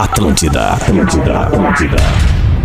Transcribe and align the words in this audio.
Atlântida, 0.00 0.70
Atlântida, 0.70 1.40
Atlântida. 1.40 1.96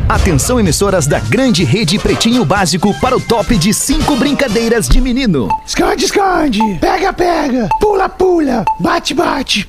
Atenção, 0.08 0.58
emissoras 0.58 1.06
da 1.06 1.20
grande 1.20 1.66
rede 1.66 2.00
Pretinho 2.00 2.46
Básico 2.46 2.98
para 3.02 3.18
o 3.18 3.20
top 3.20 3.58
de 3.58 3.74
cinco 3.74 4.16
brincadeiras 4.16 4.88
de 4.88 5.02
menino. 5.02 5.50
Esconde, 5.68 6.06
esconde. 6.06 6.62
Pega, 6.80 7.12
pega. 7.12 7.68
Pula, 7.82 8.08
pula. 8.08 8.64
Bate, 8.80 9.14
bate. 9.14 9.68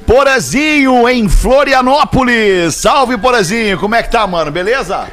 Porazinho 0.07 1.09
em 1.09 1.29
Florianópolis. 1.29 2.75
Salve, 2.75 3.17
Porazinho. 3.19 3.76
Como 3.79 3.95
é 3.95 4.03
que 4.03 4.11
tá, 4.11 4.27
mano? 4.27 4.51
Beleza? 4.51 5.09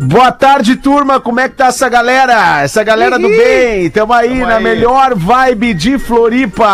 Boa 0.00 0.30
tarde, 0.30 0.76
turma. 0.76 1.18
Como 1.18 1.40
é 1.40 1.48
que 1.48 1.56
tá 1.56 1.66
essa 1.66 1.88
galera? 1.88 2.62
Essa 2.62 2.84
galera 2.84 3.18
do 3.18 3.26
bem. 3.28 3.90
Tamo 3.90 4.12
aí 4.12 4.28
Tamo 4.28 4.46
na 4.46 4.56
aí. 4.58 4.62
melhor 4.62 5.14
vibe 5.16 5.74
de 5.74 5.98
Floripa. 5.98 6.66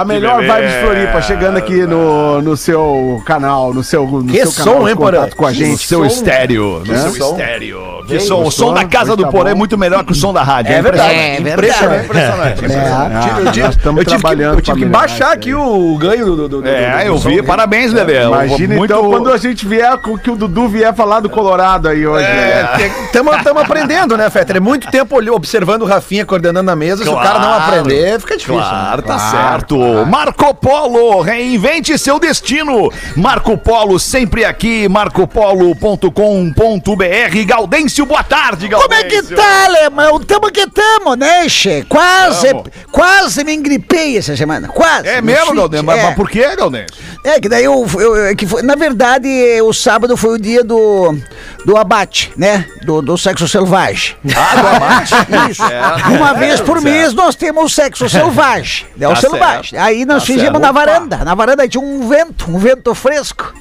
A 0.00 0.04
melhor 0.04 0.44
vibe 0.44 0.66
de 0.66 0.80
Floripa. 0.80 1.22
Chegando 1.22 1.58
aqui 1.58 1.86
no, 1.86 2.42
no 2.42 2.56
seu 2.56 3.22
canal, 3.24 3.72
no 3.72 3.84
seu, 3.84 4.04
no 4.04 4.24
Que 4.26 4.38
seu 4.38 4.50
som, 4.50 4.64
canal 4.72 4.88
hein, 4.88 4.96
Porã? 4.96 5.28
com 5.36 5.46
a 5.46 5.52
gente. 5.52 5.70
No 5.70 5.78
seu 5.78 6.04
estéreo. 6.04 6.82
No 6.84 6.92
É? 6.92 6.98
seu 6.98 7.12
Som. 7.12 7.30
estéreo. 7.38 7.78
Que 8.08 8.16
Bem, 8.16 8.20
som. 8.20 8.42
O 8.42 8.50
som 8.50 8.74
da 8.74 8.84
casa 8.84 9.14
do 9.14 9.22
Tá 9.22 9.30
Porã 9.30 9.50
é 9.50 9.54
muito 9.54 9.78
melhor 9.78 10.04
que 10.04 10.10
o 10.10 10.14
som 10.14 10.32
da 10.32 10.42
rádio. 10.42 10.72
É 10.72 10.82
verdade. 10.82 11.14
impressionante. 11.40 12.00
É 12.00 12.04
Impressionante. 12.04 12.04
Impressionante. 12.04 12.58
impressionante. 12.64 13.14
Ah, 13.14 13.40
Eu 13.44 13.52
tive- 13.52 13.66
eu 13.66 13.72
tive 13.82 13.98
que, 14.00 14.04
trabalhando 14.06 14.54
eu 14.58 14.60
tive 14.60 14.78
que 14.80 14.84
baixar 14.86 15.14
melhorar 15.18 15.32
aqui 15.34 15.54
o 15.54 15.96
ganho 15.98 16.26
do. 16.26 16.48
do, 16.48 16.60
do 16.62 16.68
É, 16.68 17.04
eu 17.06 17.16
vi. 17.16 17.40
Parabéns, 17.44 17.92
Lelê. 17.92 18.24
Imagina 18.24 18.74
então 18.76 19.08
quando 19.08 19.30
a 19.32 19.36
gente 19.36 19.66
vier, 19.68 19.96
com- 19.98 20.18
que 20.18 20.30
o 20.32 20.36
Dudu 20.36 20.66
vier 20.68 20.92
falar 20.92 21.20
do 21.20 21.30
Colorado 21.30 21.86
aí 21.88 22.04
hoje. 22.04 22.24
né? 22.26 22.71
Estamos 23.04 23.34
aprendendo, 23.62 24.16
né, 24.16 24.28
Fetter? 24.30 24.56
É 24.56 24.60
muito 24.60 24.90
tempo 24.90 25.16
olhando- 25.16 25.34
observando 25.36 25.82
o 25.82 25.86
Rafinha 25.86 26.24
coordenando 26.26 26.70
a 26.70 26.76
mesa. 26.76 27.04
Se 27.04 27.10
o 27.10 27.16
cara 27.16 27.38
não 27.38 27.48
Claro. 27.48 27.62
aprender, 27.80 28.20
fica 28.20 28.36
difícil. 28.36 28.60
Claro, 28.60 29.02
né? 29.02 29.06
tá 29.06 29.18
certo. 29.18 29.76
Marco 30.06 30.54
Polo, 30.54 31.20
reinvente 31.20 31.96
seu 31.98 32.18
destino. 32.18 32.90
Marco 33.16 33.56
Polo, 33.58 33.98
sempre 33.98 34.44
aqui, 34.44 34.88
marcopolo.com.br. 34.88 37.44
Gaudêncio, 37.46 38.06
boa 38.06 38.22
tarde, 38.22 38.68
Gaudêncio. 38.68 38.88
Como 38.88 38.94
é 38.94 39.04
que 39.04 39.22
tá, 39.34 39.64
alemão? 39.66 40.20
Tamo 40.20 40.50
que 40.50 40.66
tamo, 40.68 41.14
né, 41.14 41.48
che? 41.48 41.84
Quase, 41.88 42.48
Tamo. 42.48 42.64
quase 42.90 43.44
me 43.44 43.54
engripei 43.54 44.16
essa 44.18 44.36
semana, 44.36 44.68
quase. 44.68 45.08
É 45.08 45.20
mesmo, 45.20 45.54
Gaudêncio? 45.54 45.86
Mas, 45.86 45.98
é. 45.98 46.02
mas 46.04 46.14
por 46.14 46.28
que, 46.28 46.56
Gaudêncio? 46.56 46.96
É, 47.24 47.40
que 47.40 47.48
daí 47.48 47.64
eu, 47.64 47.86
eu- 48.00 48.26
é 48.26 48.34
que 48.34 48.44
foi- 48.46 48.62
na 48.62 48.74
verdade, 48.74 49.28
o 49.62 49.72
sábado 49.72 50.16
foi 50.16 50.34
o 50.34 50.38
dia 50.38 50.64
do, 50.64 51.16
do 51.64 51.76
abate, 51.76 52.32
né? 52.36 52.64
Do, 52.84 53.00
do 53.00 53.16
sexo 53.16 53.46
selvagem. 53.46 54.16
Ah, 54.36 54.56
do 54.60 54.66
abate? 54.66 55.14
Isso. 55.50 55.64
Certo. 55.64 56.08
Uma 56.10 56.34
vez 56.34 56.60
por 56.60 56.80
Certo. 56.80 56.82
mês 56.84 57.14
nós 57.14 57.36
temos 57.36 57.64
o 57.64 57.68
sexo 57.68 58.08
selvagem. 58.10 58.86
É 59.00 59.06
o 59.06 59.10
Tá 59.14 59.20
selvagem. 59.20 59.70
certo. 59.70 59.84
Aí 59.84 60.04
nós 60.04 60.22
Tá 60.22 60.26
fizemos 60.26 60.60
certo. 60.60 60.62
na 60.62 60.70
Opa. 60.70 60.80
varanda. 60.80 61.16
Na 61.18 61.34
varanda 61.36 61.68
tinha 61.68 61.80
um 61.80 62.08
vento, 62.08 62.50
um 62.50 62.58
vento 62.58 62.92
fresco. 62.92 63.54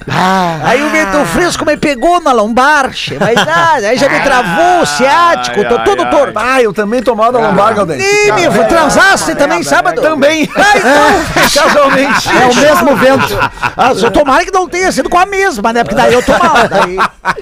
aí 0.64 0.82
o 0.82 0.90
vento 0.90 1.24
fresco 1.28 1.64
me 1.64 1.78
pegou 1.78 2.20
na 2.20 2.32
lombar. 2.32 2.90
Mas 3.20 3.36
nada, 3.46 3.88
aí 3.90 3.98
já 3.98 4.10
me 4.10 4.20
travou 4.22 4.82
o 4.82 4.86
ciático, 4.88 5.64
tô 5.66 5.76
ai, 5.78 5.84
todo 5.86 6.02
ai. 6.04 6.10
torto. 6.10 6.34
Ah, 6.40 6.62
eu 6.64 6.74
também 6.74 7.04
tô 7.04 7.14
mal 7.16 7.32
da 7.32 7.38
lombar, 7.40 7.76
Galdêncio. 7.76 8.04
Ih, 8.28 8.32
me 8.32 8.66
transasse 8.66 9.36
também 9.36 9.62
sábado? 9.62 10.02
Também. 10.02 10.50
Ah, 10.56 10.78
então. 10.78 11.62
Casualmente. 11.64 12.28
É 12.30 12.46
o 12.48 12.56
mesmo 12.56 12.96
vento. 12.96 13.51
Ah, 13.78 13.94
só 13.96 14.10
tomara 14.10 14.44
que 14.44 14.52
não 14.52 14.68
tenha 14.68 14.92
sido 14.92 15.10
com 15.10 15.18
a 15.18 15.26
mesma, 15.26 15.72
né? 15.72 15.84
Porque 15.84 15.96
daí 15.96 16.14
eu 16.14 16.24
tô 16.24 16.32
mal. 16.32 16.68
Daí... 16.68 16.98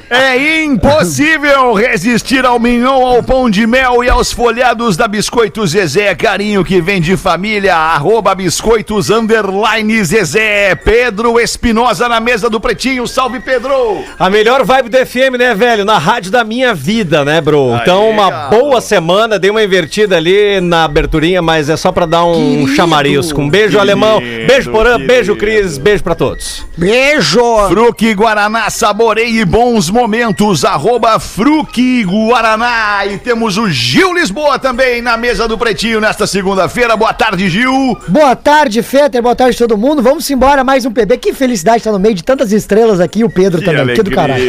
É 0.10 0.64
impossível 0.64 1.74
resistir 1.74 2.46
ao 2.46 2.60
mignon, 2.60 3.06
ao 3.06 3.22
pão 3.22 3.50
de 3.50 3.66
mel 3.68 4.04
e 4.04 4.10
aos 4.10 4.32
folhados 4.32 4.98
da 4.98 5.08
Biscoito 5.08 5.66
Zezé. 5.68 6.16
Carinho 6.16 6.66
que 6.66 6.82
vem 6.82 7.00
de 7.00 7.16
família. 7.16 7.76
Arroba 7.76 8.34
biscoitos 8.34 9.10
underline 9.10 10.04
Zezé. 10.04 10.76
Pedro 10.76 11.40
Espinosa 11.40 12.10
na 12.10 12.20
mesa 12.20 12.50
do 12.50 12.60
Pretinho. 12.60 13.08
Salve, 13.08 13.40
Pedro! 13.40 14.04
A 14.18 14.30
melhor 14.30 14.66
vibe 14.66 14.90
do 14.90 14.98
FM, 14.98 15.38
né, 15.38 15.54
velho? 15.54 15.86
Na 15.86 15.98
rádio 15.98 16.32
da 16.32 16.44
minha 16.44 16.74
vida, 16.74 17.24
né, 17.24 17.40
bro? 17.40 17.76
então, 17.82 18.10
uma 18.10 18.30
cara. 18.32 18.50
boa 18.50 18.82
semana. 18.82 19.38
Dei 19.38 19.52
uma 19.52 19.64
invertida 19.64 20.18
ali 20.18 20.60
na 20.60 20.86
aberturinha, 20.86 21.42
mas 21.42 21.70
é 21.70 21.78
só 21.78 21.92
pra 21.92 22.06
dar 22.06 22.26
um 22.26 22.68
chamarisco. 22.76 23.40
Um 23.40 23.50
beijo, 23.50 23.80
alemão. 23.80 24.20
Beijo, 24.20 24.72
Porã. 24.72 25.00
Beijo, 25.00 25.36
Cris. 25.36 25.78
Beijo 25.78 25.99
pra 26.02 26.16
todos. 26.16 26.66
Beijo! 26.78 27.40
Fruque 27.68 28.14
Guaraná, 28.14 28.70
saboreie 28.70 29.44
bons 29.46 29.90
momentos. 29.90 30.64
Arroba 30.66 31.20
Fruque 31.20 32.04
Guaraná. 32.04 33.06
E 33.06 33.18
temos 33.18 33.58
o 33.58 33.70
Gil 33.70 34.14
Lisboa 34.14 34.58
também 34.60 35.02
na 35.02 35.18
mesa 35.18 35.48
do 35.48 35.58
Pretinho 35.58 36.00
nesta 36.02 36.26
segunda-feira. 36.28 36.96
Boa 36.96 37.14
tarde, 37.14 37.50
Gil. 37.50 37.98
Boa 38.08 38.36
tarde, 38.36 38.82
Fetter. 38.82 39.22
Boa 39.22 39.36
tarde, 39.36 39.58
todo 39.58 39.78
mundo. 39.78 40.02
Vamos 40.02 40.30
embora, 40.30 40.64
mais 40.64 40.86
um 40.86 40.92
PB. 40.92 41.18
Que 41.18 41.34
felicidade 41.34 41.78
estar 41.78 41.92
no 41.92 42.00
meio 42.00 42.16
de 42.16 42.24
tantas 42.24 42.52
estrelas 42.52 43.00
aqui. 43.00 43.24
O 43.24 43.30
Pedro 43.30 43.62
também. 43.62 43.80
Que 44.00 44.04
do 44.04 44.12
caralho. 44.12 44.44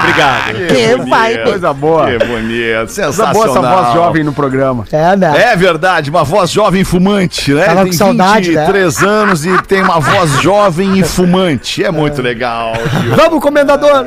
Obrigado. 0.00 0.66
Que 0.68 1.08
vai, 1.08 1.38
Coisa 1.38 1.72
boa. 1.72 2.06
Que 2.06 2.18
bonito, 2.24 2.76
Coisa 2.76 2.88
sensacional. 2.88 3.32
boa 3.32 3.46
essa 3.46 3.60
voz 3.60 3.94
jovem 3.94 4.24
no 4.24 4.32
programa. 4.32 4.84
É, 4.92 5.16
né? 5.16 5.52
É 5.52 5.56
verdade, 5.56 6.10
uma 6.10 6.24
voz 6.24 6.50
jovem 6.50 6.84
fumante, 6.84 7.52
né? 7.52 7.64
Tava 7.64 7.82
tem 7.82 7.92
com 7.92 7.98
saudade, 7.98 8.50
né? 8.52 8.60
23 8.66 9.02
anos 9.02 9.46
e 9.46 9.62
tem 9.62 9.82
uma 9.88 10.00
voz 10.00 10.30
jovem 10.42 10.98
e 10.98 11.02
fumante. 11.02 11.82
É 11.82 11.90
muito 11.90 12.20
legal, 12.20 12.74
Gil. 13.00 13.16
Vamos, 13.16 13.40
comendador. 13.40 14.04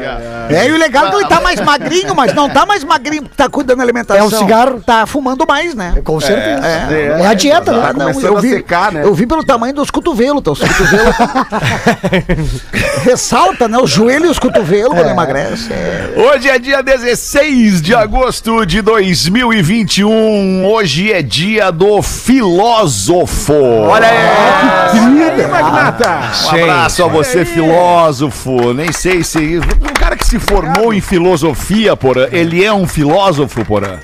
É, 0.50 0.68
e 0.68 0.72
o 0.72 0.78
legal 0.78 1.08
é 1.08 1.10
que 1.10 1.16
ele 1.16 1.28
tá 1.28 1.42
mais 1.42 1.60
magrinho, 1.60 2.14
mas 2.16 2.34
não 2.36 2.48
tá 2.50 2.66
mais 2.68 2.84
magrinho 2.84 3.24
porque 3.24 3.36
tá 3.36 3.50
cuidando 3.50 3.78
da 3.78 3.84
alimentação. 3.84 4.22
É 4.22 4.26
um 4.26 4.30
cigarro. 4.30 4.80
Tá 4.86 5.08
fumando 5.08 5.44
mais, 5.48 5.74
né? 5.74 5.96
Com 6.04 6.20
certeza. 6.20 6.66
É, 6.68 7.18
É, 7.22 7.26
a 7.26 7.34
dieta, 7.34 7.72
Ah, 7.72 7.94
né? 7.94 8.14
não, 8.14 8.22
eu 8.22 8.38
a 8.38 8.42
vi, 8.42 8.50
secar, 8.52 8.92
né? 8.92 9.02
eu 9.04 9.14
vi 9.14 9.26
pelo 9.26 9.44
tamanho 9.44 9.74
dos 9.74 9.90
cotovelos, 9.90 10.44
tá? 10.44 10.52
Os 10.52 10.60
cotovelos. 10.60 11.16
Ressalta, 13.04 13.68
né? 13.68 13.78
Os 13.80 13.90
joelhos 13.90 14.28
e 14.28 14.32
os 14.32 14.40
cotovelos 14.40 14.94
quando 14.94 15.10
emagrece. 15.10 15.72
É. 15.74 16.14
Hoje 16.16 16.50
é 16.50 16.60
dia 16.60 16.84
16 16.84 17.82
de 17.82 17.96
agosto 17.96 18.66
de 18.66 18.82
2021. 18.82 20.66
Hoje 20.66 21.12
é 21.12 21.22
dia 21.24 21.72
do 21.72 22.02
filósofo. 22.02 23.54
Olha 23.54 24.08
aí. 24.08 24.92
Querida, 24.92 25.44
Magnata. 25.64 26.32
Um 26.46 26.50
abraço 26.50 27.04
a 27.04 27.08
você, 27.08 27.46
filósofo. 27.46 28.74
Nem 28.74 28.92
sei 28.92 29.24
se. 29.24 29.60
Um 29.60 29.94
cara 29.94 30.16
que 30.16 30.26
se 30.26 30.40
formou 30.40 30.94
em 30.94 31.02
filosofia, 31.02 31.96
porã. 31.96 32.28
Ele 32.32 32.64
é 32.64 32.74
um 32.74 32.88
filósofo, 32.88 33.64
porã. 33.66 34.00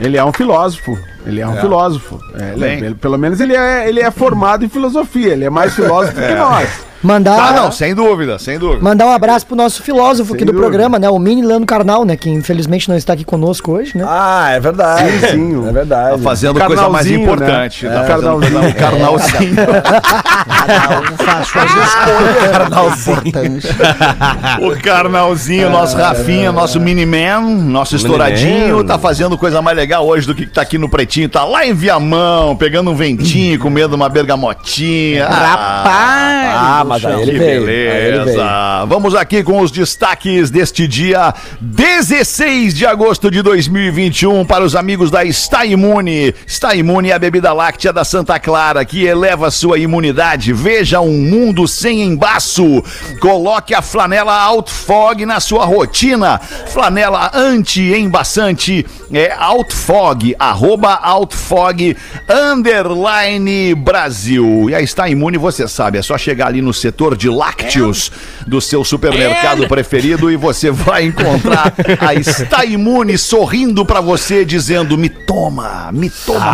Ele 0.00 0.16
é 0.16 0.24
um 0.24 0.32
filósofo. 0.32 0.98
Ele 1.26 1.40
é 1.40 1.46
um 1.48 1.56
filósofo. 1.56 2.20
É, 2.38 2.52
ele 2.54 2.64
é- 2.64 2.74
ele- 2.78 2.94
pelo 2.94 3.18
menos 3.18 3.40
ele 3.40 3.54
é, 3.56 3.88
ele 3.88 4.00
é 4.00 4.10
formado 4.10 4.64
em 4.64 4.68
filosofia. 4.68 5.32
Ele 5.32 5.44
é 5.44 5.50
mais 5.50 5.74
filósofo 5.74 6.14
que 6.14 6.34
nós. 6.34 6.68
Mandar, 7.02 7.38
Ah, 7.38 7.52
não, 7.52 7.70
sem 7.70 7.94
dúvida, 7.94 8.38
sem 8.38 8.58
dúvida. 8.58 8.82
mandar 8.82 9.06
um 9.06 9.12
abraço 9.12 9.46
pro 9.46 9.54
nosso 9.54 9.82
filósofo 9.82 10.32
aqui 10.32 10.40
Sem 10.40 10.46
do 10.46 10.52
dúvida. 10.52 10.66
programa, 10.70 10.98
né? 10.98 11.08
O 11.10 11.18
Mini 11.18 11.42
Lano 11.42 11.64
Carnal, 11.66 12.04
né? 12.04 12.16
Que 12.16 12.28
infelizmente 12.30 12.88
não 12.88 12.96
está 12.96 13.12
aqui 13.12 13.22
conosco 13.22 13.72
hoje, 13.72 13.96
né? 13.96 14.04
Ah, 14.08 14.48
é 14.50 14.58
verdade. 14.58 15.12
Sim, 15.20 15.28
sim. 15.30 15.68
É 15.68 15.72
verdade. 15.72 16.16
Tá 16.16 16.22
fazendo 16.22 16.54
coisa 16.58 16.88
mais 16.88 17.06
Carnalzinho, 17.06 17.20
importante. 17.20 17.86
né? 17.86 17.94
Tá 17.94 18.02
É. 18.02 18.06
carnalzinho. 18.08 18.74
Cada 18.74 19.10
um 19.12 19.18
faz 21.16 21.48
suas 21.48 21.70
escolhas. 21.70 23.06
Importante. 23.06 23.66
O 24.62 24.82
carnalzinho, 24.82 25.70
nosso 25.70 25.96
Rafinha, 25.96 26.50
nosso 26.50 26.80
mini-man, 26.80 27.40
nosso 27.40 27.94
estouradinho, 27.96 28.82
tá 28.84 28.98
fazendo 28.98 29.36
coisa 29.36 29.60
mais 29.60 29.76
legal 29.76 30.06
hoje 30.06 30.26
do 30.26 30.34
que 30.34 30.46
tá 30.46 30.62
aqui 30.62 30.78
no 30.78 30.88
Pretinho. 30.88 31.15
Tá 31.26 31.44
lá 31.44 31.66
em 31.66 31.72
Viamão, 31.72 32.54
pegando 32.54 32.90
um 32.90 32.94
ventinho, 32.94 33.58
comendo 33.58 33.96
uma 33.96 34.08
bergamotinha. 34.10 35.24
Rapaz! 35.32 36.56
Ah, 36.58 36.84
mas 36.86 37.04
aí 37.04 37.22
ele 37.22 37.32
que 37.32 37.38
veio, 37.38 37.66
aí 37.66 38.06
ele 38.06 38.18
beleza. 38.18 38.84
Vamos 38.86 39.14
aqui 39.14 39.42
com 39.42 39.60
os 39.60 39.70
destaques 39.70 40.50
deste 40.50 40.86
dia 40.86 41.32
16 41.60 42.74
de 42.74 42.84
agosto 42.84 43.30
de 43.30 43.40
2021 43.40 44.44
para 44.44 44.62
os 44.62 44.76
amigos 44.76 45.10
da 45.10 45.24
Está 45.24 45.64
Imune. 45.64 46.34
Está 46.46 46.74
Imune 46.74 47.10
é 47.10 47.14
a 47.14 47.18
bebida 47.18 47.52
láctea 47.52 47.94
da 47.94 48.04
Santa 48.04 48.38
Clara 48.38 48.84
que 48.84 49.04
eleva 49.04 49.50
sua 49.50 49.78
imunidade. 49.78 50.52
Veja 50.52 51.00
um 51.00 51.12
mundo 51.12 51.66
sem 51.66 52.02
embaço. 52.02 52.82
Coloque 53.20 53.74
a 53.74 53.80
flanela 53.80 54.38
Outfog 54.42 55.24
na 55.24 55.40
sua 55.40 55.64
rotina. 55.64 56.38
Flanela 56.66 57.30
anti-embaçante 57.34 58.84
é 59.12 59.34
Outfog, 59.38 60.34
arroba 60.38 60.94
Outfog, 61.06 61.96
underline 62.28 63.74
Brasil. 63.76 64.68
E 64.68 64.74
a 64.74 64.80
Está 64.80 65.08
Imune, 65.08 65.38
você 65.38 65.68
sabe, 65.68 65.98
é 65.98 66.02
só 66.02 66.18
chegar 66.18 66.48
ali 66.48 66.60
no 66.60 66.74
setor 66.74 67.16
de 67.16 67.28
lácteos 67.28 68.10
do 68.44 68.60
seu 68.60 68.84
supermercado 68.84 69.68
preferido 69.68 70.32
e 70.32 70.36
você 70.36 70.70
vai 70.70 71.04
encontrar 71.04 71.72
a 72.00 72.14
Está 72.18 72.64
Imune 72.64 73.16
sorrindo 73.16 73.86
pra 73.86 74.00
você, 74.00 74.44
dizendo: 74.44 74.98
me 74.98 75.08
toma, 75.08 75.90
me 75.92 76.10
toma, 76.10 76.52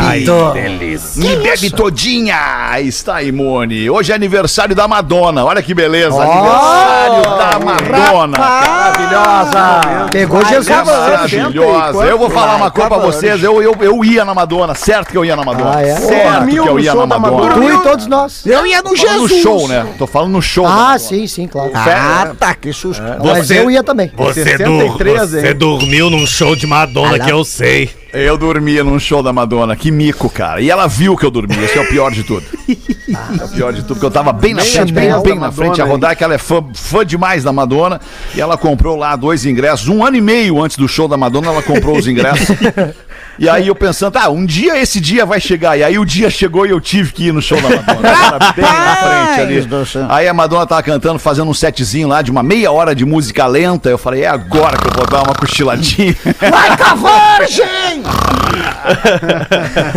me 0.00 0.26
bebe. 0.26 1.00
Me 1.16 1.36
bebe 1.36 1.70
todinha, 1.70 2.80
Está 2.80 3.22
Imune. 3.22 3.88
Hoje 3.88 4.10
é 4.10 4.14
aniversário 4.14 4.74
da 4.74 4.88
Madonna, 4.88 5.44
olha 5.44 5.62
que 5.62 5.72
beleza. 5.72 6.20
aniversário 6.20 7.22
da 7.22 7.58
Madonna. 7.60 8.38
Maravilhosa! 8.38 10.08
Pegou 10.10 10.44
Jesus. 10.44 10.68
Maravilhosa. 10.68 12.04
Eu 12.04 12.18
vou 12.18 12.30
falar 12.30 12.56
uma 12.56 12.70
coisa 12.70 12.88
pra 12.88 12.98
vocês. 12.98 13.42
Eu, 13.42 13.62
eu, 13.62 13.76
eu 13.84 14.04
ia 14.04 14.24
na 14.24 14.34
Madonna, 14.34 14.74
certo 14.74 15.10
que 15.10 15.16
eu 15.18 15.24
ia 15.24 15.36
na 15.36 15.44
Madonna. 15.44 15.76
Ah, 15.76 15.82
é? 15.82 15.96
Certo 15.96 16.46
que 16.46 16.56
eu 16.56 16.80
ia 16.80 16.94
na 16.94 17.06
Madonna. 17.18 17.54
Tu 17.54 17.62
e 17.64 17.82
todos 17.82 18.06
nós. 18.06 18.46
Eu 18.46 18.66
ia 18.66 18.82
no 18.82 18.96
falando 18.96 19.20
no 19.20 19.28
Jesus. 19.28 19.42
show, 19.42 19.68
né? 19.68 19.86
Tô 19.98 20.06
falando 20.06 20.32
no 20.32 20.42
show. 20.42 20.66
Ah, 20.66 20.98
sim, 20.98 21.26
sim, 21.26 21.46
claro. 21.46 21.70
Ah, 21.74 22.32
tá, 22.38 22.54
que 22.54 22.72
susto. 22.72 23.02
Mas 23.22 23.50
eu 23.50 23.70
ia 23.70 23.82
também. 23.82 24.10
Você, 24.16 24.42
63, 24.44 25.20
dur- 25.30 25.40
você 25.40 25.54
dormiu 25.54 26.10
num 26.10 26.26
show 26.26 26.54
de 26.56 26.66
Madonna 26.66 27.18
que 27.18 27.30
eu 27.30 27.44
sei. 27.44 27.90
Eu 28.12 28.38
dormia 28.38 28.84
num 28.84 28.96
show 29.00 29.24
da 29.24 29.32
Madonna, 29.32 29.74
que 29.74 29.90
mico, 29.90 30.30
cara. 30.30 30.60
E 30.60 30.70
ela 30.70 30.86
viu 30.86 31.16
que 31.16 31.26
eu 31.26 31.32
dormia, 31.32 31.64
esse 31.64 31.76
é 31.76 31.80
o 31.82 31.88
pior 31.88 32.12
de 32.12 32.22
tudo. 32.22 32.44
É 33.40 33.44
o 33.44 33.48
pior 33.48 33.72
de 33.72 33.82
tudo, 33.82 33.94
porque 33.94 34.06
eu 34.06 34.10
tava 34.10 34.32
bem 34.32 34.54
na 34.54 34.62
frente, 34.62 34.92
bem, 34.92 35.08
bem 35.22 35.34
da 35.34 35.40
na 35.42 35.52
frente. 35.52 35.80
A 35.80 35.84
Rodar, 35.84 36.16
que 36.16 36.24
ela 36.24 36.34
é 36.34 36.38
fã, 36.38 36.64
fã 36.74 37.04
demais 37.04 37.44
da 37.44 37.52
Madonna, 37.52 38.00
e 38.34 38.40
ela 38.40 38.56
comprou 38.56 38.96
lá 38.96 39.14
dois 39.14 39.44
ingressos. 39.44 39.88
Um 39.88 40.04
ano 40.04 40.16
e 40.16 40.20
meio 40.20 40.60
antes 40.60 40.76
do 40.76 40.88
show 40.88 41.06
da 41.06 41.16
Madonna, 41.16 41.48
ela 41.48 41.62
comprou 41.62 41.96
os 41.96 42.08
ingressos. 42.08 42.48
E 43.38 43.48
aí 43.48 43.66
eu 43.66 43.74
pensando, 43.74 44.16
ah, 44.16 44.28
um 44.28 44.44
dia 44.46 44.78
esse 44.78 45.00
dia 45.00 45.26
vai 45.26 45.40
chegar. 45.40 45.76
E 45.76 45.82
aí 45.82 45.98
o 45.98 46.04
dia 46.04 46.30
chegou 46.30 46.66
e 46.66 46.70
eu 46.70 46.80
tive 46.80 47.12
que 47.12 47.26
ir 47.26 47.32
no 47.32 47.42
show 47.42 47.60
da 47.60 47.68
Madonna. 47.68 48.02
Cara, 48.14 48.52
bem 48.52 48.64
na 48.64 48.96
frente 48.96 49.40
ali. 49.40 49.68
Aí 50.08 50.28
a 50.28 50.34
Madonna 50.34 50.66
tava 50.66 50.82
cantando, 50.82 51.18
fazendo 51.18 51.50
um 51.50 51.54
setzinho 51.54 52.08
lá 52.08 52.22
de 52.22 52.30
uma 52.30 52.42
meia 52.42 52.70
hora 52.70 52.94
de 52.94 53.04
música 53.04 53.46
lenta. 53.46 53.88
Eu 53.88 53.98
falei, 53.98 54.22
é 54.22 54.28
agora 54.28 54.76
que 54.76 54.86
eu 54.86 54.92
vou 54.92 55.06
dar 55.06 55.22
uma 55.22 55.34
cochiladinha. 55.34 56.14
Vai 56.38 56.76
com 56.76 56.84
a 56.84 57.38
virgem! 57.38 58.02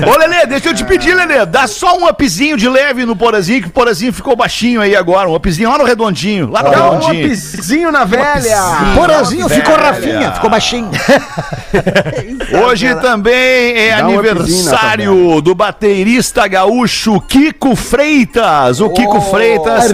Ô, 0.07 0.17
Lelê, 0.17 0.45
deixa 0.47 0.69
eu 0.69 0.73
te 0.73 0.83
pedir, 0.83 1.13
Lelê, 1.13 1.45
dá 1.45 1.67
só 1.67 1.97
um 1.97 2.07
upzinho 2.07 2.57
de 2.57 2.67
leve 2.67 3.05
no 3.05 3.15
Porazinho, 3.15 3.61
que 3.61 3.67
o 3.67 3.71
Porazinho 3.71 4.11
ficou 4.11 4.35
baixinho 4.35 4.81
aí 4.81 4.95
agora. 4.95 5.29
Um 5.29 5.35
upzinho 5.35 5.69
lá 5.69 5.77
no 5.77 5.83
redondinho, 5.83 6.49
lá 6.49 6.63
no 6.63 6.71
Dá 6.71 6.91
um 6.91 6.99
redondinho. 6.99 7.27
upzinho 7.27 7.91
na 7.91 8.03
velha. 8.03 8.57
Porazinho 8.95 9.47
ficou 9.47 9.75
velha. 9.75 9.87
Rafinha, 9.87 10.31
ficou 10.33 10.49
baixinho. 10.49 10.89
Hoje 12.65 12.93
também 12.95 13.26
é 13.31 13.91
Dá 13.91 13.97
aniversário 13.97 15.41
do 15.41 15.56
baterista 15.56 16.47
gaúcho 16.47 17.19
Kiko 17.21 17.75
Freitas. 17.75 18.79
O 18.79 18.89
Kiko 18.89 19.21
Freitas 19.21 19.94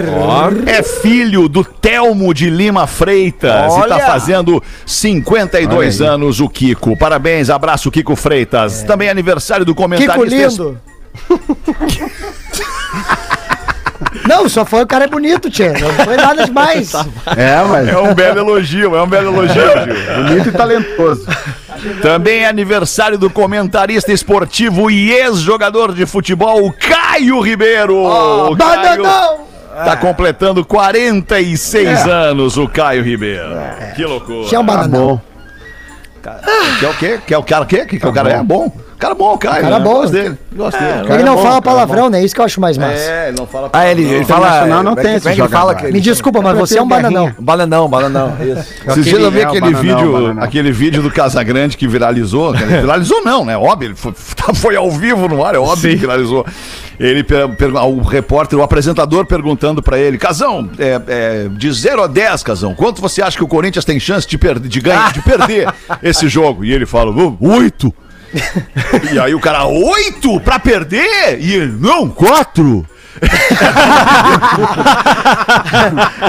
é 0.66 0.84
filho 0.84 1.48
do 1.48 1.64
Telmo 1.64 2.34
de 2.34 2.50
Lima 2.50 2.88
Freitas 2.88 3.74
e 3.74 3.88
tá 3.88 3.96
Olha. 3.96 4.06
fazendo 4.06 4.62
52 4.86 6.02
anos 6.02 6.40
o 6.40 6.50
Kiko. 6.50 6.98
Parabéns, 6.98 7.50
abraço 7.50 7.92
Kiko 7.92 8.16
Freitas. 8.16 8.84
Também 8.84 9.08
é 9.08 9.12
aniversário 9.12 9.66
do 9.66 9.74
Kiko 9.74 9.84
comentarista 9.84 10.64
lindo. 10.64 10.82
Não, 14.28 14.48
só 14.48 14.64
foi 14.66 14.84
o 14.84 14.88
cara 14.88 15.06
é 15.06 15.08
bonito, 15.08 15.50
tia. 15.50 15.74
Não 15.74 15.90
foi 16.06 16.16
nada 16.16 16.46
demais. 16.46 16.94
É, 17.36 17.64
mas 17.64 17.88
É 17.88 17.98
um 17.98 18.14
belo 18.14 18.40
elogio, 18.40 18.96
é 18.96 19.02
um 19.02 19.08
belo 19.08 19.34
elogio, 19.34 19.56
Gil. 19.64 20.24
bonito 20.24 20.50
e 20.50 20.52
talentoso. 20.52 21.26
Também 22.02 22.44
é 22.44 22.48
aniversário 22.48 23.18
do 23.18 23.30
comentarista 23.30 24.12
esportivo 24.12 24.90
e 24.92 25.12
ex-jogador 25.12 25.94
de 25.94 26.06
futebol, 26.06 26.72
Caio 26.74 27.40
Ribeiro. 27.42 27.98
O 27.98 28.56
Caio 28.56 29.04
Bananão! 29.04 29.54
tá 29.74 29.98
completando 29.98 30.64
46 30.64 32.08
anos, 32.08 32.58
o 32.58 32.68
Caio 32.68 33.04
Ribeiro. 33.04 33.56
Que 33.96 34.06
loucura. 34.06 34.48
Tinha 34.48 34.62
um 34.62 34.66
bananão. 34.66 35.22
Que 36.80 36.86
é 36.86 36.90
o 36.90 36.94
quê? 36.94 37.20
Que 37.26 37.34
é 37.34 37.38
o 37.38 37.44
cara 37.44 37.64
o 37.64 37.68
quê? 37.68 37.86
Que, 37.86 38.00
que 38.00 38.08
o 38.08 38.14
cara 38.14 38.30
é 38.32 38.44
bom? 38.44 38.72
Cara 39.04 39.16
bom, 39.16 39.38
Caio. 39.38 39.62
Cara 39.64 39.80
né? 39.80 39.84
bom. 39.84 39.94
Gosto 39.96 40.14
dele. 40.14 40.38
Gosto 40.56 40.80
dele. 40.80 41.14
Ele 41.14 41.24
não 41.24 41.38
fala 41.38 41.62
palavrão, 41.62 42.10
né? 42.10 42.24
Isso 42.24 42.34
que 42.34 42.40
eu 42.40 42.46
acho 42.46 42.62
mais 42.62 42.78
massa. 42.78 42.94
É, 42.94 43.28
ele 43.28 43.38
não 43.38 43.46
fala 43.46 43.70
Ah, 43.74 43.92
ele, 43.92 44.02
ele 44.06 44.24
fala. 44.24 44.66
não 44.82 44.94
é 44.94 44.96
que- 44.96 45.02
tem 45.02 45.12
é 45.12 45.16
esse 45.18 45.48
fala 45.50 45.76
que 45.76 45.92
Me 45.92 46.00
desculpa, 46.00 46.42
mas 46.42 46.58
você 46.58 46.78
é 46.78 46.82
um 46.82 46.88
bananão. 46.88 47.30
Bananão, 47.38 47.90
bananão. 47.90 48.34
Isso. 48.40 48.66
Esses 48.88 49.04
dias 49.04 49.20
eu 49.20 49.30
vi 49.30 49.42
é, 49.42 49.46
o 49.46 49.50
aquele 49.50 49.74
vídeo, 49.74 50.36
aquele 50.40 50.72
vídeo 50.72 51.02
do 51.04 51.12
Casagrande 51.12 51.76
que 51.76 51.86
viralizou. 51.86 52.54
cara, 52.54 52.66
Viralizou 52.66 53.22
não, 53.26 53.44
né? 53.44 53.58
Óbvio, 53.58 53.88
ele 53.88 53.96
foi, 53.96 54.14
foi 54.56 54.76
ao 54.78 54.90
vivo 54.90 55.28
no 55.28 55.44
ar, 55.44 55.54
é 55.54 55.60
óbvio 55.60 55.92
que 55.92 55.98
viralizou. 55.98 56.46
Ele, 56.98 57.24
per- 57.26 57.50
o 57.86 58.02
repórter, 58.04 58.58
o 58.58 58.64
apresentador 58.64 59.26
perguntando 59.26 59.82
pra 59.84 59.98
ele, 60.00 60.18
Casão, 60.18 60.70
é, 60.80 61.02
é, 61.08 61.48
de 61.50 61.70
0 61.74 62.04
a 62.04 62.08
10, 62.08 62.42
Casão, 62.44 62.74
quanto 62.74 63.02
você 63.02 63.22
acha 63.22 63.36
que 63.36 63.44
o 63.44 63.48
Corinthians 63.48 63.84
tem 63.84 64.00
chance 64.00 64.26
de, 64.26 64.38
per 64.38 64.60
de, 64.60 64.80
ganhar, 64.80 65.12
de 65.12 65.22
perder 65.22 65.68
esse 66.02 66.30
jogo? 66.30 66.64
E 66.64 66.72
ele 66.72 66.86
fala, 66.86 67.12
"Oh, 67.12 67.36
oito. 67.56 67.94
E 69.14 69.20
aí 69.20 69.34
o 69.36 69.40
cara, 69.40 69.66
oito 69.66 70.40
pra 70.42 70.58
perder? 70.60 71.40
E 71.40 71.54
ele, 71.54 71.76
não, 71.80 72.10
quatro. 72.10 72.86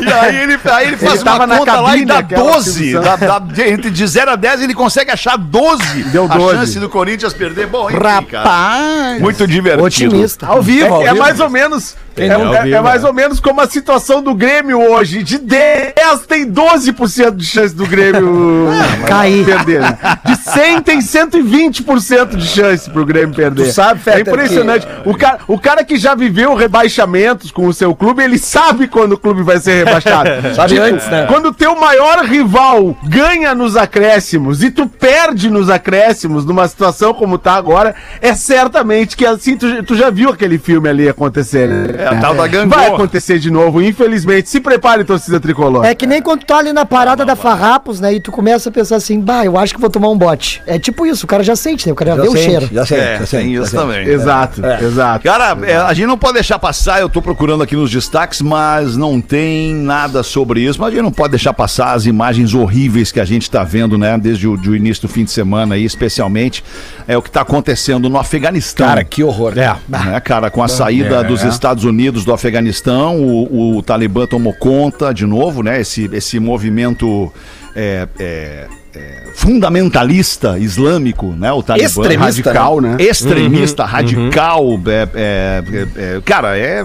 e 0.03 0.13
aí 0.13 0.37
ele, 0.37 0.59
aí 0.65 0.87
ele 0.89 0.97
faz 0.97 1.21
Ele 1.21 1.31
uma 1.31 1.47
na 1.47 1.59
conta 1.59 1.81
lá 1.81 1.97
e 1.97 2.05
dá 2.05 2.19
aquela 2.19 2.53
12. 2.53 2.73
Silvio 2.73 3.01
Dá, 3.01 3.17
dá- 3.17 3.39
de- 3.39 3.63
entre 3.63 3.91
de 3.91 4.07
0 4.07 4.33
a 4.33 4.37
10 4.37 4.63
ele 4.63 4.75
consegue 4.75 5.11
achar 5.11 5.37
12. 5.39 5.83
Deu 6.05 6.25
A 6.31 6.37
12. 6.37 6.57
chance 6.57 6.79
do 6.79 6.89
Corinthians 6.89 7.33
perder. 7.33 7.67
Bom, 7.67 7.89
enfim, 7.91 7.99
cara. 7.99 8.21
Rapaz! 8.21 9.21
Muito 9.21 9.47
divertido. 9.47 9.83
Otimista. 9.85 10.47
Ao 10.47 10.63
vivo, 10.63 11.03
É, 11.03 11.07
é 11.07 11.15
mais 11.15 11.41
ou 11.41 11.49
menos. 11.49 11.97
É, 12.17 12.27
é- 12.27 12.71
é 12.71 12.81
mais 12.81 13.03
ou 13.05 13.13
menos 13.13 13.41
como 13.41 13.61
a 13.61 13.67
situação 13.67 14.23
do 14.23 14.35
Grêmio 14.35 14.79
hoje. 14.81 15.23
De 15.23 15.39
10 15.39 16.27
tem 16.29 16.47
12% 16.51 17.33
de 17.37 17.45
chance 17.47 17.75
do 17.75 17.87
Grêmio 17.87 18.69
Cair. 19.07 19.45
perder. 19.45 19.81
né? 19.81 19.99
De 20.25 20.37
100 20.37 20.81
tem 20.83 21.01
120% 21.01 22.37
de 22.37 22.47
chance 22.47 22.89
pro 22.91 23.05
Grêmio 23.05 23.35
perder. 23.35 23.65
Tu 23.67 23.73
sabe, 23.73 24.01
é 24.01 24.03
Fetter, 24.03 24.33
impressionante. 24.35 24.87
O, 25.05 25.15
cara, 25.17 25.39
o 25.49 25.59
cara 25.59 25.85
que 25.85 25.97
já 25.97 26.15
viveu 26.15 26.55
rebaixamentos 26.55 27.51
com 27.51 27.67
o 27.67 27.73
seu 27.73 27.95
clube, 27.95 28.23
ele 28.23 28.39
sabe 28.39 28.87
quando 28.89 29.13
o 29.13 29.19
clube 29.19 29.43
vai 29.43 29.59
ser 29.59 29.85
rebaixado. 29.85 30.31
Sabe 30.55 30.79
antes, 30.79 31.07
né? 31.09 31.27
Quando 31.27 31.47
o 31.47 31.55
teu 31.55 31.75
maior 31.79 32.25
rival 32.25 32.97
ganha 33.05 33.55
nos 33.55 33.77
acréscimos 33.77 34.63
e 34.63 34.71
tu 34.71 34.87
perde 34.87 35.51
nos 35.51 35.69
acréscimos, 35.69 36.45
numa 36.45 36.67
situação 36.69 37.13
como 37.13 37.39
tá 37.39 37.55
agora, 37.55 37.95
é 38.21 38.35
certamente 38.35 39.17
que 39.17 39.27
assim, 39.27 39.57
tu, 39.57 39.83
tu 39.83 39.95
já 39.97 40.11
viu 40.11 40.31
aquele 40.31 40.59
filme 40.59 40.89
ali 40.89 41.09
acontecer, 41.09 41.69
né? 41.69 42.04
É 42.05 42.09
a 42.09 42.21
tal 42.21 42.35
da 42.35 42.41
Vai 42.43 42.49
gangorra. 42.49 42.87
acontecer 42.89 43.39
de 43.39 43.51
novo, 43.51 43.83
infelizmente. 43.83 44.49
Se 44.49 44.61
prepare, 44.61 45.05
torcida 45.05 45.39
tricolor. 45.41 45.85
É 45.85 45.95
que 45.95 46.07
nem 46.07 46.21
quando 46.23 46.41
tu 46.41 46.47
tá 46.47 46.59
ali 46.59 46.73
na 46.73 46.85
parada 46.85 47.25
da 47.25 47.35
Farrapos, 47.37 48.01
né? 48.01 48.15
E 48.15 48.21
tu 48.21 48.31
começa 48.31 48.69
a 48.69 48.73
pensar 48.73 48.97
assim, 48.97 49.21
bah, 49.21 49.45
eu 49.45 49.59
acho 49.59 49.75
que 49.75 49.81
vou 49.81 49.91
tomar 49.91 50.09
um 50.09 50.17
bote. 50.19 50.63
É 50.67 50.79
tipo 50.79 51.07
isso, 51.07 51.25
o 51.25 51.29
cara 51.29 51.43
já 51.43 51.57
sente, 51.57 51.87
né? 51.87 51.93
O 51.93 51.97
cara 51.97 52.15
já, 52.17 52.23
vê 52.23 52.29
o 52.29 52.37
cheiro. 52.37 52.69
Já 52.73 52.87
sei, 52.87 52.99
É, 52.99 53.19
já 53.21 53.27
tem 53.27 53.55
já 53.55 53.61
isso 53.63 53.71
sei. 53.71 53.79
também. 53.81 54.07
Exato, 54.09 54.63
exato. 54.83 55.25
Cara, 55.25 55.57
é, 55.67 55.77
a 55.77 55.93
gente 55.95 56.07
não 56.07 56.19
pode 56.19 56.35
deixar 56.35 56.59
passar, 56.59 57.01
eu 57.01 57.09
tô 57.09 57.21
procurando 57.23 57.63
aqui 57.63 57.75
nos 57.77 57.91
destaques, 57.91 58.41
mas 58.43 58.97
não 58.97 59.21
tem 59.21 59.75
nada 59.75 60.23
sobre 60.23 60.61
isso. 60.61 60.79
Mas 60.81 60.89
a 60.89 60.91
gente 60.93 61.03
não 61.03 61.13
pode 61.13 61.31
deixar 61.31 61.53
passar 61.53 61.93
as 61.95 62.07
imagens 62.07 62.55
horríveis 62.55 63.11
que 63.13 63.21
a 63.21 63.25
gente 63.25 63.51
tá 63.51 63.63
vendo, 63.65 63.97
né? 63.97 64.19
Desde 64.19 64.47
o 64.49 64.57
do 64.57 64.75
início 64.77 65.03
do 65.03 65.09
fim 65.09 65.25
de 65.25 65.31
semana 65.31 65.75
aí, 65.75 65.85
especialmente, 65.85 66.63
é 67.07 67.17
o 67.17 67.23
que 67.23 67.31
tá 67.31 67.41
acontecendo 67.43 68.09
no 68.09 68.19
Afeganistão. 68.19 68.87
Cara, 68.87 69.05
que 69.05 69.23
horror. 69.23 69.55
É. 69.59 69.75
né, 69.89 70.21
cara, 70.21 70.51
com 70.51 70.63
a 70.63 70.69
saída 70.69 71.23
dos 71.25 71.43
Estados 71.43 71.85
Unidos 71.85 71.94
do 72.25 72.33
Afeganistão, 72.33 73.21
o, 73.21 73.77
o 73.77 73.83
Talibã 73.83 74.27
tomou 74.27 74.53
conta 74.53 75.13
de 75.13 75.27
novo, 75.27 75.63
né? 75.63 75.81
Esse, 75.81 76.11
esse 76.13 76.39
movimento 76.39 77.33
é, 77.75 78.09
é, 78.19 78.69
é, 78.97 79.25
fundamentalista 79.35 80.57
islâmico, 80.59 81.33
né? 81.33 81.53
O 81.53 81.63
Talibã. 81.63 81.87
Extremista, 81.87 82.25
radical, 82.25 82.81
né? 82.81 82.97
Extremista, 83.01 83.85
radical. 83.85 84.81
é, 84.87 85.09
é, 85.15 85.65
é, 85.73 86.17
é, 86.17 86.21
cara, 86.25 86.57
é, 86.57 86.85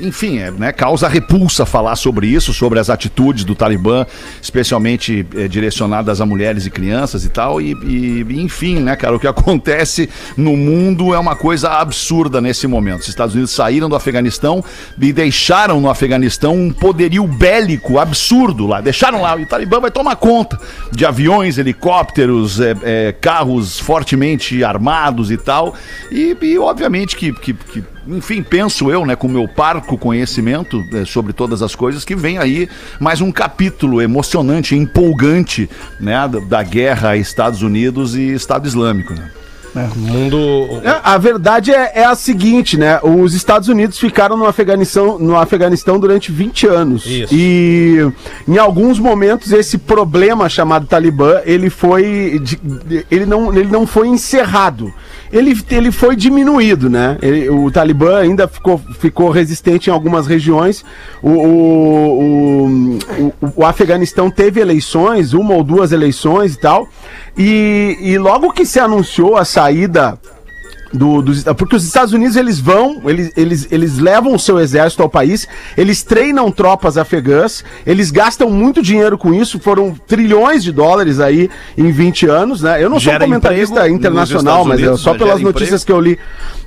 Enfim, 0.00 0.38
né, 0.58 0.72
causa 0.72 1.06
repulsa 1.06 1.66
falar 1.66 1.96
sobre 1.96 2.26
isso, 2.26 2.54
sobre 2.54 2.78
as 2.78 2.88
atitudes 2.88 3.44
do 3.44 3.54
Talibã, 3.54 4.06
especialmente 4.40 5.22
direcionadas 5.50 6.20
a 6.20 6.26
mulheres 6.26 6.64
e 6.64 6.70
crianças 6.70 7.24
e 7.24 7.28
tal. 7.28 7.60
E, 7.60 7.72
e, 7.84 8.40
enfim, 8.40 8.80
né, 8.80 8.96
cara, 8.96 9.14
o 9.14 9.20
que 9.20 9.28
acontece 9.28 10.08
no 10.36 10.56
mundo 10.56 11.12
é 11.12 11.18
uma 11.18 11.36
coisa 11.36 11.68
absurda 11.70 12.40
nesse 12.40 12.66
momento. 12.66 13.02
Os 13.02 13.08
Estados 13.08 13.34
Unidos 13.34 13.50
saíram 13.50 13.88
do 13.88 13.96
Afeganistão 13.96 14.64
e 14.98 15.12
deixaram 15.12 15.80
no 15.80 15.90
Afeganistão 15.90 16.54
um 16.54 16.72
poderio 16.72 17.26
bélico 17.26 17.98
absurdo 17.98 18.66
lá. 18.66 18.80
Deixaram 18.80 19.20
lá, 19.20 19.38
e 19.38 19.42
o 19.42 19.46
Talibã 19.46 19.80
vai 19.80 19.90
tomar 19.90 20.13
conta 20.16 20.58
de 20.92 21.04
aviões, 21.04 21.58
helicópteros, 21.58 22.60
é, 22.60 22.74
é, 22.82 23.12
carros 23.12 23.78
fortemente 23.78 24.62
armados 24.64 25.30
e 25.30 25.36
tal. 25.36 25.74
E, 26.10 26.36
e, 26.40 26.58
obviamente 26.58 27.16
que, 27.16 27.32
que- 27.32 27.54
que 27.54 27.84
enfim, 28.06 28.42
penso 28.42 28.90
eu, 28.90 29.06
né, 29.06 29.16
com 29.16 29.26
meu 29.26 29.48
parco 29.48 29.96
conhecimento 29.96 30.78
eh, 30.92 31.06
sobre 31.06 31.32
todas 31.32 31.62
as 31.62 31.74
coisas, 31.74 32.04
que 32.04 32.14
vem 32.14 32.36
aí 32.36 32.68
mais 33.00 33.22
um 33.22 33.32
capítulo 33.32 34.02
emocionante, 34.02 34.74
empolgante, 34.76 35.70
né, 35.98 36.28
da, 36.28 36.38
da 36.40 36.62
guerra 36.62 37.16
Estados 37.16 37.62
Unidos 37.62 38.14
e 38.14 38.34
Estado 38.34 38.66
Islâmico, 38.68 39.14
né? 39.14 39.30
Mundo. 39.96 40.80
É, 40.84 41.00
A 41.02 41.18
verdade 41.18 41.70
é, 41.72 41.92
é 41.94 42.04
a 42.04 42.14
seguinte, 42.14 42.76
né? 42.76 43.00
Os 43.02 43.34
Estados 43.34 43.68
Unidos 43.68 43.98
ficaram 43.98 44.36
no 44.36 44.46
Afeganistão, 44.46 45.18
no 45.18 45.36
Afeganistão 45.36 45.98
durante 45.98 46.30
20 46.30 46.66
anos. 46.66 47.04
Isso. 47.06 47.34
E 47.34 47.98
em 48.46 48.58
alguns 48.58 48.98
momentos 48.98 49.52
esse 49.52 49.78
problema 49.78 50.48
chamado 50.48 50.86
Talibã, 50.86 51.40
ele 51.44 51.70
foi 51.70 52.40
de- 52.42 52.56
de- 52.56 53.06
ele 53.10 53.26
não, 53.26 53.52
ele 53.52 53.70
não 53.70 53.86
foi 53.86 54.08
encerrado. 54.08 54.92
Ele, 55.32 55.58
ele 55.70 55.90
foi 55.90 56.14
diminuído, 56.14 56.88
né? 56.88 57.18
Ele- 57.20 57.48
o 57.50 57.68
Talibã 57.70 58.18
ainda 58.18 58.46
ficou, 58.46 58.80
ficou 59.00 59.30
resistente 59.30 59.90
em 59.90 59.92
algumas 59.92 60.28
regiões. 60.28 60.84
O, 61.20 61.30
o, 61.30 62.08
o, 62.22 62.98
o- 63.42 63.52
o 63.56 63.64
Afeganistão 63.66 64.30
teve 64.30 64.60
eleições, 64.60 65.32
uma 65.32 65.54
ou 65.54 65.64
duas 65.64 65.90
eleições 65.92 66.54
e 66.54 66.58
tal. 66.58 66.86
E, 67.36 67.98
e 68.00 68.18
logo 68.18 68.52
que 68.52 68.64
se 68.64 68.78
anunciou 68.78 69.36
a 69.36 69.44
saída 69.44 70.18
do, 70.94 71.20
dos, 71.20 71.42
porque 71.56 71.74
os 71.74 71.84
Estados 71.84 72.12
Unidos 72.12 72.36
eles 72.36 72.60
vão, 72.60 73.02
eles, 73.04 73.32
eles, 73.36 73.68
eles 73.70 73.98
levam 73.98 74.34
o 74.34 74.38
seu 74.38 74.60
exército 74.60 75.02
ao 75.02 75.08
país, 75.08 75.46
eles 75.76 76.02
treinam 76.02 76.50
tropas 76.50 76.96
afegãs, 76.96 77.64
eles 77.84 78.10
gastam 78.10 78.48
muito 78.48 78.80
dinheiro 78.80 79.18
com 79.18 79.34
isso, 79.34 79.58
foram 79.58 79.94
trilhões 80.06 80.62
de 80.62 80.70
dólares 80.70 81.18
aí 81.18 81.50
em 81.76 81.90
20 81.90 82.26
anos, 82.26 82.62
né? 82.62 82.82
Eu 82.82 82.88
não 82.88 83.00
Gera 83.00 83.18
sou 83.18 83.26
comentarista 83.26 83.74
emprego 83.74 83.96
internacional, 83.96 84.64
mas 84.64 84.80
é 84.80 84.96
só 84.96 85.12
né? 85.12 85.18
pelas 85.18 85.38
Gera 85.38 85.50
notícias 85.52 85.82
emprego. 85.82 86.00
que 86.00 86.08
eu 86.08 86.12
li. 86.12 86.18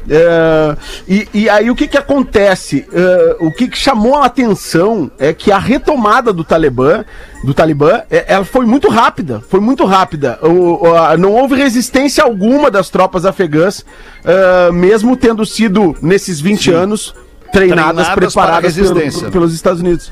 É, 0.10 0.76
e, 1.08 1.28
e 1.34 1.50
aí 1.50 1.70
o 1.70 1.76
que 1.76 1.88
que 1.88 1.98
acontece? 1.98 2.86
É, 2.94 3.36
o 3.40 3.52
que, 3.52 3.68
que 3.68 3.78
chamou 3.78 4.16
a 4.16 4.26
atenção 4.26 5.12
é 5.20 5.34
que 5.34 5.52
a 5.52 5.58
retomada 5.60 6.32
do 6.32 6.44
Talibã, 6.44 7.04
do 7.44 7.54
Talibã, 7.54 8.02
é- 8.10 8.26
ela 8.28 8.46
foi 8.46 8.66
muito 8.66 8.90
rápida, 8.90 9.42
foi 9.50 9.60
muito 9.60 9.86
rápida. 9.86 10.40
O- 10.42 10.94
a- 10.96 11.18
não 11.18 11.34
houve 11.34 11.56
resistência 11.56 12.24
alguma 12.24 12.72
das 12.72 12.90
tropas 12.90 13.26
afegãs, 13.26 13.86
é, 14.24 14.72
mesmo 14.72 15.16
tendo 15.18 15.46
sido 15.46 15.96
nesses 16.02 16.40
20 16.40 16.72
anos 16.72 17.14
treinadas, 17.52 18.08
Treinadas 18.08 18.08
preparadas 18.34 18.76
pelo- 18.76 19.32
pelos 19.32 19.54
Estados 19.54 19.82
Unidos. 19.82 20.12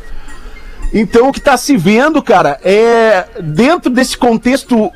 Então 0.93 1.27
o 1.27 1.31
que 1.33 1.39
está 1.39 1.57
se 1.57 1.75
vendo, 1.75 2.21
cara, 2.23 2.57
é 2.63 3.25
dentro 3.41 3.89
desse 3.89 4.17
contexto 4.17 4.89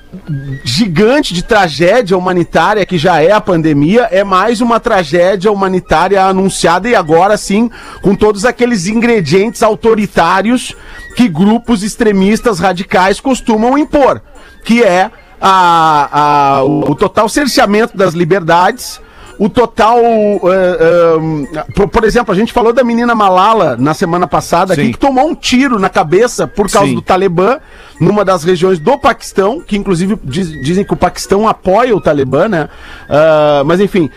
gigante 0.64 1.34
de 1.34 1.44
tragédia 1.44 2.18
humanitária 2.18 2.86
que 2.86 2.98
já 2.98 3.22
é 3.22 3.32
a 3.32 3.42
pandemia, 3.42 4.08
é 4.10 4.24
mais 4.24 4.62
uma 4.62 4.80
tragédia 4.80 5.52
humanitária 5.52 6.24
anunciada 6.24 6.88
e 6.88 6.96
agora 6.96 7.38
sim 7.38 7.70
com 8.02 8.16
todos 8.16 8.46
aqueles 8.46 8.88
ingredientes 8.88 9.62
autoritários 9.62 10.74
que 11.18 11.28
grupos 11.28 11.84
extremistas 11.84 12.60
radicais 12.60 13.20
costumam 13.20 13.78
impor, 13.78 14.22
que 14.64 14.82
é 14.82 15.12
a, 15.42 16.58
a- 16.60 16.64
o, 16.64 16.92
o 16.92 16.96
total 16.96 17.28
cerceamento 17.28 17.98
das 17.98 18.14
liberdades, 18.14 19.02
o 19.40 19.48
total. 19.50 19.98
eh, 20.00 20.78
eh, 21.56 21.64
por, 21.74 21.88
por 21.88 22.04
exemplo, 22.04 22.34
a 22.34 22.38
gente 22.38 22.52
falou 22.54 22.74
da 22.74 22.84
menina 22.84 23.16
Malala 23.16 23.76
na 23.78 23.94
semana 23.94 24.28
passada 24.28 24.76
Sim. 24.76 24.82
aqui, 24.82 24.92
que 24.94 25.00
tomou 25.00 25.28
um 25.30 25.34
tiro 25.34 25.80
na 25.80 25.90
cabeça 25.90 26.46
por 26.46 26.70
causa 26.70 26.90
Sim. 26.90 26.96
do 26.96 27.02
Talibã, 27.02 27.58
numa 28.00 28.24
das 28.24 28.44
regiões 28.44 28.80
do 28.80 28.98
Paquistão, 28.98 29.62
que 29.62 29.78
inclusive 29.78 30.18
diz- 30.24 30.52
dizem 30.62 30.84
que 30.84 30.94
o 30.94 30.98
Paquistão 30.98 31.48
apoia 31.48 31.96
o 31.96 32.02
Talibã, 32.02 32.48
né? 32.48 32.70
Ah, 33.10 33.64
mas 33.66 33.80
enfim, 33.80 34.10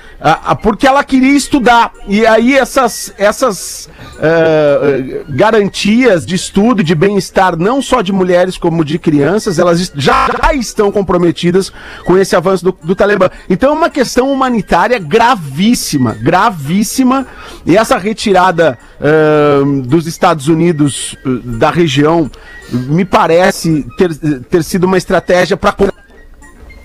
porque 0.63 0.87
ela 0.87 1.03
queria 1.05 1.37
estudar. 1.37 1.93
E 2.07 2.27
aí 2.27 2.57
essas, 2.57 3.13
essas 3.17 3.89
ah, 4.21 5.23
garantias 5.29 6.25
de 6.27 6.35
estudo 6.35 6.83
de 6.83 6.95
bem-estar, 6.95 7.57
não 7.57 7.81
só 7.83 8.03
de 8.03 8.13
mulheres 8.13 8.57
como 8.57 8.85
de 8.85 8.99
crianças, 8.99 9.59
elas 9.59 9.93
já, 9.95 10.29
já 10.43 10.55
estão 10.55 10.91
comprometidas 10.93 11.73
com 12.05 12.17
esse 12.19 12.35
avanço 12.37 12.65
do, 12.65 12.79
do 12.83 12.95
Talibã. 12.95 13.31
Então 13.49 13.71
é 13.71 13.73
uma 13.73 13.91
questão 13.91 14.33
humanitária 14.33 14.99
gravíssima, 15.13 16.15
gravíssima. 16.15 17.27
E 17.67 17.77
essa 17.77 17.99
retirada 17.99 18.79
ah, 18.99 19.61
dos 19.85 20.07
Estados 20.07 20.49
Unidos 20.49 21.15
ah, 21.19 21.29
da 21.45 21.71
região 21.71 22.31
me 22.73 23.05
parece 23.05 23.85
ter, 23.99 24.15
ter 24.49 24.65
sido 24.65 24.85
uma 24.85 24.97
estratégia 24.97 25.57
para. 25.57 25.93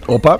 Opa. 0.05 0.39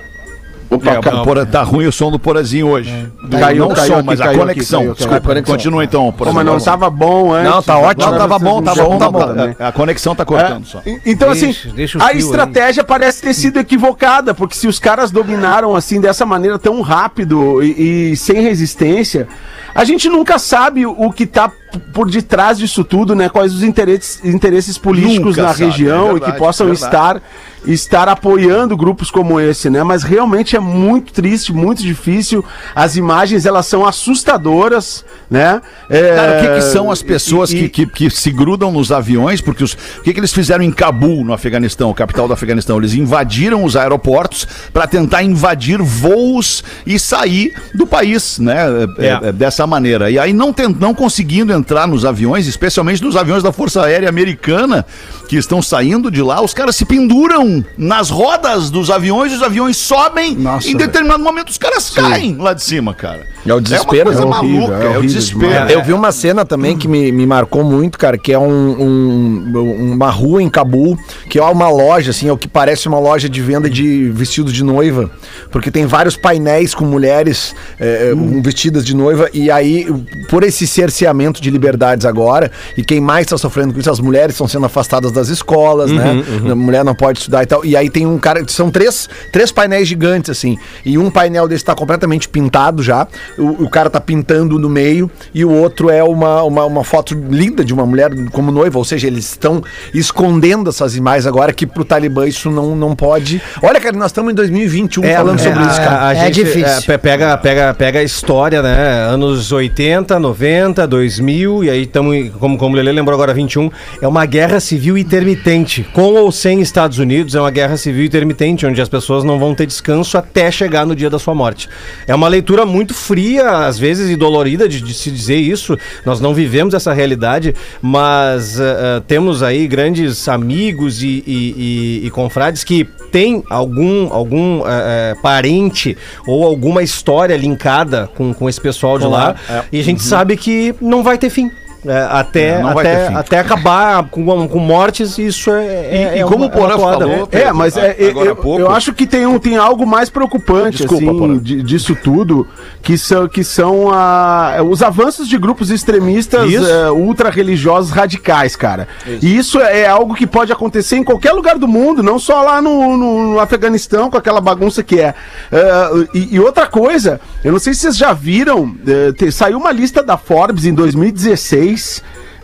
Opa, 0.70 0.90
É, 0.90 1.00
ca- 1.00 1.22
o 1.22 1.24
Porã- 1.24 1.46
tá 1.46 1.62
ruim 1.62 1.86
o 1.86 1.92
som 1.92 2.10
do 2.10 2.18
Porazinho 2.18 2.66
hoje. 2.68 3.10
Do- 3.22 3.38
Caiu, 3.38 3.64
não 3.64 3.72
o 3.72 3.74
caiu 3.74 3.94
som, 3.96 4.02
mas 4.04 4.20
a 4.20 4.34
conexão. 4.34 4.80
caiu 4.80 4.90
aqui. 4.92 4.98
Desculpa, 4.98 5.26
conexão. 5.28 5.54
continua 5.56 5.82
então, 5.84 6.04
Pô, 6.06 6.12
Porazinho. 6.18 6.34
mas 6.36 6.46
não 6.46 6.56
estava 6.58 6.90
bom 6.90 7.32
antes. 7.32 7.50
Não, 7.50 7.62
tá 7.62 7.78
ótimo, 7.78 8.04
agora 8.04 8.18
tava 8.20 8.38
bom, 8.38 8.60
não 8.60 8.62
tá 8.62 8.74
bom, 8.74 8.98
tá 8.98 9.10
bom. 9.10 9.18
também. 9.26 9.56
A, 9.58 9.72
conexão 9.72 10.14
tá 10.14 10.26
cortando 10.26 10.66
só. 10.66 10.82
É, 10.84 11.00
então, 11.06 11.30
assim, 11.30 11.54
a 12.00 12.12
estratégia 12.12 12.84
parece 12.84 13.22
ter 13.22 13.32
sido 13.32 13.58
equivocada, 13.58 14.34
porque 14.34 14.54
se 14.54 14.68
os 14.68 14.78
caras 14.78 15.10
dominaram 15.10 15.74
assim 15.74 16.00
dessa 16.02 16.26
maneira 16.26 16.58
tão 16.58 16.82
rápido 16.82 17.62
e, 17.62 18.10
e 18.12 18.16
sem 18.16 18.42
resistência, 18.42 19.26
a 19.74 19.84
gente 19.84 20.08
nunca 20.10 20.38
sabe 20.38 20.84
o 20.84 21.10
que 21.10 21.24
tá 21.26 21.50
por 21.92 22.10
detrás 22.10 22.58
disso 22.58 22.82
tudo, 22.84 23.14
né? 23.14 23.28
Quais 23.28 23.54
os 23.54 23.62
interesses, 23.62 24.24
interesses 24.24 24.78
políticos 24.78 25.36
Nunca 25.36 25.42
na 25.42 25.48
sabe, 25.54 25.64
região 25.66 26.04
é 26.06 26.08
e 26.08 26.12
verdade, 26.12 26.32
que 26.32 26.38
possam 26.38 26.68
é 26.68 26.72
estar 26.72 27.22
estar 27.66 28.08
apoiando 28.08 28.76
grupos 28.76 29.10
como 29.10 29.38
esse, 29.40 29.68
né? 29.68 29.82
Mas 29.82 30.02
realmente 30.04 30.54
é 30.56 30.60
muito 30.60 31.12
triste, 31.12 31.52
muito 31.52 31.82
difícil. 31.82 32.42
As 32.74 32.96
imagens 32.96 33.44
elas 33.44 33.66
são 33.66 33.84
assustadoras, 33.84 35.04
né? 35.30 35.60
É, 35.90 36.14
Cara, 36.14 36.38
o 36.38 36.40
que, 36.40 36.54
que 36.54 36.62
são 36.72 36.90
as 36.90 37.02
pessoas 37.02 37.50
e- 37.52 37.68
que, 37.68 37.68
que, 37.68 37.86
que 37.86 38.10
se 38.10 38.30
grudam 38.30 38.70
nos 38.70 38.92
aviões? 38.92 39.40
Porque 39.40 39.64
os, 39.64 39.72
o 39.72 40.02
que, 40.02 40.12
que 40.14 40.20
eles 40.20 40.32
fizeram 40.32 40.62
em 40.62 40.70
Cabul, 40.70 41.24
no 41.24 41.32
Afeganistão, 41.32 41.92
capital 41.92 42.26
do 42.28 42.32
Afeganistão? 42.32 42.78
Eles 42.78 42.94
invadiram 42.94 43.64
os 43.64 43.76
aeroportos 43.76 44.46
para 44.72 44.86
tentar 44.86 45.22
invadir 45.22 45.82
voos 45.82 46.62
e 46.86 46.98
sair 46.98 47.52
do 47.74 47.86
país, 47.86 48.38
né? 48.38 48.56
É, 48.98 49.06
É. 49.06 49.28
é, 49.28 49.32
dessa 49.32 49.66
maneira. 49.66 50.10
E 50.10 50.18
aí, 50.18 50.32
não, 50.32 50.52
tent, 50.52 50.76
não 50.78 50.94
conseguindo 50.94 51.52
entrar 51.58 51.86
nos 51.86 52.04
aviões, 52.04 52.46
especialmente 52.46 53.02
nos 53.02 53.16
aviões 53.16 53.42
da 53.42 53.52
Força 53.52 53.82
Aérea 53.82 54.08
Americana, 54.08 54.86
que 55.28 55.36
estão 55.36 55.60
saindo 55.60 56.10
de 56.10 56.22
lá, 56.22 56.40
os 56.42 56.54
caras 56.54 56.76
se 56.76 56.84
penduram 56.84 57.64
nas 57.76 58.08
rodas 58.10 58.70
dos 58.70 58.90
aviões, 58.90 59.32
os 59.32 59.42
aviões 59.42 59.76
sobem. 59.76 60.34
Nossa, 60.36 60.68
em 60.68 60.76
determinado 60.76 61.22
momento, 61.22 61.48
os 61.48 61.58
caras 61.58 61.90
caem 61.90 62.36
lá 62.36 62.54
de 62.54 62.62
cima, 62.62 62.94
cara. 62.94 63.26
É 63.46 63.52
o 63.54 63.60
desespero, 63.60 64.10
É 64.12 64.14
uma 64.16 64.22
coisa 64.22 64.22
é 64.22 64.40
horrível, 64.40 64.60
maluca, 64.68 64.74
é 64.74 64.76
é, 64.76 64.86
o 64.86 64.90
horrível 64.98 65.02
desespero. 65.02 65.70
Eu 65.70 65.84
vi 65.84 65.92
uma 65.92 66.12
cena 66.12 66.44
também 66.44 66.76
que 66.76 66.86
me, 66.88 67.10
me 67.12 67.26
marcou 67.26 67.62
muito, 67.64 67.98
cara, 67.98 68.16
que 68.18 68.32
é 68.32 68.38
um, 68.38 68.82
um- 68.82 69.92
uma 69.94 70.10
rua 70.10 70.42
em 70.42 70.48
Cabul, 70.48 70.98
que 71.28 71.38
é 71.38 71.42
uma 71.44 71.68
loja, 71.68 72.10
assim, 72.10 72.28
é 72.28 72.32
o 72.32 72.36
que 72.36 72.48
parece 72.48 72.88
uma 72.88 72.98
loja 72.98 73.28
de 73.28 73.40
venda 73.40 73.68
de 73.68 74.10
vestidos 74.10 74.52
de 74.52 74.62
noiva, 74.64 75.10
porque 75.50 75.70
tem 75.70 75.86
vários 75.86 76.16
painéis 76.16 76.74
com 76.74 76.84
mulheres 76.84 77.54
é, 77.78 78.12
Hum. 78.14 78.40
vestidas 78.42 78.84
de 78.84 78.94
noiva, 78.94 79.28
e 79.32 79.50
aí, 79.50 79.86
por 80.28 80.42
esse 80.42 80.66
cerceamento 80.66 81.40
de 81.40 81.47
liberdades 81.50 82.04
agora, 82.06 82.50
e 82.76 82.82
quem 82.84 83.00
mais 83.00 83.26
está 83.26 83.36
sofrendo 83.38 83.72
com 83.74 83.80
isso, 83.80 83.90
as 83.90 84.00
mulheres 84.00 84.34
estão 84.34 84.46
sendo 84.48 84.66
afastadas 84.66 85.12
das 85.12 85.28
escolas, 85.28 85.90
né? 85.90 86.22
A 86.50 86.54
mulher 86.54 86.84
não 86.84 86.94
pode 86.94 87.18
estudar 87.20 87.42
e 87.42 87.46
tal, 87.46 87.64
e 87.64 87.76
aí 87.76 87.88
tem 87.90 88.06
um 88.06 88.18
cara, 88.18 88.42
são 88.48 88.70
três, 88.70 89.08
três 89.32 89.50
painéis 89.52 89.88
gigantes, 89.88 90.30
assim, 90.30 90.56
e 90.84 90.96
um 90.98 91.10
painel 91.10 91.46
desse 91.48 91.62
está 91.62 91.74
completamente 91.74 92.28
pintado 92.28 92.82
já, 92.82 93.06
o, 93.38 93.64
o 93.64 93.70
cara 93.70 93.90
tá 93.90 94.00
pintando 94.00 94.58
no 94.58 94.68
meio, 94.68 95.10
e 95.34 95.44
o 95.44 95.50
outro 95.52 95.90
é 95.90 96.02
uma, 96.02 96.42
uma, 96.42 96.64
uma 96.64 96.84
foto 96.84 97.14
linda 97.14 97.64
de 97.64 97.72
uma 97.74 97.84
mulher 97.86 98.10
como 98.32 98.50
noiva, 98.50 98.78
ou 98.78 98.84
seja, 98.84 99.06
eles 99.06 99.24
estão 99.30 99.62
escondendo 99.94 100.70
essas 100.70 100.96
imagens 100.96 101.26
agora, 101.26 101.52
que 101.52 101.66
pro 101.66 101.84
Talibã 101.84 102.26
isso 102.26 102.50
não, 102.50 102.74
não 102.76 102.94
pode. 102.94 103.40
Olha, 103.62 103.80
cara, 103.80 103.96
nós 103.96 104.06
estamos 104.10 104.32
em 104.32 104.34
2021 104.34 105.02
falando 105.16 105.38
sobre 105.40 105.60
isso, 105.64 105.76
cara. 105.80 106.08
a 106.08 106.14
É 106.14 106.24
gente, 106.26 106.34
difícil. 106.44 106.66
é, 106.66 106.80
pe- 106.80 106.98
pega, 106.98 107.36
pega, 107.38 107.74
pega 107.74 107.98
a 107.98 108.02
história, 108.02 108.62
né? 108.62 109.04
Anos 109.08 109.50
80, 109.52 110.18
90, 110.18 110.86
2000 110.86 111.37
2000, 111.38 111.64
e 111.64 111.70
aí 111.70 111.82
estamos, 111.82 112.30
como, 112.38 112.56
como 112.58 112.74
o 112.74 112.76
Lelê 112.76 112.92
lembrou 112.92 113.14
agora, 113.14 113.32
21, 113.32 113.70
é 114.00 114.08
uma 114.08 114.26
guerra 114.26 114.60
civil 114.60 114.98
intermitente. 114.98 115.86
Com 115.92 116.14
ou 116.14 116.32
sem 116.32 116.60
Estados 116.60 116.98
Unidos, 116.98 117.34
é 117.34 117.40
uma 117.40 117.50
guerra 117.50 117.76
civil 117.76 118.04
intermitente, 118.04 118.66
onde 118.66 118.80
as 118.80 118.88
pessoas 118.88 119.24
não 119.24 119.38
vão 119.38 119.54
ter 119.54 119.66
descanso 119.66 120.16
até 120.18 120.50
chegar 120.50 120.86
no 120.86 120.94
dia 120.94 121.08
da 121.10 121.18
sua 121.18 121.34
morte. 121.34 121.68
É 122.06 122.14
uma 122.14 122.28
leitura 122.28 122.66
muito 122.66 122.94
fria, 122.94 123.66
às 123.66 123.78
vezes, 123.78 124.10
e 124.10 124.16
dolorida 124.16 124.68
de, 124.68 124.80
de 124.80 124.94
se 124.94 125.10
dizer 125.10 125.36
isso. 125.36 125.76
Nós 126.04 126.20
não 126.20 126.34
vivemos 126.34 126.74
essa 126.74 126.92
realidade, 126.92 127.54
mas 127.80 128.58
eh, 128.58 129.02
temos 129.06 129.42
aí 129.42 129.66
grandes 129.66 130.28
amigos 130.28 131.02
e, 131.02 131.22
e, 131.26 132.00
e- 132.02 132.06
e 132.06 132.10
confrades 132.10 132.64
que 132.64 132.84
têm 133.10 133.42
algum, 133.48 134.12
algum 134.12 134.60
eh, 134.60 134.64
eh, 134.68 135.16
parente 135.22 135.96
ou 136.26 136.44
alguma 136.44 136.82
história 136.82 137.36
linkada 137.36 138.08
com, 138.16 138.34
com 138.34 138.48
esse 138.48 138.60
pessoal 138.60 138.98
de 138.98 139.06
lá. 139.06 139.34
E 139.72 139.80
a 139.80 139.84
gente 139.84 140.02
sabe 140.02 140.36
que 140.36 140.74
não 140.80 141.02
vai 141.02 141.16
ter 141.18 141.27
fim. 141.30 141.67
É, 141.86 142.08
até, 142.10 142.48
É, 142.48 142.58
não 142.62 142.70
até, 142.76 143.06
até 143.08 143.38
acabar 143.38 144.02
com, 144.10 144.48
com 144.48 144.58
mortes, 144.58 145.16
isso 145.16 145.50
é. 145.50 145.64
é, 145.64 146.12
E- 146.14 146.18
e 146.18 146.20
é 146.20 146.24
como 146.24 146.38
uma- 146.38 146.46
o 146.46 146.50
Porã 146.50 146.74
é 146.74 146.78
falou, 146.78 147.28
É, 147.30 147.52
mas 147.52 147.76
é, 147.76 147.90
é, 147.98 148.12
eu, 148.28 148.34
pouco. 148.34 148.60
eu 148.60 148.70
acho 148.70 148.92
que 148.92 149.06
tem, 149.06 149.24
um, 149.26 149.38
tem 149.38 149.56
algo 149.56 149.86
mais 149.86 150.10
preocupante 150.10 150.78
Desculpa, 150.78 151.04
assim, 151.04 151.38
disso 151.38 151.96
tudo, 152.02 152.46
que 152.82 152.98
são, 152.98 153.28
que 153.28 153.44
são 153.44 153.90
a, 153.92 154.56
os 154.68 154.82
avanços 154.82 155.28
de 155.28 155.38
grupos 155.38 155.70
extremistas 155.70 156.50
Isso. 156.50 156.66
é, 156.68 156.90
ultra-religiosos 156.90 157.90
radicais, 157.92 158.56
cara. 158.56 158.88
E 159.06 159.36
isso 159.36 159.60
é 159.60 159.86
algo 159.86 160.14
que 160.14 160.26
pode 160.26 160.50
acontecer 160.52 160.96
em 160.96 161.04
qualquer 161.04 161.32
lugar 161.32 161.58
do 161.58 161.68
mundo, 161.68 162.02
não 162.02 162.18
só 162.18 162.42
lá 162.42 162.60
no, 162.60 162.96
no- 162.96 163.32
no 163.34 163.40
Afeganistão, 163.40 164.10
com 164.10 164.16
aquela 164.16 164.40
bagunça 164.40 164.82
que 164.82 165.00
é. 165.00 165.14
É, 165.52 165.90
e, 166.12 166.34
e 166.34 166.40
outra 166.40 166.66
coisa, 166.66 167.20
eu 167.44 167.52
não 167.52 167.58
sei 167.60 167.72
se 167.72 167.80
vocês 167.82 167.96
já 167.96 168.12
viram, 168.12 168.74
é, 168.86 169.12
te- 169.12 169.30
saiu 169.30 169.58
uma 169.58 169.70
lista 169.70 170.02
da 170.02 170.16
Forbes 170.16 170.64
em 170.64 170.74
2016 170.74 171.67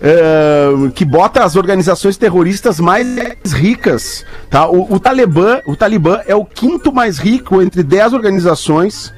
é, 0.03 0.91
que 0.95 1.05
bota 1.05 1.43
as 1.45 1.57
organizações 1.57 2.17
terroristas 2.17 2.79
mais 2.79 3.07
ricas, 3.53 4.25
tá? 4.51 4.69
O, 4.69 4.95
o 4.95 5.01
Talibã, 5.01 5.61
o 5.67 5.75
Talibã 5.75 6.21
é 6.27 6.35
o 6.35 6.45
quinto 6.45 6.93
mais 6.93 7.19
rico 7.19 7.63
entre 7.63 7.83
10 7.83 8.13
organizações. 8.13 9.13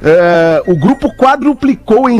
É, 0.00 0.62
o 0.66 0.76
grupo 0.76 1.12
quadruplicou 1.16 2.08
em, 2.08 2.18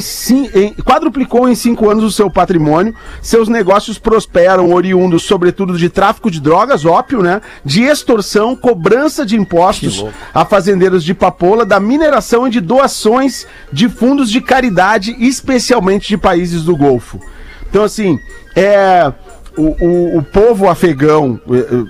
em- 0.55 0.75
quadruplicou 0.83 1.49
em 1.49 1.55
cinco 1.55 1.89
anos 1.89 2.03
o 2.03 2.11
seu 2.11 2.29
patrimônio. 2.29 2.93
Seus 3.23 3.49
negócios 3.49 3.99
prosperam, 3.99 4.73
oriundos 4.73 5.23
sobretudo 5.23 5.79
de 5.79 5.89
tráfico 5.89 6.29
de 6.31 6.41
drogas, 6.41 6.85
ópio, 6.85 7.23
né? 7.23 7.41
De 7.65 7.85
extorsão, 7.85 8.57
cobrança 8.57 9.25
de 9.25 9.37
impostos 9.37 10.05
a 10.35 10.45
fazendeiros 10.45 11.05
de 11.05 11.15
papoula, 11.15 11.65
da 11.65 11.79
mineração 11.79 12.49
e 12.49 12.51
de 12.51 12.61
doações 12.61 13.47
de 13.73 13.89
fundos 13.89 14.29
de 14.29 14.41
caridade, 14.41 15.15
especialmente 15.21 16.09
de 16.09 16.17
países 16.19 16.65
do 16.65 16.77
Golfo. 16.77 17.21
Então, 17.71 17.85
assim, 17.85 18.19
é. 18.57 19.13
O, 19.57 19.75
o, 19.85 20.19
o 20.19 20.23
povo 20.23 20.69
afegão 20.69 21.41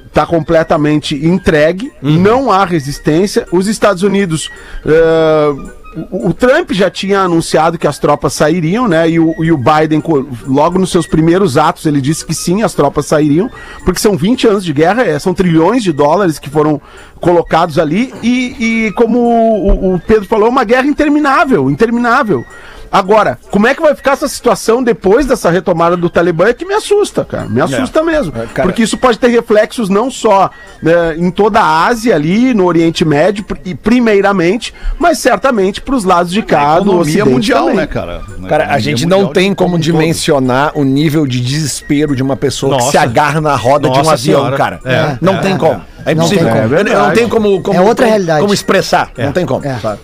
está 0.07 0.25
completamente 0.25 1.15
entregue, 1.15 1.93
não 2.01 2.51
há 2.51 2.65
resistência. 2.65 3.47
Os 3.53 3.67
Estados 3.69 4.03
Unidos. 4.03 4.51
eh, 4.87 5.78
o, 6.11 6.33
Trump 6.35 6.73
já 6.73 6.91
tinha 6.91 7.21
anunciado 7.21 7.79
que 7.79 7.87
as 7.87 7.99
tropas 7.99 8.33
sairiam, 8.33 8.87
né? 8.87 9.09
E 9.09 9.19
o, 9.19 9.35
e 9.43 9.51
o 9.51 9.57
Biden, 9.57 10.03
logo 10.47 10.79
nos 10.79 10.91
seus 10.91 11.07
primeiros 11.07 11.57
atos, 11.57 11.87
ele 11.87 12.01
disse 12.01 12.25
que 12.25 12.35
sim, 12.35 12.63
as 12.63 12.75
tropas 12.75 13.07
sairiam, 13.07 13.51
porque 13.85 14.01
são 14.01 14.17
20 14.17 14.47
anos 14.47 14.65
de 14.65 14.73
guerra, 14.73 15.03
eh, 15.05 15.19
são 15.19 15.35
trilhões 15.35 15.83
de 15.83 15.93
dólares 15.93 16.39
que 16.39 16.51
foram 16.51 16.81
colocados 17.21 17.79
ali. 17.79 18.13
E, 18.23 18.87
e 18.87 18.93
como 18.93 19.19
o, 19.19 19.95
o 19.95 20.01
Pedro 20.01 20.27
falou, 20.27 20.47
é 20.47 20.51
uma 20.51 20.65
guerra 20.65 20.87
interminável 20.87 21.71
interminável. 21.71 22.45
Agora, 22.91 23.39
como 23.51 23.67
é 23.67 23.75
que 23.75 23.83
vai 23.83 23.95
ficar 23.95 24.13
essa 24.13 24.27
situação 24.29 24.83
depois 24.83 25.27
dessa 25.27 25.51
retomada 25.51 25.97
do 25.97 26.09
Talibã 26.09 26.47
é 26.49 26.55
que 26.55 26.65
me 26.65 26.75
assusta, 26.75 27.25
cara. 27.25 27.47
Me 27.49 27.61
assusta 27.61 28.03
mesmo. 28.03 28.33
Porque 28.63 28.83
isso 28.83 28.97
pode 28.97 29.19
ter 29.19 29.29
reflexos 29.29 29.89
não 29.89 30.11
só 30.11 30.51
né, 30.83 31.15
em 31.17 31.31
toda 31.31 31.61
a 31.61 31.87
Ásia 31.87 32.15
ali, 32.15 32.55
no 32.55 32.65
Oriente 32.65 33.05
Médio, 33.05 33.45
e 33.65 33.75
primeiramente, 33.75 34.73
mas 34.99 35.19
certamente 35.19 35.81
para 35.81 35.95
os 35.95 36.05
lados 36.05 36.33
de 36.33 36.43
cá 36.43 36.77
do 36.81 36.87
Economia 36.91 37.03
Ocidente 37.03 37.29
mundial, 37.31 37.61
também. 37.65 37.77
né, 37.77 37.87
cara? 37.87 38.23
Cara, 38.49 38.67
a 38.73 38.79
gente 38.79 39.05
não 39.07 39.27
tem 39.33 39.55
como 39.55 39.73
todo. 39.73 39.83
dimensionar 39.83 40.73
o 40.75 40.85
nível 40.85 41.27
de 41.27 41.41
desespero 41.41 42.17
de 42.17 42.23
uma 42.23 42.37
pessoa 42.37 42.73
que 42.73 42.79
Nossa. 42.79 42.91
se 42.93 42.99
agarra 42.99 43.41
na 43.41 43.55
roda 43.55 43.89
de 43.89 43.95
um 43.95 43.99
Nossa 43.99 44.13
avião, 44.15 44.41
senhora. 44.41 44.57
cara. 44.57 44.81
É. 44.85 45.19
Não 45.21 45.39
tem 45.41 45.57
como. 45.59 45.81
É 46.07 46.15
Não 46.15 46.25
impossível. 46.25 46.45
tem 46.45 46.53
como. 46.63 46.75
Eu- 46.75 46.79
eu 46.79 46.85
não 46.85 46.93
verdade. 46.93 47.15
tem 47.15 47.29
como, 47.29 47.63
como, 47.63 47.77
É 47.79 47.81
outra 47.83 48.07
como- 48.07 48.11
realidade. 48.11 48.41
como 48.41 48.55
expressar. 48.55 49.11
Não 49.19 49.33
tem 49.33 49.45
como. 49.45 49.67
É. 49.67 49.77
sabe? 49.79 50.01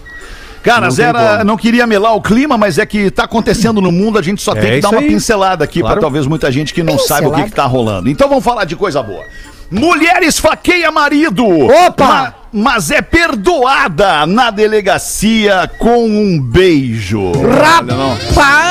Cara, 0.65 0.89
Zera, 0.91 1.45
não 1.45 1.57
queria 1.57 1.87
melar 1.87 2.15
o 2.17 2.21
clima, 2.23 2.57
mas 2.59 2.79
é 2.79 2.87
que 2.87 3.11
tá 3.11 3.25
acontecendo 3.25 3.81
no 3.81 3.93
mundo, 3.93 4.19
a 4.19 4.23
gente 4.23 4.41
só 4.43 4.53
É 4.53 4.61
tem 4.61 4.71
que 4.77 4.81
dar 4.81 4.89
uma 4.91 5.01
aí. 5.01 5.09
pincelada 5.09 5.63
aqui 5.65 5.81
Claro. 5.81 5.95
pra 5.97 6.01
talvez 6.01 6.27
muita 6.27 6.51
gente 6.51 6.73
que 6.73 6.83
não 6.83 6.99
saiba 6.99 7.29
o 7.29 7.31
que, 7.31 7.37
Pincelada? 7.37 7.51
que 7.51 7.55
tá 7.57 7.67
rolando. 7.67 8.09
Então 8.09 8.29
vamos 8.29 8.43
falar 8.43 8.65
de 8.65 8.75
coisa 8.75 9.03
boa. 9.03 9.23
Mulher 9.71 10.23
esfaqueia 10.23 10.91
marido. 10.91 11.45
Opa! 11.47 12.05
Ma- 12.07 12.35
mas 12.57 12.91
é 12.93 13.03
perdoada 13.03 14.25
na 14.27 14.49
delegacia 14.51 15.69
com 15.79 16.07
um 16.07 16.41
beijo. 16.41 17.33
Não. 17.33 18.17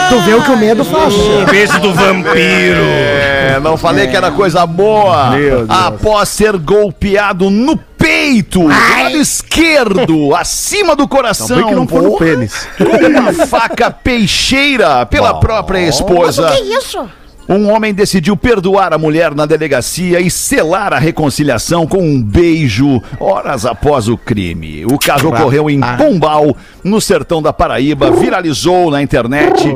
Tu 0.10 0.20
vê 0.22 0.34
o 0.36 0.42
que 0.42 0.52
o 0.52 0.58
medo 0.58 0.86
faz. 0.86 1.14
O 1.14 1.46
beijo 1.52 1.80
do 1.82 1.94
vampiro. 1.94 2.80
É, 2.82 3.60
não 3.62 3.76
falei 3.76 4.08
que 4.08 4.16
era 4.16 4.32
coisa 4.32 4.66
boa. 4.66 5.32
Meu 5.32 5.66
Deus. 5.68 5.70
Após 5.70 6.30
ser 6.30 6.58
golpeado 6.58 7.50
no 7.50 7.76
peito, 8.14 8.60
do 8.60 8.68
lado 8.68 9.18
esquerdo, 9.18 10.36
acima 10.38 10.96
do 10.96 11.08
coração. 11.08 11.58
Bem 11.58 11.68
que 11.68 11.76
não 11.76 11.88
foi 11.88 12.02
no 12.02 12.18
pênis. 12.18 12.68
com 12.78 13.20
uma 13.20 13.34
faca 13.48 13.90
peixeira 13.90 15.06
pela 15.06 15.40
própria 15.40 15.88
esposa. 15.88 16.52
Que 16.52 16.62
isso? 16.76 17.10
Um 17.50 17.70
homem 17.70 17.94
decidiu 17.94 18.38
perdoar 18.38 18.94
a 18.94 18.98
mulher 18.98 19.36
na 19.36 19.46
delegacia 19.46 20.22
e 20.22 20.32
selar 20.32 20.94
a 20.94 20.98
reconciliação 20.98 21.86
com 21.86 22.02
um 22.02 22.22
beijo 22.22 23.02
horas 23.20 23.66
após 23.66 24.08
o 24.08 24.18
crime. 24.18 24.86
O 24.86 24.98
caso 24.98 25.28
ocorreu 25.28 25.70
em 25.70 25.82
Pombal, 25.98 26.56
no 26.84 27.02
sertão 27.02 27.42
da 27.42 27.52
Paraíba, 27.52 28.12
viralizou 28.12 28.90
na 28.90 29.02
internet. 29.02 29.68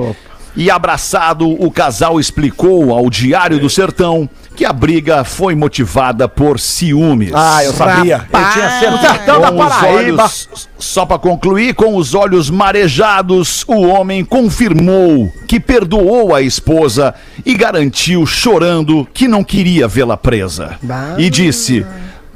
E 0.56 0.72
abraçado, 0.72 1.48
o 1.48 1.70
casal 1.70 2.20
explicou 2.20 2.92
ao 2.92 3.10
Diário 3.10 3.60
do 3.60 3.70
Sertão 3.70 4.30
que 4.58 4.66
a 4.66 4.74
briga 4.74 5.24
foi 5.24 5.54
motivada 5.54 6.28
por 6.28 6.60
ciúmes. 6.60 7.30
Ah, 7.32 7.64
eu 7.64 7.72
sabia. 7.74 8.28
Eu 8.34 8.52
tinha 8.52 8.80
certeza. 8.80 9.40
da 9.40 9.52
Com 9.52 9.64
os 9.64 9.70
Paraíba. 9.70 10.24
olhos, 10.24 10.50
só 10.80 11.06
para 11.06 11.20
concluir, 11.20 11.76
com 11.76 11.96
os 11.96 12.16
olhos 12.16 12.50
marejados, 12.50 13.64
o 13.68 13.86
homem 13.86 14.26
confirmou 14.26 15.32
que 15.48 15.60
perdoou 15.60 16.34
a 16.34 16.42
esposa 16.42 17.14
e 17.46 17.54
garantiu, 17.54 18.26
chorando, 18.26 19.08
que 19.14 19.28
não 19.28 19.44
queria 19.44 19.88
vê-la 19.88 20.18
presa. 20.18 20.76
E 21.20 21.30
disse: 21.30 21.86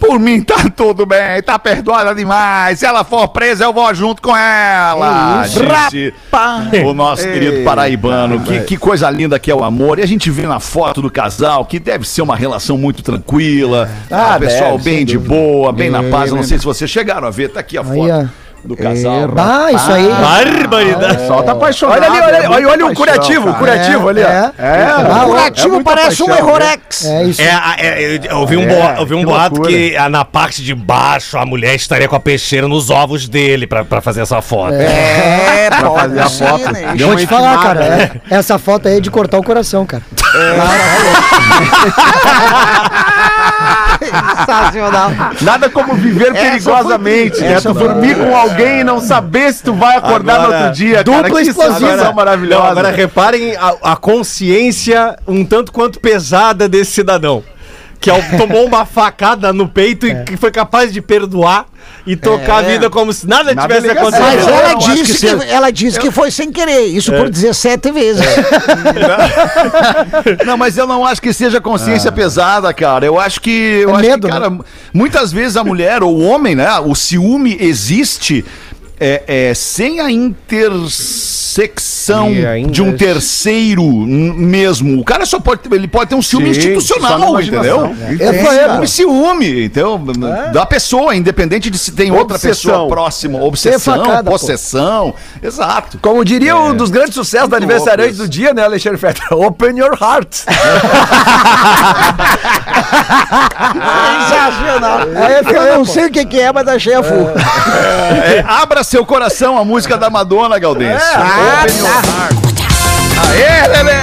Por 0.02 0.20
mim 0.20 0.42
tá 0.42 0.56
tudo 0.76 1.06
bem, 1.06 1.42
tá 1.44 1.60
perdoada 1.60 2.14
demais. 2.16 2.80
Se 2.80 2.86
ela 2.88 3.04
for 3.04 3.28
presa, 3.28 3.64
eu 3.66 3.72
vou 3.72 3.94
junto 3.94 4.20
com 4.22 4.36
ela. 4.36 5.44
Disse 5.92 6.14
o 6.84 6.94
nosso 6.94 7.24
querido 7.24 7.64
paraibano. 7.64 8.42
Que, 8.42 8.62
que 8.62 8.78
coisa 8.78 9.10
linda 9.12 9.38
que 9.40 9.52
é 9.52 9.56
o 9.56 9.64
amor. 9.64 10.00
E 10.00 10.02
a 10.02 10.08
gente 10.08 10.30
vê 10.32 10.48
na 10.48 10.60
foto 10.60 11.02
do 11.04 11.10
casal 11.12 11.66
que 11.66 11.80
deve 11.80 12.08
ser 12.08 12.24
uma 12.24 12.36
relação 12.36 12.78
muito 12.78 13.04
tranquila. 13.04 13.90
Ah, 14.10 14.36
Ah, 14.36 14.40
pessoal 14.40 14.78
deve, 14.78 14.84
bem 14.90 15.06
de 15.06 15.18
boa, 15.20 15.72
bem 15.72 15.90
na 15.92 16.04
paz. 16.04 16.32
Eu 16.32 16.36
não 16.36 16.44
sei 16.44 16.58
se 16.58 16.66
vocês 16.66 16.90
chegaram 16.90 17.28
a 17.28 17.32
ver, 17.32 17.50
tá 17.50 17.60
aqui 17.60 17.78
a 17.78 17.84
foto 17.84 18.10
ó. 18.12 18.26
Do 18.64 18.78
casal. 18.78 19.30
Ah, 19.38 19.72
isso 19.72 19.92
aí. 19.92 20.08
Barbaridade. 20.08 21.28
Só 21.28 21.42
tá 21.42 21.52
apaixonado. 21.54 21.98
Olha 21.98 22.08
ali, 22.08 22.20
olha 22.22 22.38
ali, 22.38 22.46
é 22.46 22.50
olha, 22.50 22.70
olha 22.70 22.86
o 22.88 22.94
curativo, 22.94 23.42
o 23.50 23.54
cara. 23.54 23.58
curativo 23.60 24.10
ali, 24.10 24.24
ó. 24.24 24.28
É, 24.28 24.52
É, 24.58 24.90
é 24.90 24.96
o 24.96 25.28
muita 25.28 25.46
ativo 25.48 25.84
parece 25.84 26.24
um 26.24 26.28
paixão, 26.28 26.28
né? 26.28 26.38
Errorex. 26.38 27.06
É 27.06 27.24
isso. 27.24 27.42
É, 27.42 27.62
é, 27.80 28.20
eu 28.30 28.38
ouvi 28.38 28.58
um, 28.58 28.64
É, 28.64 28.68
boa- 28.68 29.00
ouvi 29.00 29.16
um 29.16 29.20
que 29.20 29.26
boato 29.26 29.62
que 29.62 29.98
ah, 29.98 30.10
na 30.10 30.24
parte 30.24 30.64
de 30.64 30.74
baixo 30.76 31.38
a 31.38 31.46
mulher 31.46 31.76
estaria 31.76 32.08
com 32.08 32.16
a 32.16 32.20
peixeira 32.20 32.68
nos 32.68 32.90
ovos 32.90 33.28
dele 33.28 33.66
pra, 33.68 33.84
pra 33.84 34.02
fazer 34.02 34.22
essa 34.22 34.42
foto. 34.42 34.74
É, 34.74 35.70
fazer 35.96 36.20
a 36.20 36.30
foto. 36.30 36.72
né? 36.72 36.94
Deu 36.96 37.08
Vou 37.08 37.18
te 37.18 37.26
falar, 37.28 37.56
intimada, 37.56 37.80
cara. 37.80 37.90
né? 37.98 38.12
é- 38.30 38.36
essa 38.36 38.58
foto 38.60 38.88
aí 38.88 38.98
é 38.98 39.00
de 39.00 39.10
cortar 39.10 39.40
o 39.40 39.44
coração, 39.44 39.86
cara. 39.86 40.04
Sensacional. 44.12 45.12
Nada 45.42 45.70
como 45.70 45.94
viver 45.96 46.32
Essa 46.36 46.42
perigosamente, 46.42 47.38
foi- 47.38 47.48
né? 47.48 47.62
Tu 47.62 47.74
dormir 47.74 48.16
com 48.18 48.36
alguém 48.36 48.80
e 48.82 48.84
não 48.84 49.00
saber 49.00 49.54
se 49.54 49.64
tu 49.64 49.74
vai 49.74 49.98
acordar 49.98 50.36
Agora, 50.42 50.50
no 50.50 50.56
outro 50.66 50.74
dia, 50.78 51.04
cara. 51.04 51.04
dupla 51.04 51.42
Que 51.42 51.50
explosiva. 51.50 51.80
sensação 51.80 52.06
Não, 52.06 52.14
maravilhosa. 52.14 52.68
agora 52.68 52.92
reparem 52.92 53.56
a, 53.56 53.74
a 53.92 53.96
consciência 53.96 55.16
um 55.28 55.46
tanto 55.46 55.72
quanto 55.72 56.00
pesada 56.00 56.68
desse 56.68 56.92
cidadão. 56.92 57.44
Que 58.02 58.10
ao- 58.10 58.22
tomou 58.38 58.66
uma 58.66 58.84
facada 58.86 59.54
no 59.54 59.68
peito 59.70 60.08
e 60.08 60.24
que 60.24 60.36
foi 60.36 60.50
capaz 60.52 60.92
de 60.92 61.00
perdoar 61.02 61.68
e 62.06 62.16
tocar 62.16 62.58
a 62.58 62.62
vida 62.64 62.90
como 62.90 63.14
se 63.14 63.28
nada 63.28 63.54
Na 63.54 63.62
tivesse 63.62 63.90
acontecido. 63.92 64.24
Mas 64.26 64.48
ela 64.48 64.74
disse 64.76 65.20
que 65.20 65.38
que, 65.38 65.46
ela 65.52 65.72
disse 65.72 66.00
que 66.00 66.10
foi 66.12 66.32
sem 66.32 66.52
querer. 66.52 66.86
Isso 66.88 67.12
por 67.14 67.30
17 67.30 67.92
vezes. 67.92 68.26
Não, 70.46 70.58
mas 70.58 70.78
eu 70.78 70.88
não 70.88 71.06
acho 71.06 71.22
que 71.22 71.34
seja 71.34 71.60
consciência 71.62 72.12
pesada, 72.12 72.74
cara. 72.74 73.06
Eu 73.06 73.20
acho 73.20 73.40
que. 73.42 73.82
Eu 73.84 73.90
É 73.92 73.94
acho 73.94 74.02
medo, 74.02 74.28
que, 74.28 74.34
cara, 74.34 74.52
muitas 74.94 75.32
vezes 75.32 75.58
a 75.58 75.64
mulher 75.64 76.04
ou 76.04 76.16
o 76.18 76.22
homem, 76.28 76.56
né? 76.56 76.68
O 76.80 76.96
ciúme 76.96 77.56
existe. 77.60 78.44
É, 79.04 79.24
é, 79.50 79.54
sem 79.56 80.00
a 80.00 80.12
intersecção 80.12 82.28
ainda 82.28 82.72
de 82.72 82.84
um 82.84 82.96
terceiro 82.96 83.82
mesmo. 83.84 85.02
O 85.02 85.04
cara 85.04 85.26
só 85.26 85.40
pode 85.40 85.62
ter, 85.62 85.74
ele 85.74 85.88
pode 85.88 86.12
ter 86.12 86.16
um 86.16 86.22
ciúme 86.22 86.54
Sim, 86.54 86.60
institucional, 86.60 87.42
entendeu? 87.42 87.96
imaginação. 87.96 87.96
É, 88.20 88.44
foi, 88.44 88.70
Um 88.84 88.88
ciúme, 88.88 89.66
então, 89.66 90.00
da 90.54 90.68
pessoa, 90.68 91.16
independente 91.16 91.72
de 91.72 91.80
se 91.80 91.94
tem 91.94 92.12
outra 92.12 92.36
Obsessão. 92.36 92.72
pessoa 92.72 92.88
próxima, 92.90 93.42
obsessão, 93.44 94.06
facada, 94.06 94.24
pô. 94.24 94.30
possessão, 94.38 95.16
exato. 95.42 95.98
Como 96.00 96.24
diria 96.24 96.56
um 96.56 96.76
dos 96.76 96.92
grandes 96.92 97.16
sucessos 97.16 97.50
do 97.50 97.54
Muito 97.54 97.64
aniversariante 97.64 98.18
louco 98.18 98.28
do 98.28 98.30
dia, 98.30 98.54
né, 98.54 98.64
Alexandre 98.64 99.00
Fetter? 99.00 99.24
Open 99.34 99.80
your 99.80 99.98
heart. 100.00 100.42
Sensacional. 104.30 105.00
É, 105.16 105.42
Eu 105.72 105.78
não 105.80 105.86
sei 105.86 106.06
o 106.06 106.12
que, 106.12 106.26
que 106.26 106.40
é, 106.40 106.52
mas 106.52 106.68
achei 106.68 106.94
a 106.94 107.04
fuga. 107.04 107.34
É, 108.26 108.44
abra 108.48 108.84
seu 108.92 109.06
coração, 109.06 109.58
a 109.58 109.64
música 109.64 109.98
da 109.98 110.10
Madonna, 110.10 110.60
Galdêncio. 110.60 111.08
Ah, 111.16 111.64
Open 111.64 111.78
your 111.78 111.88
tá. 111.88 112.68
Aê, 113.30 113.68
Lelê! 113.70 113.94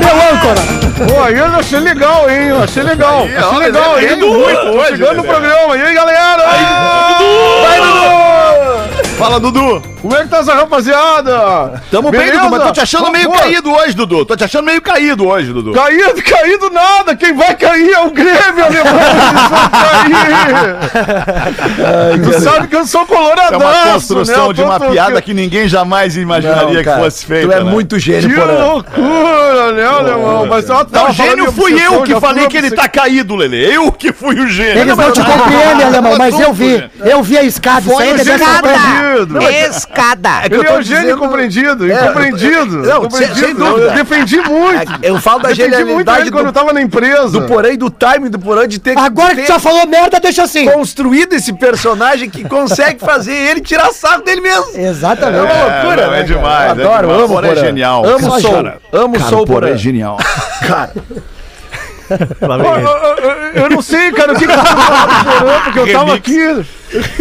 Meu 0.00 0.10
âncora. 0.32 0.60
Pô, 1.06 1.22
aí 1.22 1.38
eu 1.38 1.46
achei 1.46 1.78
legal, 1.78 2.28
hein? 2.28 2.48
Eu 2.48 2.60
achei 2.60 2.82
legal. 2.82 3.22
Aí, 3.22 3.36
achei 3.36 3.48
ó, 3.48 3.58
legal, 3.58 4.00
ele 4.00 4.14
hein? 4.14 4.18
muito 4.18 4.66
hoje, 4.66 4.96
chegando 4.96 5.18
no 5.18 5.22
programa. 5.22 5.76
E 5.76 5.82
aí, 5.82 5.94
galera? 5.94 6.42
Vai, 7.62 7.80
Dudu! 8.98 9.16
Fala, 9.16 9.38
Dudu. 9.38 9.89
Como 10.00 10.16
é 10.16 10.22
que 10.22 10.28
tá 10.28 10.38
essa 10.38 10.54
rapaziada? 10.54 11.82
Tamo 11.90 12.10
bem, 12.10 12.20
Beleza? 12.20 12.38
Dudu, 12.38 12.50
mas 12.50 12.62
tô 12.62 12.72
te 12.72 12.80
achando 12.80 13.04
Pô, 13.04 13.10
meio 13.10 13.30
pô, 13.30 13.38
caído 13.38 13.70
hoje, 13.70 13.94
Dudu. 13.94 14.24
Tô 14.24 14.34
te 14.36 14.44
achando 14.44 14.64
meio 14.64 14.80
caído 14.80 15.26
hoje, 15.26 15.52
Dudu. 15.52 15.72
Caído, 15.72 16.22
caído 16.22 16.70
nada! 16.70 17.14
Quem 17.14 17.34
vai 17.34 17.54
cair 17.54 17.92
é 17.92 18.00
o 18.00 18.10
Grêmio, 18.10 18.64
alemão! 18.64 18.94
Eles 19.30 19.50
vão 19.50 19.70
cair! 21.70 22.22
tu 22.24 22.40
sabe 22.40 22.68
que 22.68 22.76
eu 22.76 22.86
sou 22.86 23.02
É 23.02 23.06
coloradaço, 23.06 23.56
uma 23.56 23.92
construção 23.92 24.48
né? 24.48 24.54
de 24.54 24.62
uma 24.62 24.80
piada 24.80 25.20
que 25.20 25.34
ninguém 25.34 25.68
jamais 25.68 26.16
imaginaria 26.16 26.78
Não, 26.78 26.84
cara, 26.84 26.96
que 26.96 27.04
fosse 27.04 27.26
feita. 27.26 27.48
Tu 27.48 27.52
é 27.52 27.64
né? 27.64 27.70
muito 27.70 27.98
gênio, 27.98 28.30
Que 28.30 28.40
loucura, 28.40 29.72
né, 29.72 29.86
alemão? 29.86 30.46
Mas 30.46 30.70
ó, 30.70 30.84
tava 30.84 31.10
o 31.10 31.12
gênio 31.12 31.52
fui 31.52 31.78
eu 31.78 32.02
que 32.02 32.18
falei 32.18 32.46
que 32.48 32.56
ele 32.56 32.70
tá 32.70 32.88
caído, 32.88 33.36
Lelê. 33.36 33.76
Eu 33.76 33.92
que 33.92 34.12
fui 34.12 34.40
o 34.40 34.48
gênio. 34.48 34.80
Eles 34.80 34.96
não 34.96 35.12
te 35.12 35.20
compreendem, 35.22 35.86
alemão, 35.86 36.16
mas 36.16 36.38
eu 36.40 36.52
vi. 36.52 36.90
Eu 37.00 37.22
vi 37.22 37.36
a 37.36 37.42
escada. 37.42 37.80
Isso 37.80 37.98
aí 37.98 38.10
é 38.10 39.70
Compreendido. 39.90 40.00
Escada. 40.00 40.40
que 40.40 40.46
Ele 40.46 40.56
eu 40.56 40.62
é 40.62 40.64
tô 40.66 40.78
o 40.78 40.82
gênio 40.82 41.00
dizendo- 41.02 41.16
incompreendido, 41.16 41.90
É, 41.92 41.94
incompreendido. 42.04 42.76
não, 42.78 42.96
incompreendido. 42.98 43.34
sem- 43.38 43.44
sem 43.46 43.54
dúvida. 43.54 43.86
Eu 43.86 43.90
defendi 43.92 44.36
muito. 44.40 44.92
Eu 45.02 45.20
falo 45.20 45.40
da 45.42 45.48
defendi 45.48 45.68
muito 45.70 45.78
genialidade 45.78 46.20
ele 46.22 46.30
quando 46.30 46.46
eu 46.46 46.52
do, 46.52 46.54
tava 46.54 46.72
na 46.72 46.80
empresa. 46.82 47.28
do 47.28 47.42
Porã 47.42 47.68
e 47.70 47.76
do 47.76 47.90
timing 47.90 48.30
do 48.30 48.38
Porã 48.38 48.66
de 48.68 48.78
ter 48.78 48.96
Agora 48.98 49.34
que 49.34 49.42
tu 49.42 49.48
já 49.48 49.58
falou 49.58 49.86
merda, 49.86 50.20
deixa 50.20 50.42
assim. 50.44 50.66
construído 50.70 51.32
esse 51.34 51.52
personagem 51.52 52.28
que 52.30 52.44
consegue 52.48 53.00
fazer 53.00 53.32
ele 53.34 53.60
tirar 53.60 53.90
sarro 53.92 54.22
dele 54.22 54.40
mesmo. 54.40 54.66
Exatamente. 54.74 55.38
É 55.38 55.42
uma 55.42 55.64
loucura, 55.64 55.80
não, 55.80 55.90
é 55.90 55.96
né, 55.96 56.10
cara? 56.10 56.24
demais, 56.24 56.66
é 56.66 56.70
Adoro, 56.70 57.00
demais. 57.02 57.18
amo 57.24 57.28
Porã 57.28 57.46
é 57.46 57.50
Porã. 57.54 57.60
genial. 57.66 58.04
Amo 58.06 58.18
Cara, 58.28 58.40
sou. 58.40 58.52
cara, 58.54 58.78
amo 58.92 59.14
Cara, 59.18 59.28
sou 59.30 59.42
o 59.42 59.46
Porã 59.46 59.60
Porã. 59.60 59.74
é 59.74 59.76
genial. 59.78 60.16
Vem 62.08 62.50
Eu, 62.50 62.50
eu- 62.50 63.30
eu- 63.54 63.62
eu 63.62 63.70
não 63.70 63.80
sei, 63.82 64.10
cara, 64.12 64.32
o 64.32 64.36
que 64.36 64.44
que 64.46 64.52
eu 64.52 64.56
falando 64.58 65.24
do 65.24 65.38
Porã, 65.40 65.60
porque 65.64 65.78
eu 65.78 65.92
tava 65.92 66.14
aqui 66.14 66.64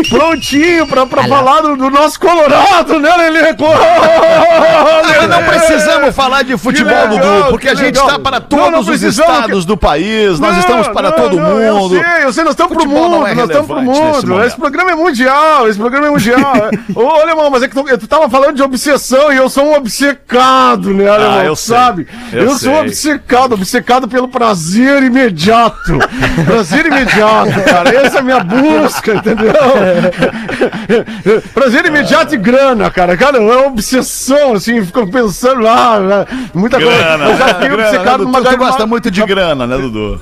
prontinho 0.10 0.88
pra, 0.88 1.06
pra 1.06 1.28
falar 1.28 1.62
do, 1.62 1.76
do 1.76 1.90
nosso 1.90 2.20
Colorado, 2.20 3.00
né, 3.00 3.16
Lelê? 3.16 3.40
Não 5.30 5.44
precisamos 5.44 6.16
falar 6.16 6.44
de 6.44 6.58
futebol, 6.58 7.08
Dudu, 7.08 7.46
porque 7.50 7.68
que 7.68 7.74
a 7.74 7.76
gente 7.76 7.96
legal. 7.96 8.08
está 8.08 8.20
para 8.20 8.40
todos 8.40 8.86
não 8.88 8.94
os 8.94 9.02
estados 9.04 9.62
que- 9.62 9.68
do 9.68 9.78
país, 9.78 10.40
nós 10.40 10.54
Não, 10.54 10.60
estamos 10.60 10.88
para 10.90 11.12
todo 11.12 11.38
mundo. 11.40 11.62
Eu 11.62 11.90
sei, 11.90 12.24
eu 12.24 12.34
sei, 12.34 12.44
nós 12.44 12.54
estamos 12.54 12.76
pro 12.76 12.88
mundo, 12.88 13.28
é 13.28 13.34
nós 13.36 13.46
estamos 13.50 13.68
pro 13.68 13.82
mundo. 13.82 14.44
Esse 14.44 14.56
programa 14.56 14.92
é 14.92 14.96
mundial, 14.96 15.68
esse 15.68 15.78
programa 15.78 16.08
é 16.08 16.12
mundial. 16.12 16.54
Ô, 16.96 17.08
alemão, 17.22 17.50
mas 17.50 17.64
é 17.64 17.68
que 17.68 17.76
tu, 17.76 17.84
tu 17.98 18.08
tava 18.08 18.30
falando 18.30 18.56
de 18.56 18.64
obsessão 18.64 19.32
e 19.32 19.38
eu 19.38 19.50
sou 19.50 19.66
um 19.66 19.74
obcecado, 19.76 20.94
né, 20.94 21.08
alemão? 21.10 21.40
Ah, 21.40 21.46
eu 21.46 21.56
sabe? 21.56 22.08
eu 22.32 22.44
Eu, 22.44 22.58
sou 22.58 22.72
um 22.74 22.80
obcecado, 22.82 23.54
obcecado 23.54 24.08
pelo 24.08 24.28
prazer 24.28 25.04
imediato. 25.04 25.98
prazer 26.46 26.86
imediato, 26.86 27.62
cara. 27.70 27.90
Essa 27.96 28.18
é 28.18 28.20
a 28.20 28.24
minha 28.24 28.40
busca, 28.40 29.14
entendeu? 29.16 29.54
prazer 31.54 31.86
imediato 31.86 32.36
e 32.36 32.38
grana, 32.38 32.90
cara. 32.90 33.16
Cara, 33.18 33.38
é 33.38 33.40
uma 33.42 33.68
obsessão, 33.68 34.54
assim, 34.54 34.84
fico 34.86 35.08
pensando 35.08 35.62
lá, 35.62 36.00
né? 36.00 36.26
muita 36.54 36.78
Grana, 36.78 37.26
coisa. 37.26 37.32
Eu 37.32 37.38
já 37.38 37.46
né? 37.46 37.54
fiquei 37.54 37.70
grana, 37.70 37.84
né, 37.84 37.90
obcecado 37.90 38.24
numa 38.26 38.42
Tu 38.42 38.58
gosta 38.58 38.86
muito 38.86 39.12
de 39.12 39.26
grana, 39.26 39.68
né, 39.68 39.78
Dudu? 39.78 40.22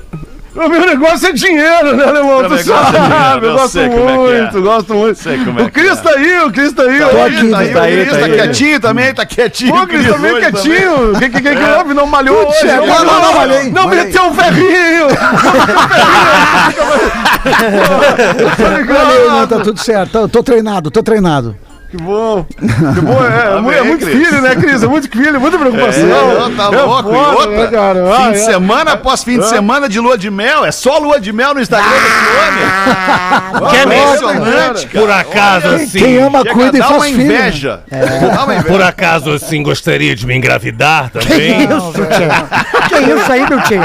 O 0.58 0.70
meu 0.70 0.86
negócio 0.86 1.30
é 1.30 1.32
dinheiro, 1.32 1.96
né, 1.96 2.04
alemão? 2.04 2.44
Também 2.44 2.58
Tu 2.58 2.64
de 2.64 2.70
sabe, 2.70 3.46
eu 3.46 3.54
gosto 3.54 3.80
é 3.80 3.90
que 3.90 3.96
é. 3.96 4.00
muito, 4.00 4.62
gosto 4.62 4.94
muito. 4.94 5.20
Sei 5.20 5.38
como 5.44 5.60
é 5.60 5.64
o 5.64 5.72
Cris 5.72 5.92
é. 5.92 5.96
tá 6.02 6.10
aí, 6.10 6.40
o 6.40 6.52
Cris 6.52 6.74
tá 6.74 6.84
aí. 6.84 7.00
Tá 7.00 7.08
ó. 7.08 7.24
aí, 7.24 7.52
tá 7.52 7.60
aí, 7.60 7.74
tá 7.74 7.80
o 7.80 7.84
Cris 7.84 8.10
tá 8.10 8.20
tá 8.20 8.30
quietinho 8.30 8.80
também, 8.80 9.14
tá 9.14 9.26
quietinho. 9.26 9.76
Ô, 9.76 9.88
Cris, 9.88 10.08
tá 10.08 10.18
bem 10.18 10.34
hoje 10.34 10.52
quietinho. 10.52 11.12
O 11.12 11.20
que, 11.20 11.30
que, 11.30 11.42
que, 11.42 11.56
que 11.56 11.64
houve? 11.78 11.94
Não 11.94 12.08
malhou 12.08 12.48
hoje? 12.48 12.66
Não, 12.66 12.88
Não, 12.88 13.06
não, 13.06 13.22
não 13.22 13.34
malhei. 13.34 13.72
Não 13.72 13.88
meteu 13.88 14.24
um 14.24 14.34
ferrinho. 14.34 15.08
Valeu, 18.88 19.32
não, 19.32 19.48
tá 19.48 19.60
tudo 19.60 19.80
certo. 19.80 20.28
Tô 20.28 20.44
treinado, 20.44 20.92
tô 20.92 21.04
treinado. 21.04 21.56
Que 21.90 21.98
bom. 21.98 22.44
Que 22.44 23.02
bom. 23.02 23.24
É, 23.24 23.56
é, 23.56 23.60
mu- 23.62 23.72
é 23.72 23.80
bem, 23.80 23.88
muito 23.88 24.06
Cris. 24.06 24.18
filho, 24.28 24.42
né, 24.42 24.56
Cris? 24.56 24.84
É 24.84 24.88
muito 24.88 25.10
filho, 25.10 25.40
muita 25.40 25.58
preocupação. 25.58 26.04
É, 26.06 26.56
tá 26.56 26.64
É 26.66 26.82
louco. 26.82 27.04
foda, 27.14 27.18
e 27.18 27.36
outra, 27.36 27.58
né, 27.58 27.68
cara? 27.68 28.16
fim 28.18 28.24
Ah, 28.24 28.32
de 28.32 28.38
é. 28.38 28.44
semana 28.44 28.92
após 28.92 29.24
fim 29.24 29.40
de 29.40 29.48
semana 29.48 29.88
de 29.88 30.00
lua 30.00 30.18
de 30.18 30.30
mel. 30.30 30.66
É 30.66 30.72
só 30.72 30.98
lua 30.98 31.18
de 31.20 31.32
mel 31.32 31.54
no 31.54 31.62
Instagram 31.62 31.90
desse 31.90 33.62
homem. 33.62 33.70
Que 33.70 33.76
é 33.78 33.84
impressionante, 33.84 34.88
cara. 34.88 35.06
Por 35.06 35.12
acaso, 35.12 35.68
assim. 35.76 36.00
Quem 36.00 36.18
ama, 36.18 36.44
cuida 36.44 36.78
e 36.78 36.82
faz 36.82 36.92
uma 36.92 37.06
filho. 37.06 37.18
né? 37.18 37.24
inveja. 37.24 37.80
Dá 37.90 38.44
uma 38.44 38.54
inveja. 38.56 38.68
Por 38.74 38.82
acaso, 38.82 39.32
assim, 39.32 39.64
gostaria 39.64 40.14
de 40.16 40.26
me 40.28 40.36
engravidar 40.36 41.10
também? 41.10 41.64
Isso, 41.64 41.94
tio. 41.94 42.90
Que 42.90 43.14
isso 43.14 43.32
aí, 43.32 43.48
meu 43.50 43.62
tio? 43.62 43.82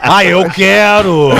Ah, 0.00 0.24
eu 0.24 0.48
quero! 0.50 1.30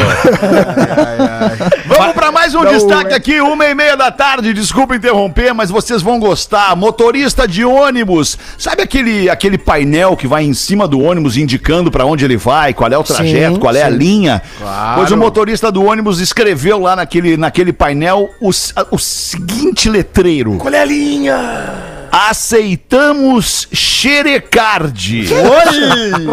Vamos 1.87 2.13
para 2.15 2.31
mais 2.33 2.55
um 2.55 2.65
destaque 2.65 3.15
aqui, 3.15 3.41
uma 3.41 3.65
e 3.67 3.75
meia 3.75 3.97
da 3.97 4.11
tarde. 4.11 4.53
Desculpa 4.53 4.95
interromper, 4.97 5.53
mas 5.55 5.71
vocês 5.95 6.03
vão 6.03 6.19
gostar. 6.19 6.75
Motorista 6.75 7.47
de 7.47 7.65
ônibus, 7.65 8.37
sabe 8.59 8.83
aquele, 8.83 9.31
aquele 9.31 9.57
painel 9.57 10.17
que 10.17 10.27
vai 10.27 10.43
em 10.45 10.53
cima 10.53 10.89
do 10.89 11.01
ônibus 11.01 11.37
indicando 11.37 11.89
para 11.91 12.05
onde 12.05 12.25
ele 12.25 12.37
vai, 12.37 12.75
qual 12.75 12.91
é 12.91 12.99
o 12.99 13.05
trajeto, 13.05 13.55
Sim, 13.55 13.61
qual 13.61 13.75
é 13.75 13.83
a 13.83 13.91
sim. 13.91 13.97
linha? 13.97 14.43
Pois 14.97 15.13
o 15.13 15.17
motorista 15.17 15.71
do 15.71 15.85
ônibus 15.85 16.19
escreveu 16.21 16.81
lá 16.81 16.97
naquele, 16.97 17.37
naquele 17.37 17.73
painel 17.73 18.31
o, 18.41 18.51
a- 18.75 18.87
o 18.91 18.99
seguinte 18.99 19.89
letreiro: 19.89 20.57
Qual 20.57 20.73
é 20.75 20.81
a 20.81 20.85
linha? 20.85 21.84
Aceitamos 22.17 23.67
xerecard. 23.73 25.27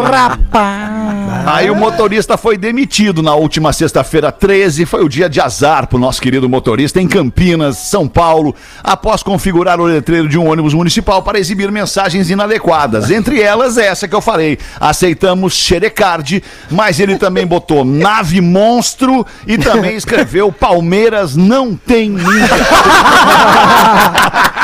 Rapaz. 0.00 1.44
Aí 1.44 1.68
o 1.72 1.74
motorista 1.74 2.36
foi 2.36 2.56
demitido 2.56 3.20
na 3.20 3.34
última 3.34 3.72
sexta-feira 3.72 4.30
13. 4.30 4.86
Foi 4.86 5.04
o 5.04 5.08
dia 5.08 5.28
de 5.28 5.40
azar 5.40 5.88
pro 5.88 5.98
nosso 5.98 6.22
querido 6.22 6.48
motorista 6.48 7.00
em 7.00 7.08
Campinas, 7.08 7.78
São 7.78 8.06
Paulo, 8.06 8.54
após 8.80 9.24
configurar 9.24 9.80
o 9.80 9.84
letreiro 9.84 10.28
de 10.28 10.38
um 10.38 10.48
ônibus 10.48 10.72
municipal 10.72 11.20
para 11.20 11.40
exibir 11.40 11.68
mensagens 11.72 12.30
inadequadas. 12.30 13.10
Entre 13.10 13.42
elas, 13.42 13.76
essa 13.76 14.06
que 14.06 14.14
eu 14.14 14.20
falei. 14.20 14.60
Aceitamos 14.78 15.52
xerecard, 15.52 16.44
mas 16.70 17.00
ele 17.00 17.18
também 17.18 17.44
botou 17.44 17.84
nave 17.84 18.40
monstro 18.40 19.26
e 19.48 19.58
também 19.58 19.96
escreveu 19.96 20.52
Palmeiras 20.52 21.34
não 21.34 21.74
tem 21.74 22.10
ninguém. 22.10 22.22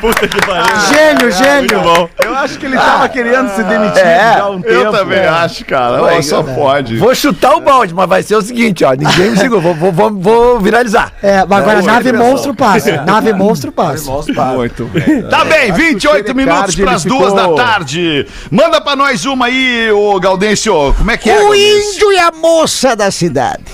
Puta 0.00 0.28
que 0.28 0.46
pariu. 0.46 0.94
Gênio, 0.94 1.30
gênio. 1.32 1.80
bom. 1.80 2.08
Eu 2.22 2.34
acho 2.34 2.58
que 2.58 2.66
ele 2.66 2.76
tava 2.76 3.08
querendo 3.08 3.48
se 3.54 3.62
demitir 3.62 4.02
É, 4.04 4.34
já 4.34 4.42
há 4.42 4.50
um 4.50 4.60
tempo. 4.60 4.74
Eu 4.74 4.90
também 4.90 5.20
acho, 5.20 5.64
cara. 5.64 6.02
Ó, 6.02 6.22
só 6.22 6.42
pode. 6.42 6.96
Vou 6.96 7.14
chutar 7.14 7.56
o 7.56 7.60
balde, 7.60 7.94
mas 7.94 8.08
vai 8.08 8.22
ser 8.22 8.36
o 8.36 8.42
seguinte, 8.42 8.84
ó. 8.84 8.92
Ninguém 8.92 9.30
me 9.30 9.36
segura. 9.36 9.60
Vou, 9.60 9.74
vou, 9.74 9.92
vou, 9.92 10.10
vou 10.10 10.60
viralizar. 10.60 11.12
É, 11.22 11.44
mas 11.44 11.58
agora 11.58 11.78
Não, 11.78 11.86
nave 11.86 12.12
monstro 12.16 12.54
passa. 12.54 13.02
Nave 13.02 13.32
monstro 13.32 13.72
passa. 13.72 14.10
Muito 14.54 14.84
bem. 14.86 15.22
Tá 15.22 15.44
bem, 15.44 15.72
28 15.72 16.00
Xerecard, 16.00 16.34
minutos 16.34 16.74
para 16.74 16.92
as 16.92 17.06
ele 17.06 17.14
duas 17.14 17.32
da 17.32 17.48
tarde. 17.54 18.26
Manda 18.50 18.80
pra 18.80 18.96
nós 18.96 19.24
uma 19.24 19.46
aí, 19.46 19.90
ô 19.90 20.18
Gaudêncio. 20.20 20.94
Como 20.96 21.10
é 21.10 21.16
que 21.16 21.30
é? 21.30 21.42
O 21.42 21.54
índio 21.54 22.12
e 22.12 22.18
a 22.18 22.30
moça 22.30 22.94
da 22.94 23.10
cidade. 23.10 23.64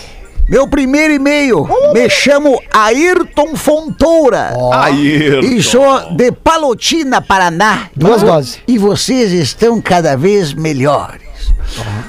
Meu 0.49 0.67
primeiro 0.69 1.15
e-mail. 1.15 1.67
Me 1.95 2.11
chamo 2.11 2.61
Ayrton 2.73 3.57
Fontoura. 3.57 4.53
Ayrton. 4.73 5.47
E 5.47 5.63
sou 5.63 6.13
de 6.15 6.33
Palotina, 6.33 7.23
Paraná. 7.23 7.89
Duas 7.97 8.23
E 8.23 8.25
doses. 8.25 8.59
E 8.67 8.79
vocês 8.79 9.33
estão 9.33 9.81
cada 9.81 10.17
vez 10.17 10.53
melhores. 10.53 11.23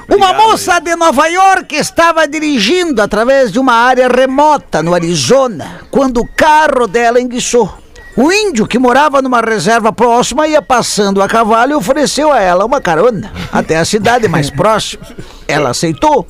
Uma 0.08 0.32
moça 0.34 0.78
de 0.80 0.94
Nova 0.96 1.26
York 1.26 1.74
estava 1.74 2.26
dirigindo 2.28 3.00
através 3.00 3.50
de 3.50 3.58
uma 3.58 3.72
área 3.72 4.08
remota 4.08 4.82
no 4.82 4.94
Arizona 4.94 5.80
quando 5.90 6.20
o 6.20 6.28
carro 6.36 6.86
dela 6.86 7.20
enguiçou. 7.20 7.72
O 8.16 8.30
índio, 8.30 8.66
que 8.66 8.78
morava 8.78 9.20
numa 9.20 9.40
reserva 9.40 9.92
próxima, 9.92 10.46
ia 10.46 10.62
passando 10.62 11.20
a 11.20 11.28
cavalo 11.28 11.72
e 11.72 11.74
ofereceu 11.74 12.30
a 12.30 12.40
ela 12.40 12.64
uma 12.64 12.80
carona 12.80 13.32
até 13.50 13.76
a 13.76 13.84
cidade 13.84 14.28
mais 14.28 14.50
próxima. 14.50 15.04
Ela 15.48 15.70
aceitou, 15.70 16.24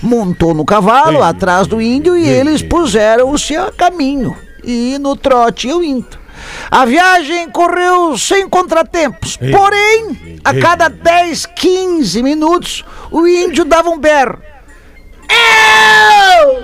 montou 0.00 0.54
no 0.54 0.64
cavalo 0.64 1.22
atrás 1.22 1.66
do 1.66 1.80
índio 1.80 2.16
e 2.16 2.28
eles 2.28 2.62
puseram-se 2.62 3.56
a 3.56 3.70
caminho. 3.70 4.36
E 4.64 4.96
no 4.98 5.16
trote 5.16 5.68
eu 5.68 5.82
indo. 5.82 6.22
A 6.70 6.84
viagem 6.84 7.50
correu 7.50 8.16
sem 8.16 8.48
contratempos. 8.48 9.36
Porém, 9.36 10.38
a 10.44 10.54
cada 10.54 10.88
10, 10.88 11.46
15 11.46 12.22
minutos, 12.22 12.84
o 13.10 13.26
índio 13.26 13.64
dava 13.64 13.90
um 13.90 13.98
berro. 13.98 14.38
Eu! 15.28 16.62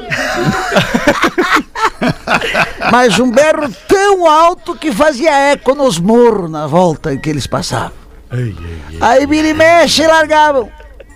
Mas 2.90 3.18
um 3.18 3.30
berro 3.30 3.72
tão 3.86 4.26
alto 4.26 4.74
que 4.74 4.92
fazia 4.92 5.30
eco 5.52 5.74
nos 5.74 5.98
morros 5.98 6.50
na 6.50 6.66
volta 6.66 7.16
que 7.16 7.28
eles 7.30 7.46
passavam. 7.46 7.92
Aí 9.00 9.26
vira 9.26 9.48
e 9.48 9.54
mexe 9.54 10.02
e 10.02 10.06
largavam. 10.06 10.70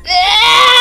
Eu! 0.05 0.72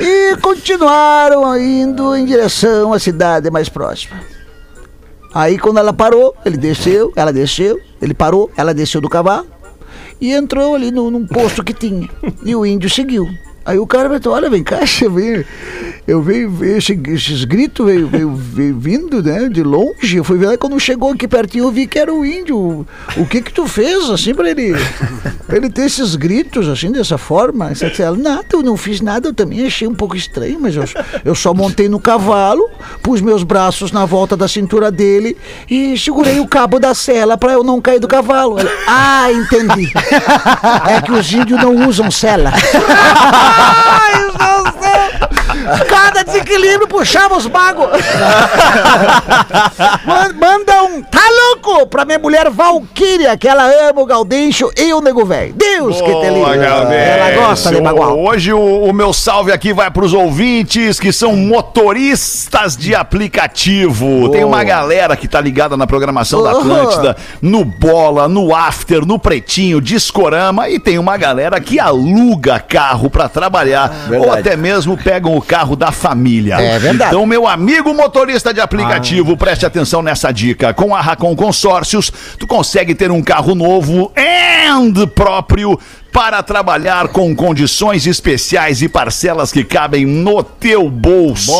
E 0.00 0.36
continuaram 0.36 1.56
indo 1.58 2.14
em 2.16 2.24
direção 2.24 2.92
à 2.92 2.98
cidade 2.98 3.50
mais 3.50 3.68
próxima. 3.68 4.20
Aí 5.34 5.58
quando 5.58 5.78
ela 5.78 5.92
parou, 5.92 6.34
ele 6.44 6.56
desceu, 6.56 7.12
ela 7.16 7.32
desceu, 7.32 7.80
ele 8.00 8.14
parou, 8.14 8.50
ela 8.56 8.72
desceu 8.72 9.00
do 9.00 9.08
cavalo 9.08 9.46
e 10.20 10.32
entrou 10.32 10.74
ali 10.74 10.90
no, 10.90 11.10
num 11.10 11.26
posto 11.26 11.64
que 11.64 11.74
tinha. 11.74 12.08
E 12.44 12.54
o 12.54 12.64
índio 12.64 12.88
seguiu. 12.88 13.28
Aí 13.64 13.78
o 13.78 13.86
cara 13.86 14.08
perguntou, 14.08 14.32
olha, 14.34 14.50
vem 14.50 14.62
cá, 14.62 14.80
venho, 15.10 15.44
eu 16.06 16.20
ver 16.22 16.48
esse- 16.76 17.00
esses 17.08 17.44
gritos, 17.44 17.86
veio, 17.86 18.06
veio- 18.08 18.34
veio 18.34 18.78
vindo, 18.78 19.22
né, 19.22 19.48
de 19.48 19.62
longe. 19.62 20.16
Eu 20.16 20.24
fui 20.24 20.36
ver 20.36 20.58
quando 20.58 20.78
chegou 20.78 21.12
aqui 21.12 21.26
pertinho, 21.26 21.64
eu 21.64 21.70
vi 21.72 21.86
que 21.86 21.98
era 21.98 22.12
o 22.12 22.26
índio. 22.26 22.86
O 23.16 23.26
que 23.26 23.40
que 23.40 23.52
tu 23.52 23.66
fez, 23.66 24.10
assim, 24.10 24.34
pra 24.34 24.50
ele, 24.50 24.74
pra 25.46 25.56
ele 25.56 25.70
ter 25.70 25.86
esses 25.86 26.14
gritos, 26.14 26.68
assim, 26.68 26.92
dessa 26.92 27.16
forma? 27.16 27.72
Ela, 27.98 28.16
nada, 28.16 28.44
eu 28.52 28.62
não 28.62 28.76
fiz 28.76 29.00
nada, 29.00 29.28
eu 29.28 29.34
também 29.34 29.66
achei 29.66 29.88
um 29.88 29.94
pouco 29.94 30.14
estranho, 30.16 30.58
mas 30.60 30.76
eu, 30.76 30.84
eu 31.24 31.34
só 31.34 31.54
montei 31.54 31.88
no 31.88 31.98
cavalo, 31.98 32.68
pus 33.02 33.20
meus 33.22 33.42
braços 33.42 33.92
na 33.92 34.04
volta 34.04 34.36
da 34.36 34.46
cintura 34.46 34.90
dele 34.90 35.36
e 35.70 35.96
segurei 35.98 36.38
o 36.40 36.46
cabo 36.46 36.78
da 36.78 36.94
sela 36.94 37.38
pra 37.38 37.52
eu 37.52 37.64
não 37.64 37.80
cair 37.80 37.98
do 38.00 38.08
cavalo. 38.08 38.58
Ela, 38.58 38.70
ah, 38.86 39.32
entendi. 39.32 39.90
É 40.88 41.00
que 41.00 41.12
os 41.12 41.32
índios 41.32 41.60
não 41.62 41.88
usam 41.88 42.10
sela. 42.10 42.52
Ai, 43.56 44.30
céu. 44.38 44.53
Cada 45.88 46.22
desequilíbrio 46.22 46.86
puxava 46.88 47.36
os 47.36 47.46
bagos. 47.46 47.88
Man- 50.06 50.34
Manda 50.34 50.82
um 50.84 51.02
tá 51.02 51.22
louco 51.30 51.86
pra 51.86 52.04
minha 52.04 52.18
mulher 52.18 52.50
Valquíria, 52.50 53.36
que 53.36 53.48
ela 53.48 53.64
ama 53.88 54.00
o 54.00 54.06
Gaudêncio 54.06 54.70
e 54.76 54.92
o 54.92 55.00
Nego 55.00 55.24
Velho. 55.24 55.54
Deus 55.54 56.00
que 56.00 56.14
te 56.20 56.28
livre. 56.30 56.58
Ela 56.64 57.46
gosta 57.48 57.70
de 57.74 57.80
bagual. 57.80 58.18
Hoje 58.18 58.52
o, 58.52 58.84
o 58.84 58.92
meu 58.92 59.12
salve 59.12 59.52
aqui 59.52 59.72
vai 59.72 59.90
pros 59.90 60.12
ouvintes 60.12 60.98
que 61.00 61.12
são 61.12 61.34
motoristas 61.36 62.76
de 62.76 62.94
aplicativo. 62.94 64.28
Tem 64.30 64.44
uma 64.44 64.62
galera 64.64 65.16
que 65.16 65.26
tá 65.28 65.40
ligada 65.40 65.76
na 65.76 65.86
programação 65.86 66.42
da 66.42 66.54
Oh. 66.54 66.58
Atlântida, 66.60 67.16
no 67.42 67.64
Bola, 67.64 68.28
no 68.28 68.54
After, 68.54 69.04
no 69.04 69.18
Pretinho, 69.18 69.80
Discorama 69.80 70.68
e 70.68 70.78
tem 70.78 70.98
uma 70.98 71.16
galera 71.16 71.60
que 71.60 71.78
aluga 71.80 72.58
carro 72.60 73.10
pra 73.10 73.28
trabalhar 73.28 73.90
ou 74.18 74.32
até 74.32 74.56
mesmo 74.56 74.96
pegam 74.96 75.36
o 75.36 75.42
carro 75.42 75.53
da 75.76 75.92
família. 75.92 76.56
É 76.56 76.78
verdade. 76.78 77.10
Então, 77.10 77.24
meu 77.24 77.46
amigo 77.46 77.94
motorista 77.94 78.52
de 78.52 78.60
aplicativo, 78.60 79.36
preste 79.36 79.64
atenção 79.64 80.02
nessa 80.02 80.32
dica. 80.32 80.74
Com 80.74 80.94
a 80.94 81.00
Racon 81.00 81.36
Consórcios, 81.36 82.12
tu 82.38 82.46
consegue 82.46 82.94
ter 82.94 83.10
um 83.10 83.22
carro 83.22 83.54
novo 83.54 84.12
and 84.16 85.06
próprio 85.14 85.78
para 86.14 86.44
trabalhar 86.44 87.08
com 87.08 87.34
condições 87.34 88.06
especiais 88.06 88.80
e 88.80 88.88
parcelas 88.88 89.50
que 89.50 89.64
cabem 89.64 90.06
no 90.06 90.44
teu 90.44 90.88
bolso. 90.88 91.52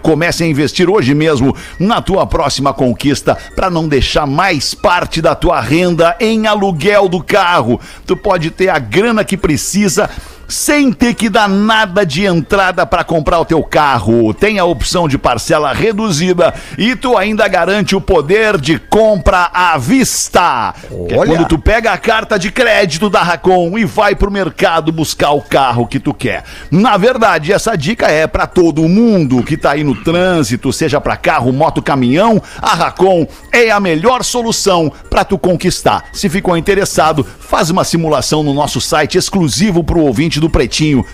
Comece 0.00 0.44
a 0.44 0.46
investir 0.46 0.88
hoje 0.88 1.12
mesmo 1.12 1.54
na 1.78 2.00
tua 2.00 2.24
próxima 2.24 2.72
conquista 2.72 3.36
para 3.56 3.68
não 3.68 3.88
deixar 3.88 4.24
mais 4.24 4.74
parte 4.74 5.20
da 5.20 5.34
tua 5.34 5.60
renda 5.60 6.16
em 6.20 6.46
aluguel 6.46 7.08
do 7.08 7.20
carro. 7.20 7.80
Tu 8.06 8.16
pode 8.16 8.52
ter 8.52 8.68
a 8.68 8.78
grana 8.78 9.24
que 9.24 9.36
precisa 9.36 10.08
sem 10.48 10.92
ter 10.92 11.14
que 11.14 11.28
dar 11.28 11.48
nada 11.48 12.04
de 12.04 12.24
entrada 12.24 12.86
para 12.86 13.04
comprar 13.04 13.40
o 13.40 13.44
teu 13.44 13.62
carro. 13.62 14.32
Tem 14.32 14.58
a 14.58 14.64
opção 14.64 15.08
de 15.08 15.18
parcela 15.18 15.72
reduzida 15.72 16.54
e 16.78 16.94
tu 16.94 17.16
ainda 17.16 17.46
garante 17.48 17.96
o 17.96 18.00
poder 18.00 18.58
de 18.58 18.78
compra 18.78 19.50
à 19.52 19.76
vista. 19.78 20.74
Que 21.08 21.14
é 21.14 21.16
quando 21.16 21.46
tu 21.46 21.58
pega 21.58 21.92
a 21.92 21.98
carta 21.98 22.38
de 22.38 22.50
crédito 22.50 23.10
da 23.10 23.22
Racon 23.22 23.76
e 23.78 23.84
vai 23.84 24.14
pro 24.14 24.30
mercado 24.30 24.92
buscar 24.92 25.32
o 25.32 25.40
carro 25.40 25.86
que 25.86 25.98
tu 25.98 26.14
quer. 26.14 26.44
Na 26.70 26.96
verdade, 26.96 27.52
essa 27.52 27.76
dica 27.76 28.06
é 28.06 28.26
para 28.26 28.46
todo 28.46 28.88
mundo 28.88 29.42
que 29.42 29.56
tá 29.56 29.72
aí 29.72 29.84
no 29.84 29.94
trânsito, 29.94 30.72
seja 30.72 31.00
para 31.00 31.16
carro, 31.16 31.52
moto, 31.52 31.82
caminhão, 31.82 32.42
a 32.60 32.74
Racon 32.74 33.26
é 33.52 33.70
a 33.70 33.80
melhor 33.80 34.22
solução 34.22 34.92
para 35.10 35.24
tu 35.24 35.38
conquistar. 35.38 36.04
Se 36.12 36.28
ficou 36.28 36.56
interessado, 36.56 37.24
faz 37.24 37.70
uma 37.70 37.84
simulação 37.84 38.42
no 38.42 38.54
nosso 38.54 38.80
site 38.80 39.18
exclusivo 39.18 39.82
pro 39.82 40.00
ouvinte 40.00 40.35
do 40.40 40.50
Pretinho, 40.50 41.04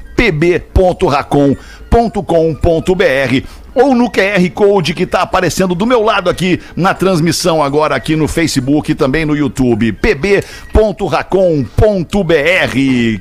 pb.racon.com.br 1.92 3.46
ou 3.74 3.94
no 3.94 4.10
QR 4.10 4.50
Code 4.54 4.92
que 4.94 5.06
tá 5.06 5.22
aparecendo 5.22 5.74
do 5.74 5.86
meu 5.86 6.02
lado 6.02 6.28
aqui 6.28 6.60
na 6.76 6.92
transmissão 6.92 7.62
agora 7.62 7.94
aqui 7.94 8.14
no 8.14 8.28
Facebook 8.28 8.92
e 8.92 8.94
também 8.94 9.24
no 9.24 9.34
YouTube, 9.34 9.92
pb.racon.br. 9.92 10.42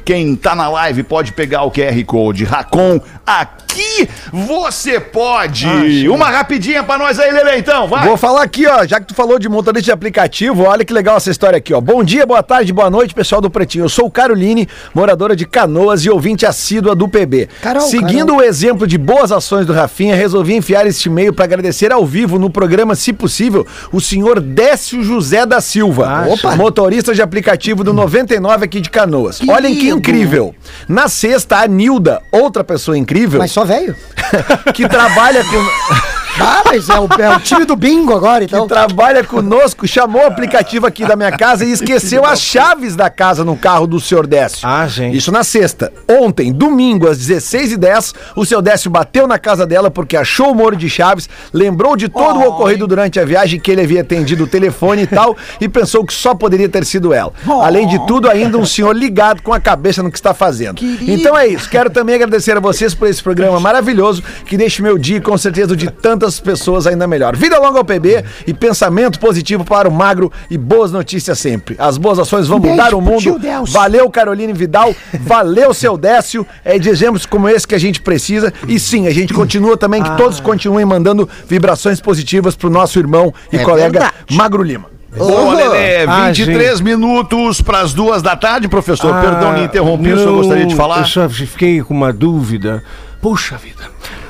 Quem 0.03 0.36
tá 0.36 0.53
na 0.55 0.69
live 0.69 1.03
pode 1.03 1.31
pegar 1.31 1.63
o 1.63 1.71
QR 1.71 2.03
Code. 2.05 2.43
Racon, 2.43 2.99
aqui 3.25 4.10
você 4.31 4.99
pode. 4.99 5.65
Uma 6.10 6.29
rapidinha 6.29 6.84
pra 6.84 6.97
nós 6.97 7.17
aí, 7.17 7.31
Lele, 7.31 7.57
então, 7.57 7.88
vai. 7.88 8.05
Vou 8.05 8.17
falar 8.17 8.43
aqui, 8.43 8.67
ó, 8.67 8.86
já 8.86 8.99
que 8.99 9.07
tu 9.07 9.15
falou 9.15 9.39
de 9.39 9.47
motorista 9.47 9.86
de 9.86 9.91
aplicativo, 9.91 10.63
olha 10.63 10.84
que 10.84 10.91
legal 10.91 11.15
essa 11.15 11.31
história 11.31 11.57
aqui, 11.57 11.73
ó. 11.73 11.79
Bom 11.79 12.03
dia, 12.03 12.25
boa 12.25 12.43
tarde, 12.43 12.73
boa 12.73 12.89
noite, 12.89 13.13
pessoal 13.13 13.39
do 13.39 13.49
Pretinho. 13.49 13.86
Eu 13.86 13.89
sou 13.89 14.12
Caroline, 14.12 14.67
moradora 14.93 15.34
de 15.34 15.45
Canoas 15.45 16.03
e 16.03 16.10
ouvinte 16.10 16.45
assídua 16.45 16.93
do 16.93 17.07
PB. 17.07 17.47
Carol, 17.62 17.81
Seguindo 17.84 18.36
o 18.36 18.41
exemplo 18.41 18.61
de 18.88 18.97
boas 18.97 19.32
ações 19.32 19.65
do 19.65 19.74
Rafinha, 19.74 20.15
resolvi 20.15 20.54
enviar 20.54 20.86
este 20.86 21.10
e-mail 21.10 21.34
para 21.34 21.45
agradecer 21.45 21.91
ao 21.91 22.06
vivo 22.06 22.38
no 22.38 22.50
programa, 22.50 22.95
se 22.95 23.12
possível, 23.12 23.65
o 23.91 24.00
senhor 24.00 24.39
Décio 24.39 25.04
José 25.04 25.45
da 25.45 25.60
Silva, 25.60 26.28
Opa. 26.28 26.56
motorista 26.56 27.13
de 27.13 27.21
aplicativo 27.21 27.84
do 27.84 27.93
99 27.93 28.65
aqui 28.65 28.80
de 28.80 28.89
Canoas. 28.89 29.41
Olhem 29.47 29.76
que 29.76 29.89
incrível. 29.89 30.54
Na 30.88 31.08
sexta, 31.08 31.58
a 31.58 31.67
Nilda, 31.67 32.21
outra 32.32 32.63
pessoa 32.63 32.97
incrível, 32.97 33.39
Mas 33.39 33.52
só 33.52 33.65
velho. 33.65 33.95
que 34.74 34.88
trabalha 34.88 35.43
com... 35.43 36.12
Ah, 36.39 36.63
mas 36.65 36.89
é 36.89 37.00
o, 37.00 37.08
é 37.20 37.36
o 37.36 37.39
time 37.39 37.65
do 37.65 37.76
bingo 37.76 38.13
agora, 38.13 38.44
então. 38.44 38.67
que 38.67 38.74
trabalha 38.74 39.24
conosco, 39.24 39.88
chamou 39.88 40.24
o 40.24 40.28
aplicativo 40.28 40.86
aqui 40.88 41.06
da 41.06 41.15
minha 41.15 41.32
casa 41.32 41.65
e 41.65 41.72
esqueceu 41.72 42.26
as 42.26 42.41
chaves 42.41 42.96
da 42.96 43.10
casa 43.10 43.44
no 43.44 43.56
carro 43.56 43.86
do 43.86 44.00
senhor 44.00 44.26
Décio. 44.26 44.67
Ah, 44.67 44.88
gente. 44.88 45.17
Isso 45.17 45.32
na 45.32 45.44
sexta. 45.44 45.91
Ontem, 46.08 46.52
domingo, 46.52 47.08
às 47.08 47.17
16h10, 47.20 48.13
o 48.36 48.46
seu 48.46 48.62
Décio 48.62 48.89
bateu 48.89 49.28
na 49.28 49.38
casa 49.38 49.65
dela 49.65 49.91
porque 49.91 50.15
achou 50.15 50.52
o 50.52 50.56
moro 50.56 50.76
de 50.76 50.89
chaves, 50.89 51.30
lembrou 51.54 51.96
de 51.96 52.08
todo 52.08 52.39
o 52.39 52.48
ocorrido 52.48 52.88
durante 52.88 53.20
a 53.20 53.26
viagem 53.26 53.60
que 53.60 53.72
ele 53.72 53.82
havia 53.82 54.02
atendido 54.02 54.44
o 54.46 54.48
telefone 54.48 55.04
e 55.04 55.08
tal, 55.08 55.36
e 55.60 55.67
pensou 55.67 56.06
que 56.06 56.13
só 56.13 56.34
poderia 56.34 56.70
ter 56.70 56.86
sido 56.86 57.13
ela. 57.13 57.34
Além 57.62 57.88
de 57.88 58.06
tudo, 58.08 58.30
ainda 58.30 58.58
um 58.58 58.65
senhor 58.65 58.96
ligado 58.96 59.41
com 59.41 59.54
a 59.54 59.60
cabeça 59.60 60.02
no 60.02 60.12
que 60.12 60.17
está 60.17 60.34
fazendo. 60.34 60.76
Querido. 60.76 61.12
Então 61.12 61.38
é 61.38 61.48
isso. 61.48 61.70
Quero 61.70 61.89
também 61.89 62.15
agradecer 62.15 62.56
a 62.56 62.60
vocês 62.60 62.94
por 62.94 63.08
esse 63.08 63.22
programa 63.22 63.60
maravilhoso 63.60 64.24
que 64.46 64.58
deixa 64.58 64.82
o 64.82 64.84
meu 64.84 64.98
dia 64.98 65.22
com 65.22 65.38
certeza 65.38 65.76
de 65.76 65.89
tantas 66.21 66.39
pessoas 66.39 66.86
ainda 66.86 67.07
melhor. 67.07 67.36
Vida 67.36 67.57
longa 67.57 67.79
ao 67.79 67.86
PB 67.86 68.23
e 68.45 68.53
pensamento 68.53 69.19
positivo 69.19 69.65
para 69.65 69.89
o 69.89 69.91
magro 69.91 70.31
e 70.51 70.57
boas 70.57 70.91
notícias 70.91 71.39
sempre. 71.39 71.75
As 71.79 71.97
boas 71.97 72.19
ações 72.19 72.47
vão 72.47 72.60
Beijo 72.60 72.75
mudar 72.75 72.93
o 72.93 73.01
mundo. 73.01 73.39
Valeu, 73.67 74.07
Caroline 74.10 74.53
Vidal. 74.53 74.95
Valeu, 75.21 75.73
seu 75.73 75.97
Décio. 75.97 76.45
É 76.63 76.77
de 76.77 76.89
exemplos 76.89 77.25
como 77.25 77.49
esse 77.49 77.67
que 77.67 77.73
a 77.73 77.79
gente 77.79 78.01
precisa. 78.01 78.53
E 78.67 78.79
sim, 78.79 79.07
a 79.07 79.12
gente 79.12 79.34
continua 79.34 79.75
também, 79.75 80.03
que 80.03 80.15
todos 80.15 80.39
continuem 80.39 80.86
mandando 80.86 81.27
vibrações 81.47 81.99
positivas 81.99 82.55
pro 82.55 82.69
nosso 82.69 82.99
irmão 82.99 83.34
e 83.51 83.57
É 83.57 83.63
colega 83.63 83.99
verdade. 83.99 84.13
Magro 84.31 84.62
Lima. 84.62 84.91
Boa, 85.17 85.55
Lelê. 85.55 86.05
Ah, 86.07 86.27
23 86.27 86.79
minutos 86.79 87.62
para 87.62 87.81
as 87.81 87.93
duas 87.93 88.21
da 88.21 88.36
tarde, 88.36 88.69
professor. 88.69 89.13
Perdão, 89.21 89.53
me 89.53 89.63
interrompi, 89.63 90.13
o 90.13 90.17
senhor 90.17 90.36
gostaria 90.36 90.65
de 90.65 90.75
falar? 90.75 90.99
Eu 90.99 91.05
só 91.05 91.27
fiquei 91.27 91.81
com 91.81 91.93
uma 91.93 92.13
dúvida. 92.13 92.81
Puxa 93.21 93.57
vida. 93.57 93.84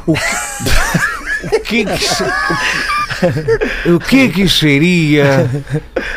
O 0.08 0.16
o 1.44 1.60
que, 1.62 1.86
que 1.86 1.98
se- 1.98 3.92
o 3.94 4.00
que 4.00 4.30
que 4.30 4.48
seria 4.50 5.50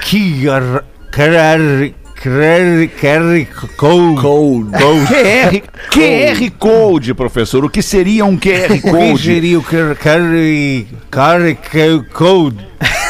QR 0.02 0.82
QR 1.12 1.92
QR 2.22 2.88
QR 2.98 3.46
Code? 3.76 4.20
QR, 4.22 5.62
QR 5.90 6.50
Code, 6.58 7.14
professor. 7.14 7.64
O 7.64 7.68
que 7.68 7.82
seria 7.82 8.24
um 8.24 8.36
QR 8.38 8.70
O 8.70 8.80
que 8.80 8.80
Code? 8.90 9.22
seria 9.22 9.58
o 9.58 9.62
QR 9.62 9.94
QR 9.96 11.54
QR 11.70 12.04
Code? 12.12 12.66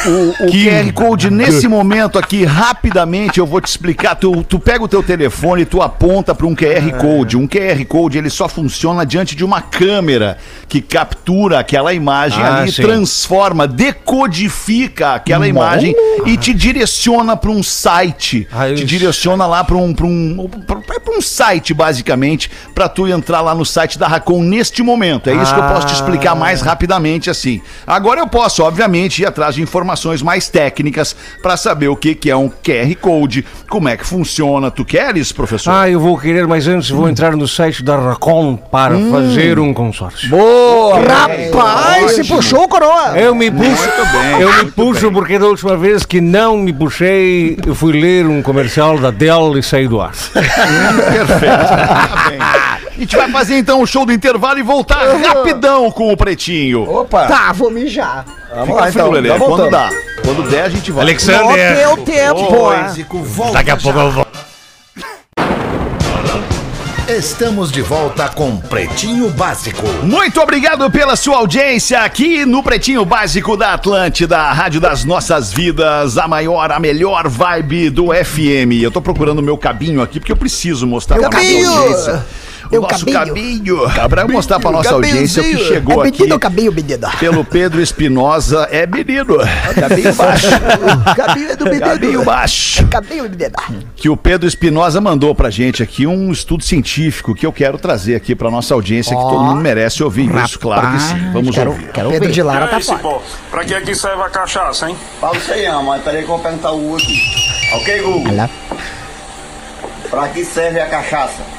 O, 0.06 0.44
o 0.44 0.50
QR 0.50 0.92
Code 0.92 1.30
nesse 1.30 1.66
momento 1.68 2.18
aqui, 2.18 2.44
rapidamente, 2.44 3.38
eu 3.38 3.46
vou 3.46 3.60
te 3.60 3.68
explicar. 3.68 4.14
Tu, 4.14 4.44
tu 4.44 4.58
pega 4.58 4.84
o 4.84 4.88
teu 4.88 5.02
telefone 5.02 5.62
e 5.62 5.64
tu 5.64 5.80
aponta 5.80 6.34
para 6.34 6.46
um 6.46 6.54
QR 6.54 6.90
Code. 7.00 7.36
Um 7.36 7.46
QR 7.46 7.82
Code 7.86 8.18
ele 8.18 8.28
só 8.30 8.48
funciona 8.48 9.04
diante 9.06 9.34
de 9.34 9.44
uma 9.44 9.62
câmera 9.62 10.36
que 10.68 10.80
captura 10.80 11.58
aquela 11.58 11.92
imagem 11.94 12.42
Ah, 12.42 12.58
ali, 12.58 12.72
sim. 12.72 12.82
transforma, 12.82 13.66
decodifica 13.66 15.14
aquela 15.14 15.46
imagem 15.48 15.94
e 16.26 16.36
te 16.36 16.52
direciona 16.52 17.36
para 17.36 17.50
um 17.50 17.62
site. 17.62 18.46
Ah, 18.52 18.72
te 18.74 18.84
direciona 18.84 19.46
lá 19.46 19.64
para 19.64 19.76
um, 19.76 19.94
pra 19.94 20.06
um, 20.06 20.48
pra, 20.66 20.76
pra 21.00 21.14
um 21.16 21.20
site, 21.20 21.72
basicamente, 21.72 22.50
para 22.74 22.88
tu 22.88 23.06
entrar 23.06 23.40
lá 23.40 23.54
no 23.54 23.64
site 23.64 23.98
da 23.98 24.06
Racon 24.06 24.42
neste 24.42 24.82
momento. 24.82 25.30
É 25.30 25.34
isso 25.34 25.54
que 25.54 25.60
eu 25.60 25.68
posso 25.68 25.86
te 25.86 25.94
explicar 25.94 26.34
mais 26.34 26.60
rapidamente 26.60 27.30
assim. 27.30 27.62
Agora 27.86 28.20
eu 28.20 28.26
posso, 28.26 28.62
obviamente, 28.62 29.22
ir 29.22 29.26
atrás 29.26 29.54
de 29.54 29.62
informações 29.62 29.93
mais 30.22 30.48
técnicas 30.48 31.14
para 31.42 31.56
saber 31.56 31.88
o 31.88 31.96
que, 31.96 32.14
que 32.14 32.30
é 32.30 32.36
um 32.36 32.48
QR 32.48 32.94
Code, 33.00 33.44
como 33.68 33.88
é 33.88 33.96
que 33.96 34.06
funciona. 34.06 34.70
Tu 34.70 34.84
queres, 34.84 35.32
professor? 35.32 35.70
Ah, 35.70 35.88
eu 35.88 36.00
vou 36.00 36.18
querer, 36.18 36.46
mas 36.46 36.66
antes 36.66 36.90
vou 36.90 37.08
entrar 37.08 37.36
no 37.36 37.46
site 37.46 37.82
da 37.82 37.96
Racon 37.96 38.56
para 38.56 38.98
fazer 39.10 39.58
um 39.58 39.72
consórcio. 39.72 40.28
Boa! 40.28 41.00
Rapaz, 41.00 42.12
se 42.12 42.24
puxou, 42.24 42.68
coroa. 42.68 43.18
Eu 43.18 43.34
me 43.34 43.50
puxo, 43.50 43.64
Muito 43.64 44.12
bem, 44.12 44.40
eu 44.40 44.48
me 44.48 44.56
muito 44.56 44.72
puxo 44.74 45.12
porque 45.12 45.38
da 45.38 45.46
última 45.46 45.76
vez 45.76 46.04
que 46.04 46.20
não 46.20 46.56
me 46.56 46.72
puxei, 46.72 47.58
eu 47.66 47.74
fui 47.74 47.92
ler 47.92 48.26
um 48.26 48.42
comercial 48.42 48.98
da 48.98 49.10
Dell 49.10 49.58
e 49.58 49.62
saí 49.62 49.88
do 49.88 50.00
ar. 50.00 50.12
Perfeito. 50.32 51.44
Bem. 52.28 52.83
A 52.96 53.00
gente 53.00 53.16
vai 53.16 53.28
fazer 53.30 53.58
então 53.58 53.82
o 53.82 53.86
show 53.86 54.06
do 54.06 54.12
intervalo 54.12 54.58
e 54.58 54.62
voltar 54.62 55.16
rapidão 55.16 55.90
com 55.90 56.12
o 56.12 56.16
Pretinho. 56.16 56.88
Opa! 56.88 57.26
Tá, 57.26 57.52
vou 57.52 57.68
mijar. 57.70 58.24
Vamos 58.50 58.68
Fica 58.68 58.80
lá 58.80 58.86
frio, 58.86 59.00
então. 59.00 59.10
Lelê. 59.10 59.28
Tá 59.30 59.38
Quando 59.38 59.48
voltando. 59.48 59.70
dá. 59.70 59.90
Quando 60.24 60.48
der, 60.48 60.62
a 60.62 60.68
gente 60.68 60.92
vai. 60.92 61.02
Alexander, 61.02 61.76
teu 61.76 61.96
tempo. 61.98 63.52
daqui 63.52 63.70
a 63.70 63.76
pouco 63.76 63.98
eu 63.98 64.10
vou. 64.12 64.26
Estamos 67.08 67.70
de 67.70 67.82
volta 67.82 68.28
com 68.28 68.56
Pretinho 68.56 69.28
Básico. 69.28 69.86
Muito 70.04 70.40
obrigado 70.40 70.90
pela 70.90 71.16
sua 71.16 71.36
audiência 71.36 72.00
aqui 72.00 72.46
no 72.46 72.62
Pretinho 72.62 73.04
Básico 73.04 73.56
da 73.58 73.74
Atlântida, 73.74 74.38
a 74.38 74.52
rádio 74.52 74.80
das 74.80 75.04
nossas 75.04 75.52
vidas, 75.52 76.16
a 76.16 76.26
maior, 76.26 76.72
a 76.72 76.80
melhor 76.80 77.28
vibe 77.28 77.90
do 77.90 78.06
FM. 78.06 78.80
Eu 78.80 78.90
tô 78.90 79.02
procurando 79.02 79.40
o 79.40 79.42
meu 79.42 79.58
cabinho 79.58 80.00
aqui 80.00 80.18
porque 80.18 80.32
eu 80.32 80.36
preciso 80.36 80.86
mostrar 80.86 81.18
pra 81.18 81.28
cabinho! 81.28 81.68
audiência. 81.68 82.24
O 82.70 82.80
nosso 82.80 83.06
cabinho. 83.06 83.82
cabinho. 83.84 84.08
Pra 84.08 84.26
mostrar 84.26 84.60
pra 84.60 84.70
nossa 84.70 84.94
audiência 84.94 85.42
o 85.42 85.44
que 85.44 85.58
chegou 85.58 86.04
é 86.04 86.08
aqui 86.08 86.18
menino 86.18 86.34
ou 86.34 86.40
cabinho, 86.40 86.72
menina? 86.72 87.10
pelo 87.18 87.44
Pedro 87.44 87.80
Espinosa. 87.80 88.68
É 88.70 88.86
menino. 88.86 89.36
Cabinho 89.74 90.14
baixo. 90.14 90.46
Cabinho 91.16 91.50
é 91.50 91.56
do 91.56 91.64
menino. 91.64 91.86
Cabinho 91.86 92.24
baixo. 92.24 92.86
Cabinho, 92.88 93.24
menina. 93.24 93.52
que 93.96 94.08
o 94.08 94.16
Pedro 94.16 94.48
Espinosa 94.48 95.00
mandou 95.00 95.34
pra 95.34 95.50
gente 95.50 95.82
aqui 95.82 96.06
um 96.06 96.32
estudo 96.32 96.64
científico 96.64 97.34
que 97.34 97.46
eu 97.46 97.52
quero 97.52 97.78
trazer 97.78 98.14
aqui 98.14 98.34
pra 98.34 98.50
nossa 98.50 98.74
audiência, 98.74 99.14
que 99.16 99.22
todo 99.22 99.44
mundo 99.44 99.60
merece 99.60 100.02
ouvir 100.02 100.30
isso, 100.44 100.58
claro 100.58 100.92
que 100.92 101.02
sim. 101.02 101.32
Vamos 101.32 101.54
quero, 101.54 101.70
ouvir. 101.70 101.88
Quero 101.92 102.10
Pedro 102.10 102.32
de 102.32 102.42
Lara 102.42 102.66
tá 102.68 102.80
fora. 102.80 103.20
Pra 103.50 103.64
que 103.64 103.80
que 103.80 103.94
serve 103.94 104.22
a 104.22 104.28
cachaça, 104.28 104.88
hein? 104.88 104.96
Fala 105.20 105.36
isso 105.36 105.52
aí, 105.52 105.68
não, 105.68 105.82
mas 105.82 106.02
peraí 106.02 106.18
que 106.18 106.24
eu 106.24 106.28
vou 106.28 106.38
perguntar 106.38 106.72
o 106.72 106.86
Hugo 106.86 106.96
aqui. 106.96 107.20
Ok, 107.74 108.02
Google? 108.02 108.32
Olha. 108.32 108.50
Pra 110.10 110.28
que 110.28 110.44
serve 110.44 110.80
a 110.80 110.86
cachaça? 110.86 111.53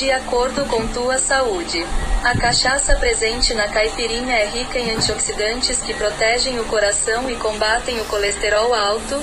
De 0.00 0.10
acordo 0.10 0.64
com 0.64 0.88
tua 0.88 1.18
saúde. 1.18 1.86
A 2.24 2.34
cachaça 2.34 2.96
presente 2.96 3.52
na 3.52 3.68
caipirinha 3.68 4.34
é 4.34 4.46
rica 4.46 4.78
em 4.78 4.92
antioxidantes 4.92 5.78
que 5.78 5.92
protegem 5.92 6.58
o 6.58 6.64
coração 6.64 7.28
e 7.28 7.36
combatem 7.36 8.00
o 8.00 8.06
colesterol 8.06 8.72
alto, 8.72 9.22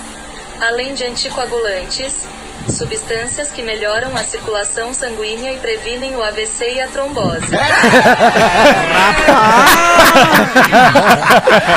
além 0.61 0.93
de 0.93 1.03
anticoagulantes, 1.03 2.27
substâncias 2.69 3.49
que 3.51 3.61
melhoram 3.63 4.15
a 4.15 4.23
circulação 4.23 4.93
sanguínea 4.93 5.53
e 5.53 5.57
previnem 5.57 6.15
o 6.15 6.23
AVC 6.23 6.73
e 6.75 6.81
a 6.81 6.87
trombose. 6.87 7.47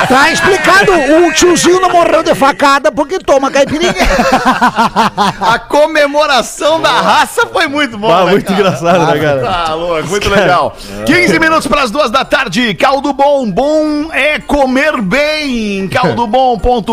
Tá 0.07 0.31
explicado, 0.31 0.91
o 1.27 1.31
tiozinho 1.33 1.79
não 1.79 1.89
morreu 1.89 2.21
de 2.23 2.35
facada 2.35 2.91
porque 2.91 3.19
toma 3.19 3.49
caipirinha. 3.49 3.93
A 5.41 5.57
comemoração 5.59 6.81
da 6.81 6.91
raça 6.91 7.47
foi 7.47 7.67
muito 7.67 7.97
bom, 7.97 8.11
Ah, 8.11 8.25
né, 8.25 8.31
muito 8.31 8.45
cara? 8.45 8.59
engraçado, 8.59 9.05
né, 9.07 9.19
cara? 9.19 9.41
Tá 9.41 9.73
louco, 9.73 10.07
muito 10.09 10.29
legal. 10.29 10.75
15 11.05 11.39
minutos 11.39 11.67
para 11.67 11.83
as 11.83 11.91
duas 11.91 12.11
da 12.11 12.25
tarde. 12.25 12.73
Caldo 12.75 13.13
Bom, 13.13 13.49
bom 13.49 14.11
é 14.13 14.39
comer 14.39 15.01
bem. 15.01 15.87
Caldobom.com.br 15.93 16.91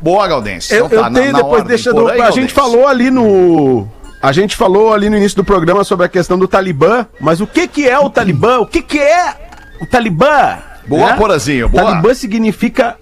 Boa, 0.02 0.28
Galdense. 0.28 0.74
Eu, 0.74 0.88
Então 0.88 0.98
eu 0.98 1.04
tá, 1.04 1.10
na- 1.10 1.20
tenho 1.20 1.32
na 1.32 1.38
depois, 1.40 1.54
ordem. 1.62 1.68
deixa 1.70 1.92
Por 1.92 2.04
do, 2.04 2.08
aí, 2.10 2.22
A 2.22 2.32
gente 2.32 2.54
falou 2.54 2.88
ali 2.88 3.12
no. 3.12 3.88
A 4.22 4.32
gente 4.32 4.56
falou 4.56 4.94
ali 4.94 5.10
no 5.10 5.18
início 5.18 5.36
do 5.38 5.44
programa 5.44 5.84
sobre 5.84 6.06
a 6.06 6.10
questão 6.10 6.38
do 6.38 6.48
Talibã, 6.48 7.06
mas 7.20 7.42
o 7.42 7.48
que 7.48 7.68
que 7.68 7.88
é 7.90 7.98
o 7.98 8.10
Talibã? 8.10 8.60
O 8.60 8.68
que 8.68 8.82
que 8.82 9.00
é 9.00 9.36
o 9.82 9.86
Talibã? 9.86 10.58
Boa, 10.88 11.12
Né? 11.12 11.18
Porazinho, 11.18 11.68
boa. 11.70 11.84
Talibã 11.84 12.14
significa 12.14 12.98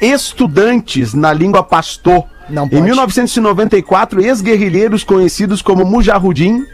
estudantes 0.00 1.14
na 1.14 1.32
língua 1.32 1.62
pastô. 1.62 2.24
Não 2.48 2.66
Em 2.66 2.70
pode. 2.70 2.82
1994, 2.82 4.20
ex-guerrilheiros 4.20 5.04
conhecidos 5.04 5.62
como 5.62 5.84
Mujahudin, 5.84 6.64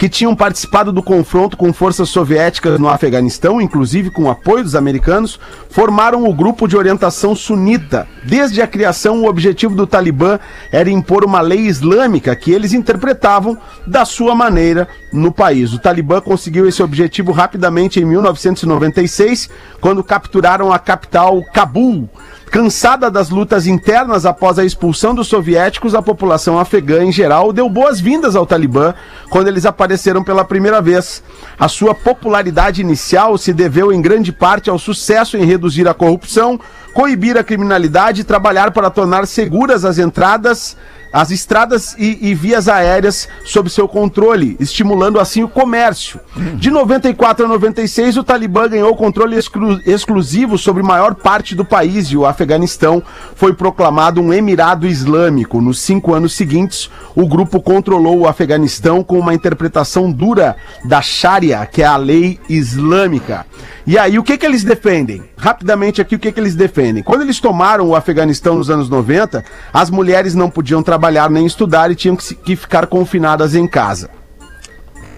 que 0.00 0.08
tinham 0.08 0.34
participado 0.34 0.90
do 0.90 1.02
confronto 1.02 1.58
com 1.58 1.74
forças 1.74 2.08
soviéticas 2.08 2.80
no 2.80 2.88
Afeganistão, 2.88 3.60
inclusive 3.60 4.10
com 4.10 4.30
apoio 4.30 4.64
dos 4.64 4.74
americanos, 4.74 5.38
formaram 5.68 6.24
o 6.24 6.32
grupo 6.32 6.66
de 6.66 6.74
orientação 6.74 7.36
sunita. 7.36 8.08
Desde 8.24 8.62
a 8.62 8.66
criação, 8.66 9.20
o 9.20 9.28
objetivo 9.28 9.74
do 9.74 9.86
Talibã 9.86 10.38
era 10.72 10.88
impor 10.88 11.22
uma 11.22 11.42
lei 11.42 11.66
islâmica 11.66 12.34
que 12.34 12.50
eles 12.50 12.72
interpretavam 12.72 13.58
da 13.86 14.06
sua 14.06 14.34
maneira 14.34 14.88
no 15.12 15.30
país. 15.30 15.74
O 15.74 15.78
Talibã 15.78 16.18
conseguiu 16.18 16.66
esse 16.66 16.82
objetivo 16.82 17.30
rapidamente 17.30 18.00
em 18.00 18.04
1996, 18.06 19.50
quando 19.82 20.02
capturaram 20.02 20.72
a 20.72 20.78
capital 20.78 21.44
Cabul. 21.52 22.08
Cansada 22.50 23.08
das 23.08 23.30
lutas 23.30 23.68
internas 23.68 24.26
após 24.26 24.58
a 24.58 24.64
expulsão 24.64 25.14
dos 25.14 25.28
soviéticos, 25.28 25.94
a 25.94 26.02
população 26.02 26.58
afegã 26.58 27.04
em 27.04 27.12
geral 27.12 27.52
deu 27.52 27.70
boas-vindas 27.70 28.34
ao 28.34 28.44
Talibã 28.44 28.92
quando 29.30 29.46
eles 29.46 29.64
apareceram 29.64 30.24
pela 30.24 30.44
primeira 30.44 30.82
vez. 30.82 31.22
A 31.56 31.68
sua 31.68 31.94
popularidade 31.94 32.80
inicial 32.80 33.38
se 33.38 33.52
deveu 33.52 33.92
em 33.92 34.02
grande 34.02 34.32
parte 34.32 34.68
ao 34.68 34.80
sucesso 34.80 35.36
em 35.36 35.44
reduzir 35.44 35.86
a 35.86 35.94
corrupção, 35.94 36.58
coibir 36.92 37.36
a 37.38 37.44
criminalidade 37.44 38.22
e 38.22 38.24
trabalhar 38.24 38.72
para 38.72 38.90
tornar 38.90 39.28
seguras 39.28 39.84
as 39.84 39.98
entradas 39.98 40.76
as 41.12 41.30
estradas 41.30 41.94
e, 41.98 42.18
e 42.30 42.34
vias 42.34 42.68
aéreas 42.68 43.28
sob 43.44 43.68
seu 43.68 43.88
controle, 43.88 44.56
estimulando 44.60 45.18
assim 45.18 45.42
o 45.42 45.48
comércio. 45.48 46.20
De 46.54 46.70
94 46.70 47.44
a 47.44 47.48
96, 47.48 48.16
o 48.16 48.24
Talibã 48.24 48.68
ganhou 48.68 48.94
controle 48.96 49.36
exclu- 49.36 49.80
exclusivo 49.84 50.56
sobre 50.56 50.82
maior 50.82 51.14
parte 51.14 51.54
do 51.54 51.64
país 51.64 52.06
e 52.08 52.16
o 52.16 52.24
Afeganistão 52.24 53.02
foi 53.34 53.52
proclamado 53.52 54.20
um 54.20 54.32
Emirado 54.32 54.86
Islâmico. 54.86 55.60
Nos 55.60 55.80
cinco 55.80 56.14
anos 56.14 56.34
seguintes, 56.34 56.88
o 57.16 57.26
grupo 57.26 57.60
controlou 57.60 58.20
o 58.20 58.28
Afeganistão 58.28 59.02
com 59.02 59.18
uma 59.18 59.34
interpretação 59.34 60.10
dura 60.12 60.56
da 60.84 61.02
Sharia, 61.02 61.66
que 61.66 61.82
é 61.82 61.86
a 61.86 61.96
lei 61.96 62.38
islâmica. 62.48 63.44
E 63.86 63.98
aí, 63.98 64.18
o 64.18 64.22
que, 64.22 64.38
que 64.38 64.46
eles 64.46 64.62
defendem? 64.62 65.22
Rapidamente 65.36 66.00
aqui, 66.00 66.14
o 66.14 66.18
que, 66.18 66.30
que 66.30 66.38
eles 66.38 66.54
defendem? 66.54 67.02
Quando 67.02 67.22
eles 67.22 67.40
tomaram 67.40 67.88
o 67.88 67.96
Afeganistão 67.96 68.56
nos 68.56 68.70
anos 68.70 68.88
90, 68.88 69.44
as 69.72 69.90
mulheres 69.90 70.34
não 70.34 70.48
podiam 70.48 70.82
trabalhar 70.82 70.99
nem 71.30 71.46
estudar 71.46 71.90
e 71.90 71.94
tinham 71.94 72.16
que, 72.16 72.34
que 72.34 72.56
ficar 72.56 72.86
confinadas 72.86 73.54
em 73.54 73.66
casa. 73.66 74.19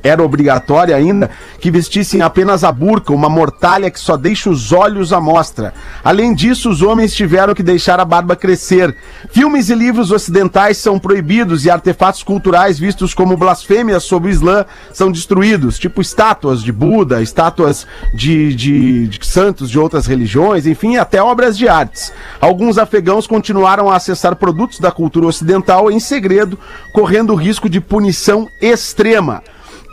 Era 0.02 0.22
obrigatória 0.22 0.96
ainda, 0.96 1.30
que 1.60 1.70
vestissem 1.70 2.22
apenas 2.22 2.64
a 2.64 2.72
burca, 2.72 3.12
uma 3.12 3.28
mortalha 3.28 3.90
que 3.90 4.00
só 4.00 4.16
deixa 4.16 4.50
os 4.50 4.72
olhos 4.72 5.12
à 5.12 5.20
mostra. 5.20 5.72
Além 6.02 6.34
disso, 6.34 6.68
os 6.70 6.82
homens 6.82 7.14
tiveram 7.14 7.54
que 7.54 7.62
deixar 7.62 8.00
a 8.00 8.04
barba 8.04 8.34
crescer. 8.34 8.94
Filmes 9.30 9.68
e 9.68 9.74
livros 9.74 10.10
ocidentais 10.10 10.76
são 10.78 10.98
proibidos 10.98 11.64
e 11.64 11.70
artefatos 11.70 12.22
culturais 12.22 12.78
vistos 12.78 13.14
como 13.14 13.36
blasfêmias 13.36 14.02
sobre 14.04 14.28
o 14.28 14.32
Islã 14.32 14.64
são 14.92 15.11
destruídos, 15.12 15.78
tipo 15.78 16.00
estátuas 16.00 16.62
de 16.62 16.72
Buda, 16.72 17.22
estátuas 17.22 17.86
de, 18.14 18.55
de- 18.55 19.09
de 19.09 19.26
santos 19.26 19.70
de 19.70 19.78
outras 19.78 20.07
religiões, 20.07 20.66
enfim, 20.66 20.96
até 20.96 21.22
obras 21.22 21.57
de 21.57 21.68
artes. 21.68 22.12
Alguns 22.40 22.78
afegãos 22.78 23.26
continuaram 23.26 23.90
a 23.90 23.96
acessar 23.96 24.36
produtos 24.36 24.78
da 24.80 24.90
cultura 24.90 25.26
ocidental 25.26 25.90
em 25.90 26.00
segredo, 26.00 26.59
correndo 26.92 27.32
o 27.32 27.36
risco 27.36 27.68
de 27.68 27.80
punição 27.80 28.48
extrema. 28.61 29.42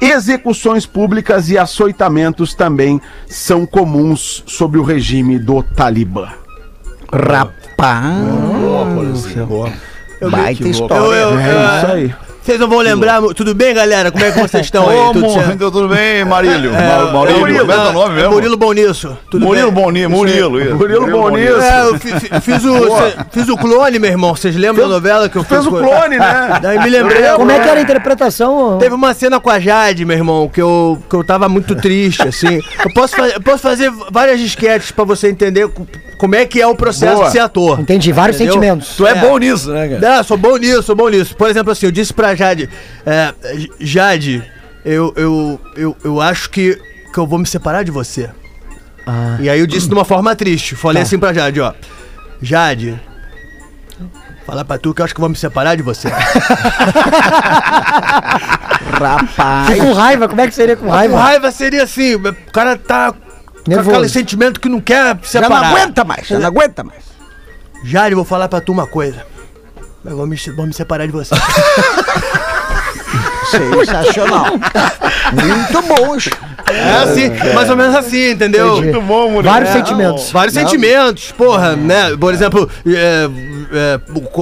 Execuções 0.01 0.85
públicas 0.85 1.49
e 1.49 1.57
açoitamentos 1.57 2.53
também 2.53 3.01
são 3.27 3.65
comuns 3.65 4.43
sob 4.47 4.77
o 4.77 4.83
regime 4.83 5.37
do 5.37 5.61
Talibã. 5.61 6.29
Rapaz. 7.11 8.17
Baita 10.29 10.67
história. 10.67 10.95
Eu- 10.95 11.11
eu- 11.13 11.39
É 11.39 11.53
eu- 11.53 11.77
isso 11.77 11.91
aí. 11.91 12.15
Vocês 12.49 12.59
não 12.59 12.67
vão 12.67 12.79
lembrar. 12.79 13.21
Tudo 13.35 13.53
bem, 13.53 13.75
galera? 13.75 14.11
Como 14.11 14.25
é 14.25 14.31
que 14.31 14.39
vocês 14.39 14.65
estão 14.65 14.89
aí? 14.89 15.13
Tudo 15.13 15.29
certo? 15.29 15.51
Então, 15.51 15.69
tudo 15.69 15.87
bem, 15.87 16.25
Marílio? 16.25 16.73
É, 16.73 16.87
Ma- 16.87 17.11
Maurílio, 17.11 17.39
Murilo, 17.41 17.59
como 17.59 17.71
é 17.71 17.75
ah, 17.75 17.91
nome 17.91 18.15
mesmo? 18.15 18.31
Murilo 18.31 18.57
Bom 18.57 18.73
Nisso. 18.73 19.17
Tudo 19.29 19.45
Murilo 19.45 19.71
bem? 19.71 19.83
Boni, 19.83 20.07
Murilo, 20.07 20.59
isso. 20.59 20.75
Murilo 20.75 21.05
Boniço. 21.11 21.61
É, 21.61 21.81
eu 21.85 21.99
fi- 21.99 22.19
fi- 22.19 22.41
fiz, 22.41 22.65
o, 22.65 22.97
cê- 22.97 23.15
fiz 23.31 23.49
o 23.49 23.55
clone, 23.55 23.99
meu 23.99 24.09
irmão. 24.09 24.35
Vocês 24.35 24.55
lembram 24.55 24.87
da 24.89 24.95
novela 24.95 25.29
que 25.29 25.37
eu 25.37 25.43
Fez 25.43 25.63
fiz? 25.63 25.71
o 25.71 25.77
clone, 25.77 26.17
né? 26.17 26.57
Daí 26.59 26.79
me 26.79 26.89
lembrei. 26.89 27.21
Como 27.35 27.51
é 27.51 27.59
que 27.59 27.69
era 27.69 27.79
a 27.79 27.83
interpretação? 27.83 28.79
Teve 28.79 28.95
uma 28.95 29.13
cena 29.13 29.39
com 29.39 29.51
a 29.51 29.59
Jade, 29.59 30.03
meu 30.03 30.17
irmão, 30.17 30.49
que 30.49 30.59
eu, 30.59 30.97
que 31.07 31.15
eu 31.15 31.23
tava 31.23 31.47
muito 31.47 31.75
triste, 31.75 32.27
assim. 32.27 32.59
Eu 32.83 32.91
posso, 32.95 33.15
fa- 33.15 33.27
eu 33.27 33.41
posso 33.41 33.59
fazer 33.61 33.91
várias 34.11 34.39
disquetes 34.39 34.89
pra 34.89 35.03
você 35.05 35.29
entender 35.29 35.69
como 36.19 36.35
é 36.35 36.45
que 36.45 36.61
é 36.61 36.67
o 36.67 36.75
processo 36.75 37.15
Boa. 37.15 37.25
de 37.27 37.31
ser 37.31 37.39
ator. 37.39 37.79
Entendi, 37.79 38.11
vários 38.11 38.35
Entendeu? 38.35 38.55
sentimentos. 38.55 38.89
Tu 38.97 39.07
é, 39.07 39.15
bom 39.15 39.37
nisso, 39.37 39.71
né, 39.71 39.87
cara? 39.87 40.17
Não, 40.17 40.23
sou 40.25 40.37
bom 40.37 40.57
nisso, 40.57 40.83
sou 40.83 40.93
bom 40.95 41.07
nisso. 41.07 41.33
Por 41.33 41.49
exemplo, 41.49 41.71
assim, 41.71 41.85
eu 41.85 41.91
disse 41.93 42.13
pra 42.13 42.35
Jade, 42.35 42.69
é, 43.05 43.33
Jade, 43.79 44.43
eu, 44.83 45.13
eu, 45.15 45.59
eu, 45.77 45.95
eu 46.03 46.21
acho 46.21 46.49
que, 46.49 46.77
que 47.13 47.17
eu 47.17 47.25
vou 47.25 47.39
me 47.39 47.47
separar 47.47 47.83
de 47.83 47.91
você. 47.91 48.29
E 49.39 49.49
aí 49.49 49.59
eu 49.59 49.65
disse 49.65 49.87
de 49.87 49.93
uma 49.93 50.03
forma 50.03 50.35
triste. 50.35 50.75
Falei 50.75 51.01
assim 51.03 51.17
pra 51.17 51.31
Jade, 51.33 51.61
ó. 51.61 51.73
Jade, 52.41 52.99
falar 54.45 54.65
pra 54.65 54.77
tu 54.77 54.93
que 54.93 55.01
eu 55.01 55.05
acho 55.05 55.13
que 55.15 55.19
eu 55.19 55.23
vou 55.23 55.29
me 55.29 55.37
separar 55.37 55.75
de 55.75 55.81
você. 55.81 56.09
Rapaz. 58.99 59.77
Com 59.79 59.93
raiva, 59.93 60.27
como 60.27 60.41
é 60.41 60.47
que 60.47 60.53
seria 60.53 60.75
com 60.75 60.85
Com 60.85 60.91
raiva? 60.91 61.17
raiva 61.17 61.49
seria 61.51 61.83
assim, 61.83 62.15
o 62.15 62.35
cara 62.51 62.77
tá 62.77 63.13
Nervoso. 63.67 63.89
aquele 63.91 64.09
sentimento 64.09 64.59
que 64.59 64.69
não 64.69 64.79
quer 64.81 65.17
se 65.23 65.33
Já 65.33 65.43
separar. 65.43 65.61
não 65.61 65.77
aguenta 65.77 66.03
mais, 66.03 66.27
já 66.27 66.39
não 66.39 66.47
aguenta 66.47 66.83
mais. 66.83 67.03
Eu 68.09 68.15
vou 68.17 68.25
falar 68.25 68.47
pra 68.47 68.59
tu 68.61 68.71
uma 68.71 68.87
coisa. 68.87 69.25
Eu 70.03 70.15
vou 70.15 70.25
me, 70.27 70.35
vou 70.55 70.65
me 70.65 70.73
separar 70.73 71.05
de 71.05 71.11
você. 71.11 71.35
Sensacional. 73.49 74.45
Muito 75.33 75.81
bom. 75.87 76.15
É 76.71 76.91
assim, 77.03 77.29
mais 77.55 77.69
ou 77.69 77.75
menos 77.75 77.95
assim, 77.95 78.31
entendeu? 78.31 78.77
Entendi. 78.77 78.99
bom, 78.99 79.31
Murilo. 79.31 79.51
Vários 79.51 79.69
É, 79.71 79.73
sentimentos. 79.73 80.31
Vários 80.31 80.53
sentimentos, 80.53 81.31
porra, 81.31 81.75
né? 81.75 82.15
Por 82.15 82.31
exemplo, 82.33 82.69
é, 82.85 83.27
é, 83.73 83.99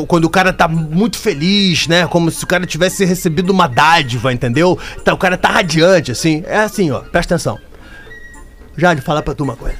quando 0.07 0.25
o 0.25 0.29
cara 0.29 0.51
tá 0.51 0.67
muito 0.67 1.17
feliz, 1.17 1.87
né? 1.87 2.05
Como 2.07 2.29
se 2.29 2.43
o 2.43 2.47
cara 2.47 2.65
tivesse 2.65 3.05
recebido 3.05 3.49
uma 3.51 3.67
dádiva, 3.67 4.33
entendeu? 4.33 4.77
Tá, 5.05 5.13
o 5.13 5.17
cara 5.17 5.37
tá 5.37 5.49
radiante, 5.49 6.11
assim. 6.11 6.43
É 6.45 6.57
assim, 6.59 6.91
ó, 6.91 6.99
presta 6.99 7.35
atenção. 7.35 7.57
Jade, 8.77 9.01
falar 9.01 9.21
pra 9.23 9.33
tu 9.33 9.43
uma 9.43 9.55
coisa. 9.55 9.77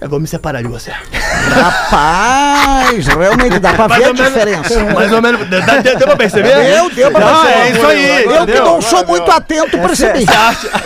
Eu 0.00 0.08
vou 0.08 0.18
me 0.18 0.26
separar 0.26 0.62
de 0.62 0.68
você. 0.68 0.90
Rapaz, 1.54 3.06
realmente 3.06 3.60
dá 3.60 3.72
pra 3.72 3.86
ver 3.86 4.06
a 4.06 4.12
diferença. 4.12 4.80
Mais 4.92 5.12
ou 5.12 5.22
menos. 5.22 5.46
Deu, 5.48 5.60
deu, 5.62 5.82
deu 5.96 6.06
pra 6.08 6.16
perceber? 6.16 6.54
Deu, 6.54 6.90
deu 6.90 7.10
pra 7.12 7.24
Ah, 7.24 7.42
perceber. 7.42 7.60
é 7.60 7.70
isso 7.70 7.86
aí. 7.86 8.24
Eu 8.24 8.46
que 8.46 8.58
não 8.60 8.82
sou 8.82 9.06
muito 9.06 9.30
atento, 9.30 9.78
percebi. 9.78 10.26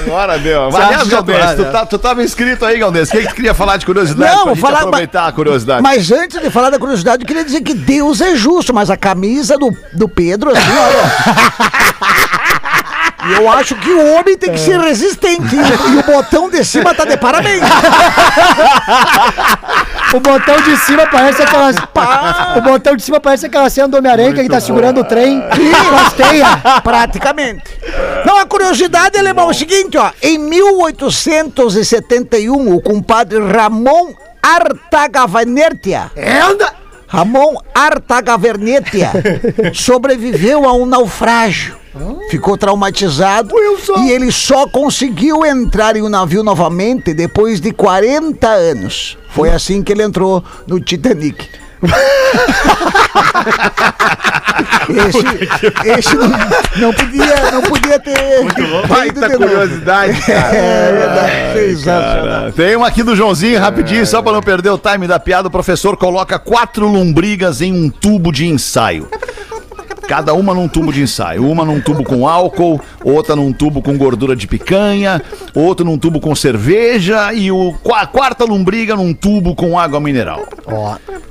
Agora 0.04 0.38
deu. 0.38 0.68
Acha 0.68 1.04
Galdês, 1.06 1.54
tu, 1.56 1.64
tá, 1.64 1.86
tu 1.86 1.98
tava 1.98 2.22
inscrito 2.22 2.66
aí, 2.66 2.78
Galdês. 2.78 3.08
O 3.08 3.12
que, 3.12 3.20
que 3.22 3.28
tu 3.28 3.34
queria 3.34 3.54
falar 3.54 3.78
de 3.78 3.86
curiosidade? 3.86 4.34
Não, 4.36 4.54
falar- 4.54 4.80
aproveitar 4.80 5.26
a 5.26 5.32
curiosidade. 5.32 5.82
Mas 5.82 6.12
antes 6.12 6.38
de 6.38 6.50
falar 6.50 6.68
da 6.68 6.78
curiosidade, 6.78 7.22
eu 7.22 7.26
queria 7.26 7.44
dizer 7.44 7.62
que 7.62 7.72
Deus 7.72 8.20
é 8.20 8.36
justo, 8.36 8.74
mas 8.74 8.90
a 8.90 8.98
camisa 8.98 9.56
do, 9.56 9.74
do 9.94 10.08
Pedro, 10.10 10.50
assim, 10.50 10.60
olha. 10.60 12.35
E 13.28 13.32
eu 13.34 13.50
acho 13.50 13.74
que 13.76 13.90
o 13.90 14.14
homem 14.14 14.36
tem 14.36 14.52
que 14.52 14.60
ser 14.60 14.78
resistente. 14.78 15.54
E, 15.54 15.92
e 15.92 15.96
o 15.98 16.02
botão 16.02 16.50
de 16.50 16.64
cima 16.64 16.94
tá 16.94 17.04
de 17.04 17.16
parabéns. 17.16 17.62
O 20.14 20.20
botão 20.20 20.56
de 20.62 20.76
cima 20.78 21.06
parece 21.06 21.42
aquela. 21.42 21.70
O 22.56 22.60
botão 22.62 22.96
de 22.96 23.02
cima 23.02 23.20
parece 23.20 23.46
aquela 23.46 23.68
cena 23.68 23.88
do 23.88 23.96
Homem-Aranha 23.98 24.32
que 24.32 24.38
ele 24.40 24.48
tá 24.48 24.60
segurando 24.60 25.00
o 25.00 25.04
trem 25.04 25.40
com 25.42 25.96
as 25.96 26.12
teias. 26.12 26.48
Praticamente. 26.82 27.64
Não, 28.24 28.38
a 28.38 28.46
curiosidade, 28.46 29.18
alemão, 29.18 29.48
é 29.48 29.50
o 29.50 29.54
seguinte, 29.54 29.98
ó. 29.98 30.10
Em 30.22 30.38
1871, 30.38 32.74
o 32.74 32.80
compadre 32.80 33.38
Ramon 33.40 34.14
Artagavernetia. 34.42 36.10
Ramon 37.06 37.56
Artagavernetia 37.74 39.12
sobreviveu 39.74 40.64
a 40.66 40.72
um 40.72 40.86
naufrágio. 40.86 41.76
Ficou 42.30 42.58
traumatizado 42.58 43.54
e 44.00 44.10
ele 44.10 44.30
só 44.30 44.68
conseguiu 44.68 45.46
entrar 45.46 45.96
em 45.96 46.02
um 46.02 46.08
navio 46.08 46.42
novamente 46.42 47.14
depois 47.14 47.60
de 47.60 47.72
40 47.72 48.46
anos. 48.46 49.16
Foi 49.30 49.48
assim 49.48 49.82
que 49.82 49.92
ele 49.92 50.02
entrou 50.02 50.44
no 50.66 50.78
Titanic. 50.78 51.48
Esse, 54.88 55.88
esse 55.98 56.14
não, 56.14 56.28
não 56.76 56.92
podia, 56.92 57.50
não 57.52 57.62
podia 57.62 57.98
ter. 57.98 58.44
ido 58.44 58.86
Baita 58.88 59.36
curiosidade, 59.36 60.20
cara. 60.22 60.56
É 60.56 60.92
verdade. 60.92 61.58
Sensacional. 61.58 62.22
Cara, 62.40 62.52
Tem 62.52 62.76
uma 62.76 62.86
aqui 62.86 63.02
do 63.02 63.16
Joãozinho, 63.16 63.58
rapidinho, 63.60 64.06
só 64.06 64.22
pra 64.22 64.32
não 64.32 64.40
perder 64.42 64.70
o 64.70 64.78
time 64.78 65.06
da 65.06 65.18
piada. 65.18 65.48
O 65.48 65.50
professor 65.50 65.96
coloca 65.96 66.38
quatro 66.38 66.86
lombrigas 66.88 67.60
em 67.60 67.72
um 67.72 67.90
tubo 67.90 68.32
de 68.32 68.46
ensaio. 68.46 69.08
Cada 70.06 70.34
uma 70.34 70.54
num 70.54 70.68
tubo 70.68 70.92
de 70.92 71.02
ensaio. 71.02 71.48
Uma 71.48 71.64
num 71.64 71.80
tubo 71.80 72.04
com 72.04 72.28
álcool, 72.28 72.80
outra 73.04 73.34
num 73.34 73.52
tubo 73.52 73.82
com 73.82 73.98
gordura 73.98 74.36
de 74.36 74.46
picanha, 74.46 75.20
outra 75.54 75.84
num 75.84 75.98
tubo 75.98 76.20
com 76.20 76.34
cerveja 76.34 77.32
e 77.34 77.50
o 77.50 77.74
a 77.92 78.06
quarta 78.06 78.44
lombriga 78.44 78.94
num 78.94 79.12
tubo 79.12 79.54
com 79.54 79.78
água 79.78 79.98
mineral. 79.98 80.46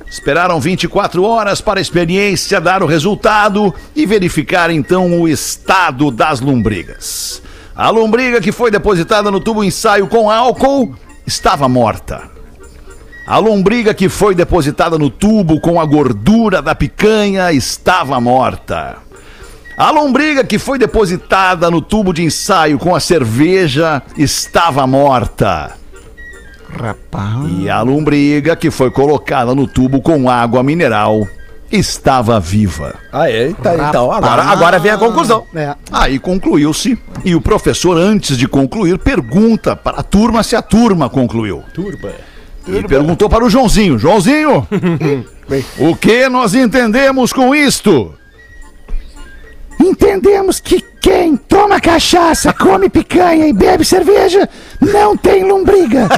Esperaram 0.08 0.60
24 0.60 1.22
horas 1.24 1.60
para 1.60 1.80
a 1.80 1.82
experiência 1.82 2.60
dar 2.60 2.82
o 2.82 2.86
resultado 2.86 3.74
e 3.94 4.04
verificar 4.04 4.70
então 4.70 5.20
o 5.20 5.28
estado 5.28 6.10
das 6.10 6.40
lombrigas. 6.40 7.42
A 7.74 7.90
lombriga 7.90 8.40
que 8.40 8.52
foi 8.52 8.70
depositada 8.70 9.30
no 9.30 9.40
tubo 9.40 9.64
ensaio 9.64 10.06
com 10.06 10.30
álcool 10.30 10.94
estava 11.26 11.68
morta. 11.68 12.35
A 13.26 13.38
lombriga 13.38 13.92
que 13.92 14.08
foi 14.08 14.36
depositada 14.36 14.96
no 14.96 15.10
tubo 15.10 15.60
com 15.60 15.80
a 15.80 15.84
gordura 15.84 16.62
da 16.62 16.76
picanha 16.76 17.52
estava 17.52 18.20
morta. 18.20 18.98
A 19.76 19.90
lombriga 19.90 20.44
que 20.44 20.60
foi 20.60 20.78
depositada 20.78 21.68
no 21.68 21.82
tubo 21.82 22.12
de 22.12 22.22
ensaio 22.22 22.78
com 22.78 22.94
a 22.94 23.00
cerveja 23.00 24.00
estava 24.16 24.86
morta. 24.86 25.72
Rapaz. 26.70 27.50
E 27.58 27.68
a 27.68 27.82
lombriga 27.82 28.54
que 28.54 28.70
foi 28.70 28.92
colocada 28.92 29.56
no 29.56 29.66
tubo 29.66 30.00
com 30.00 30.30
água 30.30 30.62
mineral 30.62 31.26
estava 31.70 32.38
viva. 32.38 32.94
Ah, 33.12 33.28
é? 33.28 33.52
Tá, 33.54 33.74
então, 33.74 34.12
agora, 34.12 34.44
agora 34.44 34.78
vem 34.78 34.92
a 34.92 34.98
conclusão. 34.98 35.44
É. 35.52 35.74
Aí 35.90 36.20
concluiu-se 36.20 36.96
e 37.24 37.34
o 37.34 37.40
professor, 37.40 37.98
antes 37.98 38.38
de 38.38 38.46
concluir, 38.46 38.98
pergunta 38.98 39.74
para 39.74 39.98
a 39.98 40.02
turma 40.04 40.44
se 40.44 40.54
a 40.54 40.62
turma 40.62 41.10
concluiu. 41.10 41.64
Turma. 41.74 42.10
E 42.66 42.82
perguntou 42.86 43.28
para 43.28 43.44
o 43.44 43.50
Joãozinho: 43.50 43.98
Joãozinho, 43.98 44.66
o 45.78 45.96
que 45.96 46.28
nós 46.28 46.54
entendemos 46.54 47.32
com 47.32 47.54
isto? 47.54 48.12
Entendemos 49.80 50.58
que 50.58 50.82
quem 51.06 51.36
toma 51.36 51.80
cachaça, 51.80 52.52
come 52.52 52.88
picanha 52.88 53.46
e 53.46 53.52
bebe 53.52 53.84
cerveja 53.84 54.48
não 54.80 55.16
tem 55.16 55.44
lombriga. 55.44 56.08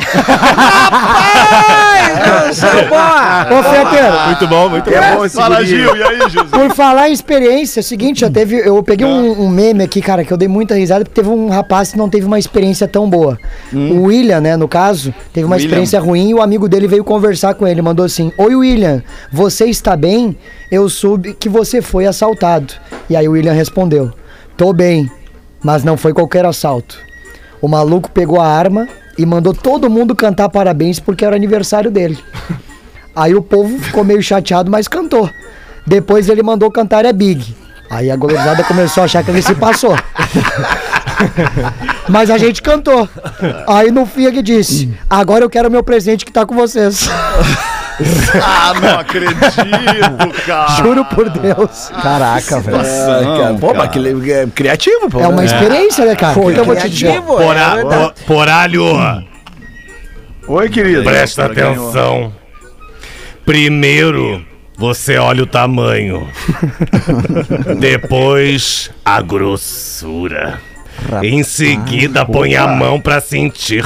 Ô, 3.51 3.63
Fetter, 3.63 4.27
Muito 4.27 4.47
bom, 4.47 4.69
muito 4.71 4.89
É 4.91 5.15
bom. 5.15 5.29
Fala. 5.29 5.63
Gil, 5.63 5.95
e 5.95 6.03
aí, 6.03 6.21
José? 6.31 6.45
por 6.51 6.75
falar 6.75 7.11
em 7.11 7.13
experiência, 7.13 7.81
é 7.81 7.83
o 7.83 7.85
seguinte, 7.85 8.21
já 8.21 8.31
teve. 8.31 8.57
Eu 8.57 8.83
peguei 8.83 9.07
um, 9.07 9.43
um 9.43 9.51
meme 9.51 9.85
aqui, 9.85 10.01
cara, 10.01 10.25
que 10.25 10.33
eu 10.33 10.39
dei 10.39 10.49
muita 10.49 10.75
risada, 10.75 11.05
porque 11.05 11.21
teve 11.21 11.29
um 11.33 11.51
rapaz 11.51 11.93
que 11.93 11.99
não 11.99 12.09
teve 12.09 12.25
uma 12.25 12.39
experiência 12.39 12.89
tão 12.89 13.11
boa. 13.11 13.39
O 13.71 14.05
William, 14.05 14.41
né, 14.41 14.57
no 14.57 14.67
caso, 14.67 15.13
teve 15.35 15.45
uma 15.45 15.57
William. 15.57 15.67
experiência 15.67 16.01
ruim 16.01 16.31
e 16.31 16.35
o 16.35 16.41
amigo 16.41 16.67
dele 16.67 16.89
veio 16.89 17.05
conversar 17.05 17.53
com 17.53 17.67
ele. 17.67 17.83
Mandou 17.83 18.07
assim: 18.07 18.33
Oi, 18.39 18.55
William, 18.55 19.03
você 19.31 19.67
está 19.67 19.95
bem? 19.95 20.35
Eu 20.71 20.89
soube 20.89 21.35
que 21.39 21.49
você 21.49 21.83
foi 21.83 22.07
assaltado. 22.07 22.73
E 23.11 23.15
aí 23.15 23.29
o 23.29 23.33
William 23.33 23.53
respondeu: 23.53 24.11
Tô 24.59 24.73
bem. 24.73 25.09
Mas 25.63 25.85
não 25.85 25.97
foi 25.97 26.13
qualquer 26.13 26.45
assalto. 26.45 26.99
O 27.63 27.69
maluco 27.69 28.11
pegou 28.11 28.41
a 28.41 28.47
arma 28.47 28.89
e 29.17 29.25
mandou 29.25 29.55
todo 29.55 29.89
mundo 29.89 30.17
cantar 30.17 30.49
parabéns 30.49 30.99
porque 30.99 31.25
era 31.25 31.37
aniversário 31.37 31.93
dele. 31.93 32.19
Aí 33.15 33.37
o 33.37 33.43
povo 33.43 33.79
ficou 33.79 34.05
meio 34.05 34.21
chateado, 34.21 34.71
mas 34.71 34.89
cantou. 34.89 35.31
Depois 35.87 36.29
ele 36.29 36.43
mandou 36.43 36.71
cantar 36.73 37.05
é 37.05 37.13
Big. 37.13 37.55
Aí 37.89 38.11
a 38.11 38.17
goleada 38.17 38.65
começou 38.65 39.03
a 39.03 39.05
achar 39.05 39.25
que 39.25 39.31
ele 39.31 39.41
se 39.41 39.55
passou. 39.55 39.97
Mas 42.07 42.31
a 42.31 42.37
gente 42.37 42.61
cantou. 42.61 43.09
Aí 43.67 43.91
no 43.91 44.05
fim 44.05 44.25
ele 44.25 44.43
disse: 44.43 44.93
Agora 45.09 45.43
eu 45.43 45.49
quero 45.49 45.71
meu 45.71 45.83
presente 45.83 46.25
que 46.25 46.31
tá 46.31 46.45
com 46.45 46.55
vocês. 46.55 47.09
Ah, 48.43 48.75
não 48.81 48.99
acredito, 49.01 49.39
cara. 50.47 50.69
Juro 50.77 51.05
por 51.05 51.29
Deus. 51.31 51.91
Caraca, 52.03 52.61
velho. 52.61 52.81
É, 52.81 53.39
cara. 53.43 53.55
Pô, 53.55 53.75
mas 53.75 53.91
que 53.91 54.33
é 54.33 54.47
criativo, 54.47 55.09
pô. 55.11 55.21
É 55.21 55.27
uma 55.29 55.45
experiência, 55.45 56.05
né, 56.05 56.15
cara? 56.15 56.35
Foi 56.35 56.53
O 56.53 56.55
que 56.55 56.61
eu 56.61 56.65
vou 56.65 56.77
te 56.77 56.89
dizer? 56.89 57.07
criativo, 57.21 57.41
é 57.41 57.45
Porá- 57.45 57.77
po- 58.15 58.25
Poralho, 58.27 58.85
Oi, 60.47 60.69
querido. 60.69 61.03
presta 61.05 61.47
atenção. 61.47 62.33
Primeiro, 63.45 64.45
você 64.77 65.17
olha 65.19 65.43
o 65.43 65.47
tamanho. 65.47 66.29
Depois, 67.79 68.91
a 69.05 69.21
grossura. 69.21 70.61
Em 71.23 71.43
seguida, 71.43 72.25
põe 72.25 72.57
a 72.57 72.67
mão 72.67 73.01
pra 73.01 73.21
sentir. 73.21 73.85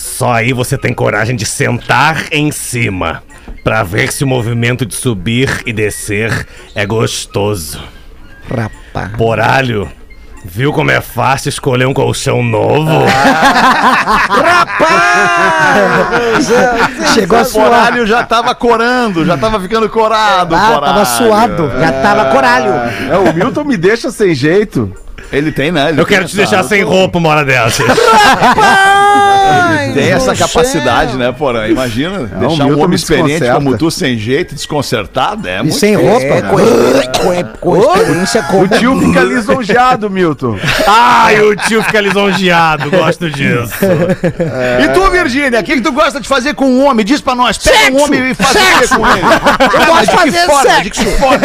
Só 0.00 0.32
aí 0.32 0.54
você 0.54 0.78
tem 0.78 0.94
coragem 0.94 1.36
de 1.36 1.44
sentar 1.44 2.24
em 2.32 2.50
cima. 2.50 3.22
Pra 3.62 3.82
ver 3.82 4.10
se 4.10 4.24
o 4.24 4.26
movimento 4.26 4.86
de 4.86 4.94
subir 4.94 5.60
e 5.66 5.74
descer 5.74 6.46
é 6.74 6.86
gostoso. 6.86 7.78
Rapaz. 8.48 9.14
Poralho, 9.18 9.92
viu 10.42 10.72
como 10.72 10.90
é 10.90 11.02
fácil 11.02 11.50
escolher 11.50 11.84
um 11.84 11.92
colchão 11.92 12.42
novo? 12.42 12.88
Chegou 17.12 17.38
a 17.38 17.42
O 17.42 17.44
suar. 17.44 17.68
Coralho 17.68 18.06
já 18.06 18.24
tava 18.24 18.54
corando, 18.54 19.26
já 19.26 19.36
tava 19.36 19.60
ficando 19.60 19.86
corado. 19.90 20.54
Ah, 20.54 20.70
coralho. 20.74 20.94
tava 20.94 21.04
suado. 21.04 21.70
Já 21.78 21.92
tava 21.92 22.24
coralho. 22.30 22.72
É, 23.10 23.18
o 23.18 23.34
Milton 23.34 23.64
me 23.64 23.76
deixa 23.76 24.10
sem 24.10 24.34
jeito. 24.34 24.90
Ele 25.30 25.52
tem, 25.52 25.70
né? 25.70 25.90
Ele 25.90 26.00
Eu 26.00 26.06
quero 26.06 26.24
te 26.24 26.34
deixar 26.34 26.62
sem 26.64 26.82
roupa 26.82 27.18
uma 27.18 27.28
hora 27.28 27.44
dessas. 27.44 27.86
Tem 29.94 30.10
essa 30.10 30.34
capacidade, 30.34 31.16
né, 31.16 31.32
Porã? 31.32 31.66
Imagina, 31.68 32.20
deixar 32.24 32.66
um 32.66 32.74
homem 32.74 32.88
me 32.88 32.96
experiente 32.96 33.50
como 33.50 33.76
tu, 33.76 33.90
sem 33.90 34.18
jeito, 34.18 34.54
desconcertado, 34.54 35.48
é 35.48 35.58
E 35.58 35.62
muito 35.62 35.78
sem 35.78 35.94
roupa. 35.94 36.24
É, 36.24 36.42
com, 36.42 36.56
com, 37.60 37.74
com 37.74 37.76
experiência 37.76 38.44
O 38.52 38.68
tio 38.68 39.00
fica 39.00 39.20
lisonjeado, 39.22 40.10
Milton. 40.10 40.58
Ai, 40.86 41.40
o 41.40 41.56
tio 41.56 41.82
fica 41.82 42.00
lisonjeado, 42.00 42.90
gosto 42.90 43.30
disso. 43.30 43.74
E 44.82 44.88
tu, 44.88 45.10
Virgínia, 45.10 45.60
o 45.60 45.62
que, 45.64 45.76
que 45.76 45.80
tu 45.80 45.92
gosta 45.92 46.20
de 46.20 46.28
fazer 46.28 46.54
com 46.54 46.66
um 46.66 46.84
homem? 46.84 47.04
Diz 47.04 47.20
pra 47.20 47.34
nós, 47.34 47.58
pega 47.58 47.96
um 47.96 48.02
homem 48.02 48.30
e 48.30 48.34
faz 48.34 48.50
o 48.50 48.78
quê 48.80 48.88
com 48.88 49.06
ele? 49.06 49.20
Eu 49.74 49.86
gosto 49.86 50.10
de 50.10 50.16
fazer 50.16 50.46
forma, 50.46 50.82
de 50.82 50.90
que 50.90 50.96
sexo. 50.96 51.18
forma? 51.18 51.38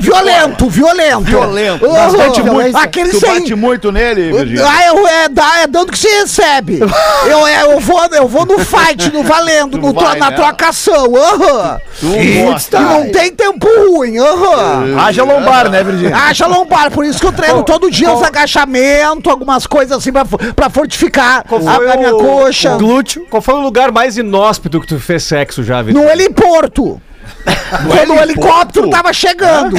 Violento, 0.00 0.68
violento. 0.70 1.24
Violento. 1.24 1.84
Uhum. 1.86 1.94
Bastante 1.94 2.42
muito. 2.42 2.76
Aquele 2.76 3.10
Tu 3.10 3.20
sem. 3.20 3.40
bate 3.40 3.54
muito 3.54 3.92
nele, 3.92 4.32
Virgínia? 4.32 4.64
Ah, 4.66 4.86
eu, 4.86 5.06
é, 5.06 5.28
dá, 5.28 5.60
é 5.62 5.66
dando 5.66 5.92
que 5.92 5.98
se 5.98 6.08
recebe. 6.08 6.80
eu, 6.80 7.37
é, 7.46 7.64
eu, 7.64 7.80
vou, 7.80 8.04
eu 8.12 8.28
vou 8.28 8.46
no 8.46 8.58
fight, 8.58 9.12
no 9.12 9.22
valendo, 9.22 9.78
no, 9.78 9.92
vai, 9.92 10.18
na 10.18 10.30
né? 10.30 10.36
trocação. 10.36 11.14
Aham. 11.14 11.80
E 12.02 12.42
gosta. 12.42 12.80
não 12.80 13.10
tem 13.10 13.32
tempo 13.32 13.66
ruim. 13.66 14.18
Aham. 14.18 14.98
Haja 15.00 15.24
lombar, 15.24 15.68
né, 15.68 15.82
Virgínia? 15.82 16.16
Acha 16.16 16.46
lombar, 16.46 16.90
por 16.90 17.04
isso 17.04 17.18
que 17.20 17.26
eu 17.26 17.32
treino 17.32 17.62
todo 17.62 17.90
dia 17.90 18.12
os 18.12 18.22
agachamentos, 18.22 19.30
algumas 19.30 19.66
coisas 19.66 19.98
assim 19.98 20.12
pra, 20.12 20.24
pra 20.24 20.70
fortificar 20.70 21.44
a, 21.48 21.92
a 21.92 21.96
minha 21.96 22.12
coxa. 22.12 22.76
Glúteo. 22.76 23.26
Qual 23.28 23.42
foi 23.42 23.54
o 23.54 23.60
lugar 23.60 23.92
mais 23.92 24.16
inóspito 24.16 24.80
que 24.80 24.86
tu 24.86 24.98
fez 24.98 25.22
sexo 25.22 25.62
já, 25.62 25.82
Vitor? 25.82 26.02
No 26.02 26.08
heliporto. 26.08 27.00
Quando 27.86 28.14
o 28.14 28.20
helicóptero 28.20 28.88
tava 28.90 29.12
chegando. 29.12 29.76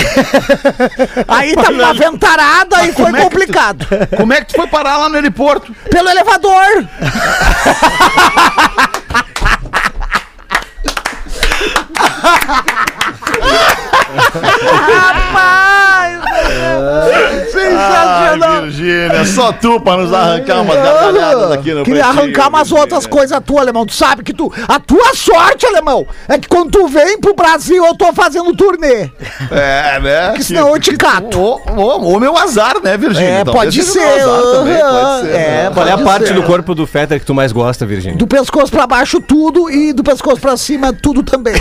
Aí 1.27 1.55
tava 1.55 1.71
uma 1.71 1.93
ventarada 1.93 2.85
e 2.85 2.93
foi 2.93 3.05
é 3.09 3.11
que 3.11 3.17
tu- 3.17 3.23
complicado. 3.23 3.87
Como 4.15 4.33
é 4.33 4.41
que 4.41 4.47
tu 4.47 4.55
foi 4.55 4.67
parar 4.67 4.97
lá 4.97 5.09
no 5.09 5.17
heliporto? 5.17 5.73
Pelo 5.89 6.09
elevador. 6.09 6.87
Rapaz! 14.69 15.98
Ah, 16.89 17.45
Sensacional! 17.51 18.61
Virgínia, 18.63 19.25
só 19.25 19.51
tu 19.51 19.79
pra 19.79 19.97
nos 19.97 20.11
arrancar 20.13 20.61
umas 20.61 20.75
gargalhadas 20.75 21.51
aqui 21.51 21.73
no 21.73 21.83
Queria 21.83 22.03
Pretinho, 22.03 22.23
arrancar 22.23 22.49
umas 22.49 22.61
Virgínia. 22.67 22.81
outras 22.83 23.05
coisas 23.05 23.39
tuas, 23.45 23.61
alemão. 23.61 23.85
Tu 23.85 23.93
sabe 23.93 24.23
que 24.23 24.33
tu. 24.33 24.51
A 24.67 24.79
tua 24.79 25.13
sorte, 25.13 25.65
alemão, 25.65 26.05
é 26.27 26.37
que 26.37 26.47
quando 26.47 26.71
tu 26.71 26.87
vem 26.87 27.19
pro 27.19 27.33
Brasil, 27.33 27.85
eu 27.85 27.95
tô 27.95 28.11
fazendo 28.13 28.55
turnê. 28.55 29.09
É, 29.51 29.99
né? 29.99 30.33
Que 30.35 30.43
senão 30.43 30.69
eu 30.69 30.79
te 30.79 30.95
cato. 30.95 31.39
Ou, 31.39 32.19
meu 32.19 32.37
azar, 32.37 32.81
né, 32.83 32.97
Virgínia? 32.97 33.29
É, 33.29 33.43
Talvez 33.43 33.75
pode 33.75 33.83
ser. 33.83 33.99
azar 33.99 34.41
também, 34.41 34.79
pode 34.79 35.21
ser. 35.21 35.35
É, 35.35 35.63
né? 35.63 35.71
Qual 35.73 35.87
é 35.87 35.91
a 35.91 35.97
parte 35.97 36.27
ser. 36.27 36.33
do 36.33 36.43
corpo 36.43 36.73
do 36.75 36.87
Fetter 36.87 37.19
que 37.19 37.25
tu 37.25 37.33
mais 37.33 37.51
gosta, 37.51 37.85
Virgínia? 37.85 38.17
Do 38.17 38.27
pescoço 38.27 38.71
pra 38.71 38.87
baixo, 38.87 39.21
tudo, 39.21 39.69
e 39.69 39.93
do 39.93 40.03
pescoço 40.03 40.41
pra 40.41 40.57
cima, 40.57 40.93
tudo 40.93 41.23
também. 41.23 41.55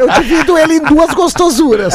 eu 0.00 0.08
divido 0.10 0.56
ele 0.58 0.74
em 0.74 0.82
duas 0.82 1.12
gostosuras. 1.14 1.94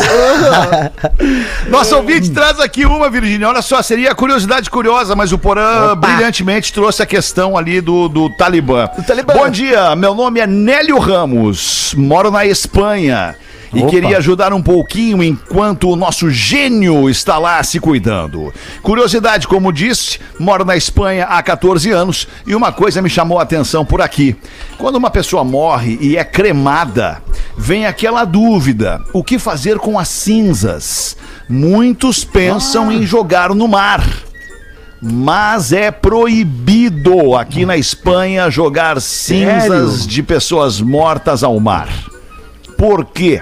Nosso 1.67 1.95
ouvinte 1.95 2.31
traz 2.31 2.59
aqui 2.59 2.85
uma, 2.85 3.09
Virgínia. 3.09 3.47
Olha 3.47 3.61
só, 3.61 3.81
seria 3.81 4.13
curiosidade 4.13 4.69
curiosa, 4.69 5.15
mas 5.15 5.31
o 5.31 5.37
Porã 5.37 5.95
brilhantemente 5.95 6.71
trouxe 6.73 7.01
a 7.01 7.05
questão 7.05 7.57
ali 7.57 7.81
do, 7.81 8.07
do 8.07 8.29
Talibã. 8.29 8.87
Talibã. 9.05 9.33
Bom 9.33 9.49
dia, 9.49 9.95
meu 9.95 10.13
nome 10.13 10.39
é 10.39 10.47
Nélio 10.47 10.99
Ramos, 10.99 11.93
moro 11.97 12.31
na 12.31 12.45
Espanha. 12.45 13.35
E 13.73 13.85
queria 13.85 14.17
ajudar 14.17 14.51
um 14.51 14.61
pouquinho 14.61 15.23
enquanto 15.23 15.89
o 15.89 15.95
nosso 15.95 16.29
gênio 16.29 17.09
está 17.09 17.37
lá 17.37 17.63
se 17.63 17.79
cuidando. 17.79 18.53
Curiosidade, 18.81 19.47
como 19.47 19.71
disse, 19.71 20.19
moro 20.37 20.65
na 20.65 20.75
Espanha 20.75 21.25
há 21.25 21.41
14 21.41 21.89
anos 21.89 22.27
e 22.45 22.53
uma 22.53 22.71
coisa 22.71 23.01
me 23.01 23.09
chamou 23.09 23.39
a 23.39 23.43
atenção 23.43 23.85
por 23.85 24.01
aqui. 24.01 24.35
Quando 24.77 24.97
uma 24.97 25.09
pessoa 25.09 25.43
morre 25.43 25.97
e 26.01 26.17
é 26.17 26.23
cremada, 26.23 27.21
vem 27.57 27.85
aquela 27.85 28.25
dúvida: 28.25 29.01
o 29.13 29.23
que 29.23 29.39
fazer 29.39 29.77
com 29.77 29.97
as 29.97 30.09
cinzas? 30.09 31.15
Muitos 31.47 32.23
pensam 32.23 32.91
em 32.91 33.05
jogar 33.05 33.55
no 33.55 33.67
mar. 33.67 34.03
Mas 35.01 35.73
é 35.73 35.89
proibido 35.89 37.35
aqui 37.35 37.65
na 37.65 37.75
Espanha 37.75 38.51
jogar 38.51 39.01
cinzas 39.01 40.05
de 40.05 40.21
pessoas 40.21 40.79
mortas 40.79 41.43
ao 41.43 41.59
mar. 41.59 41.89
Por 42.77 43.05
quê? 43.05 43.41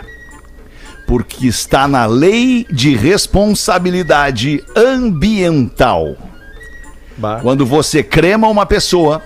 Porque 1.09 1.47
está 1.47 1.87
na 1.87 2.05
lei 2.05 2.67
de 2.69 2.95
responsabilidade 2.95 4.63
ambiental. 4.75 6.15
Bah. 7.17 7.39
Quando 7.41 7.65
você 7.65 8.03
crema 8.03 8.47
uma 8.47 8.63
pessoa, 8.63 9.19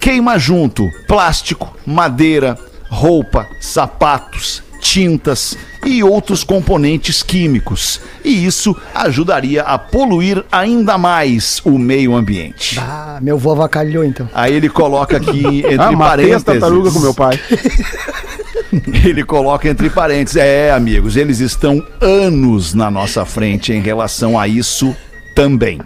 queima 0.00 0.38
junto 0.38 0.88
plástico, 1.06 1.76
madeira, 1.84 2.56
roupa, 2.88 3.46
sapatos, 3.60 4.62
tintas 4.80 5.58
e 5.84 6.02
outros 6.02 6.42
componentes 6.42 7.22
químicos. 7.22 8.00
E 8.24 8.46
isso 8.46 8.74
ajudaria 8.94 9.60
a 9.62 9.76
poluir 9.76 10.42
ainda 10.50 10.96
mais 10.96 11.60
o 11.66 11.78
meio 11.78 12.16
ambiente. 12.16 12.78
Ah, 12.80 13.18
meu 13.20 13.36
vô 13.36 13.52
avacalhou 13.52 14.02
então. 14.02 14.26
Aí 14.32 14.54
ele 14.54 14.70
coloca 14.70 15.18
aqui 15.18 15.58
entre 15.68 15.76
Ah, 15.76 15.96
parênteses. 15.98 16.44
tartarugas 16.44 16.94
com 16.94 17.00
meu 17.00 17.12
pai. 17.12 17.38
Ele 19.04 19.22
coloca 19.24 19.68
entre 19.68 19.90
parênteses. 19.90 20.36
É, 20.36 20.70
amigos, 20.70 21.16
eles 21.16 21.40
estão 21.40 21.84
anos 22.00 22.74
na 22.74 22.90
nossa 22.90 23.24
frente 23.24 23.72
em 23.72 23.80
relação 23.80 24.38
a 24.38 24.48
isso 24.48 24.94
também. 25.34 25.80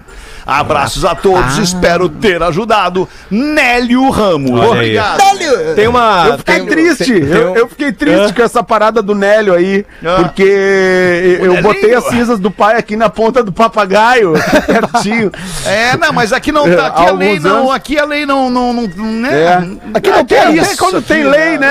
Abraços 0.46 1.04
a 1.04 1.14
todos, 1.14 1.58
espero 1.58 2.08
ter 2.08 2.42
ajudado. 2.42 3.08
Nélio 3.30 4.08
Ramos. 4.10 4.50
Olha 4.52 4.80
aí. 4.80 4.98
Obrigado. 4.98 5.74
Tem 5.74 5.86
uma. 5.88 6.26
Eu 6.28 6.38
fiquei 6.38 6.54
tem- 6.56 6.66
triste, 6.66 7.04
tem- 7.12 7.20
tem 7.26 7.30
eu, 7.40 7.52
um- 7.52 7.56
eu 7.56 7.68
fiquei 7.68 7.92
triste 7.92 8.30
Hã? 8.30 8.32
com 8.32 8.42
essa 8.42 8.62
parada 8.62 9.02
do 9.02 9.14
Nélio 9.14 9.54
aí, 9.54 9.84
Ah. 10.04 10.16
porque 10.22 10.42
eu 11.40 11.52
Nelinho. 11.52 11.62
botei 11.62 11.94
as 11.94 12.04
cinzas 12.04 12.38
do 12.38 12.50
pai 12.50 12.76
aqui 12.76 12.96
na 12.96 13.08
ponta 13.08 13.42
do 13.42 13.52
papagaio, 13.52 14.32
pertinho. 14.66 15.30
É, 15.64 15.96
não, 15.96 16.12
mas 16.12 16.32
aqui 16.32 16.52
não 16.52 16.64
tá. 16.74 16.86
Aqui 16.88 17.06
a 17.06 17.12
lei 17.12 17.28
alguns 17.30 17.44
não. 17.44 17.56
anos. 17.60 17.70
Aqui 17.74 17.98
a 17.98 18.04
lei 18.04 18.26
não. 18.26 18.50
não, 18.50 18.72
não, 18.72 18.86
né? 18.86 19.28
É. 19.42 19.54
Aqui 19.94 20.10
não 20.10 20.20
Até, 20.20 20.40
tem 20.46 20.58
até 20.60 20.70
isso. 20.72 20.76
quando 20.78 21.02
tem 21.02 21.22
aqui, 21.22 21.30
lei, 21.30 21.58
né? 21.58 21.70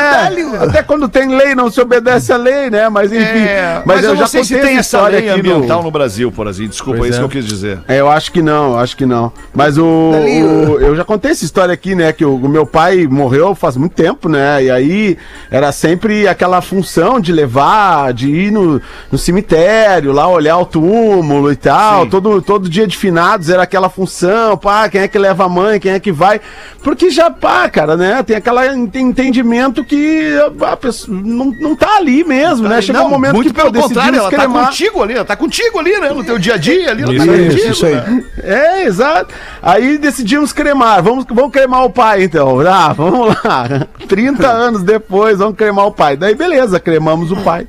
Até 0.61 0.84
quando 0.84 1.09
tem 1.09 1.28
lei 1.36 1.55
não 1.55 1.70
se 1.72 1.80
obedece 1.82 2.32
à 2.32 2.38
lei, 2.38 2.70
né? 2.70 2.89
Mas 2.89 3.11
enfim. 3.11 3.24
É, 3.39 3.82
mas, 3.86 4.03
eu, 4.03 4.15
já 4.15 4.22
não 4.22 4.28
sei 4.28 4.43
se 4.43 4.57
tem 4.57 4.78
essa 4.78 5.01
lei 5.07 5.30
aqui 5.30 5.41
no- 5.43 5.55
ambiental 5.55 5.84
no 5.84 5.91
Brasil, 5.91 6.32
por 6.32 6.47
assim. 6.47 6.67
Desculpa, 6.67 6.99
Pois 6.99 7.11
é 7.11 7.13
isso 7.15 7.20
é. 7.20 7.28
que 7.28 7.38
eu 7.38 7.41
quis 7.41 7.49
dizer. 7.49 7.80
É, 7.88 7.99
eu 7.99 8.09
acho 8.09 8.32
que 8.32 8.41
não, 8.41 8.68
não, 8.70 8.80
acho 8.80 8.95
que 8.97 9.05
não. 9.05 9.32
Mas 9.53 9.78
o, 9.78 9.84
o- 9.86 10.80
eu 10.80 10.95
já 10.95 11.03
contei 11.03 11.32
essa 11.32 11.43
história 11.45 11.74
aqui, 11.74 11.95
né? 11.95 12.11
Que 12.13 12.24
o, 12.26 12.36
o 12.36 12.49
meu 12.49 12.65
pai 12.65 13.07
morreu 13.07 13.53
faz 13.55 13.76
muito 13.78 13.93
tempo, 13.95 14.28
né? 14.30 14.63
E 14.63 14.72
aí 14.72 15.17
era 15.51 15.72
sempre 15.72 16.28
aquela 16.28 16.61
função 16.61 17.20
de 17.20 17.32
levar, 17.32 18.13
de 18.13 18.30
ir 18.30 18.51
no, 18.51 18.82
no 19.11 19.17
cemitério, 19.17 20.11
lá 20.11 20.28
olhar 20.28 20.57
o 20.57 20.65
túmulo 20.65 21.51
e 21.51 21.55
tal. 21.55 22.07
Todo, 22.07 22.41
todo 22.41 22.70
dia 22.70 22.86
de 22.88 22.97
finados 22.97 23.49
era 23.49 23.63
aquela 23.63 23.89
função, 23.89 24.57
pá, 24.57 24.88
quem 24.89 25.01
é 25.01 25.07
que 25.07 25.17
leva 25.17 25.45
a 25.45 25.49
mãe, 25.49 25.80
quem 25.80 25.91
é 25.91 25.99
que 25.99 26.11
vai. 26.11 26.39
Porque 26.84 27.09
já, 27.09 27.30
pá, 27.30 27.70
cara, 27.70 27.95
né? 27.97 28.24
Tem 28.24 28.36
aquele 28.36 28.59
entendimento 28.99 29.84
que 29.84 30.34
a 30.61 30.76
pessoa 30.78 31.17
não, 31.24 31.45
não 31.59 31.76
tá 31.76 31.97
ali 31.97 32.24
mesmo, 32.24 32.67
né? 32.67 32.82
Chega 32.82 32.99
Não, 32.99 33.07
um 33.07 33.09
momento 33.11 33.36
muito 33.36 33.53
que 33.53 33.61
pelo 33.61 33.74
contrário, 33.74 34.20
ela 34.20 34.30
tá 34.30 34.38
cremar. 34.38 34.65
contigo 34.65 35.03
ali, 35.03 35.13
ela 35.13 35.26
tá 35.26 35.36
contigo 35.36 35.80
ali, 35.80 35.97
né? 35.99 36.09
No 36.09 36.24
teu 36.24 36.38
dia 36.39 36.53
a 36.55 36.57
dia 36.57 36.91
ali, 36.91 37.03
ela 37.03 37.15
tá 37.15 37.26
Isso, 37.26 37.43
contigo. 37.49 37.72
isso 37.72 37.86
aí. 37.86 37.95
né? 37.95 38.24
É, 38.50 38.84
exato. 38.86 39.34
Aí 39.62 40.00
decidimos 40.00 40.52
cremar. 40.52 41.04
Vamos, 41.04 41.26
vamos 41.30 41.52
cremar 41.52 41.86
o 41.86 41.89
pai, 41.91 42.24
então. 42.24 42.60
Ah, 42.62 42.91
vamos 42.93 43.36
lá. 43.43 43.88
30 44.10 44.47
anos 44.47 44.82
depois, 44.82 45.38
vamos 45.38 45.56
cremar 45.56 45.86
o 45.86 45.91
pai. 45.91 46.18
Daí, 46.18 46.34
beleza, 46.34 46.80
cremamos 46.80 47.32
o 47.32 47.38
pai. 47.38 47.68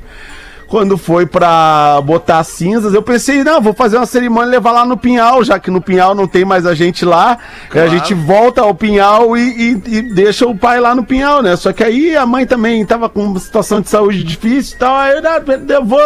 Quando 0.71 0.97
foi 0.97 1.27
pra 1.27 2.01
botar 2.05 2.45
cinzas, 2.45 2.95
eu 2.95 3.03
pensei, 3.03 3.43
não, 3.43 3.61
vou 3.61 3.75
fazer 3.75 3.97
uma 3.97 4.07
cerimônia 4.07 4.47
e 4.47 4.51
levar 4.53 4.71
lá 4.71 4.85
no 4.87 4.97
Pinhal, 4.97 5.43
já 5.43 5.59
que 5.59 5.69
no 5.69 5.81
Pinhal 5.81 6.15
não 6.15 6.29
tem 6.29 6.45
mais 6.45 6.65
a 6.65 6.75
gente 6.77 7.05
lá. 7.05 7.39
A 7.75 7.89
gente 7.89 8.15
volta 8.15 8.61
ao 8.61 8.73
Pinhal 8.73 9.37
e, 9.37 9.41
e- 9.51 9.97
e 9.97 10.03
deixa 10.03 10.47
o 10.47 10.57
pai 10.57 10.79
lá 10.79 10.95
no 10.95 11.03
Pinhal, 11.05 11.43
né? 11.43 11.57
Só 11.57 11.73
que 11.73 11.83
aí 11.83 12.17
a 12.17 12.25
mãe 12.25 12.47
também 12.47 12.87
tava 12.87 13.09
com 13.09 13.25
uma 13.25 13.41
situação 13.41 13.81
de 13.81 13.89
saúde 13.89 14.23
difícil 14.23 14.77
e 14.77 14.79
tal. 14.79 14.95
Aí 14.95 15.13
eu, 15.17 15.23
"Ah, 15.29 15.43
eu 15.75 15.85
vou. 15.85 16.01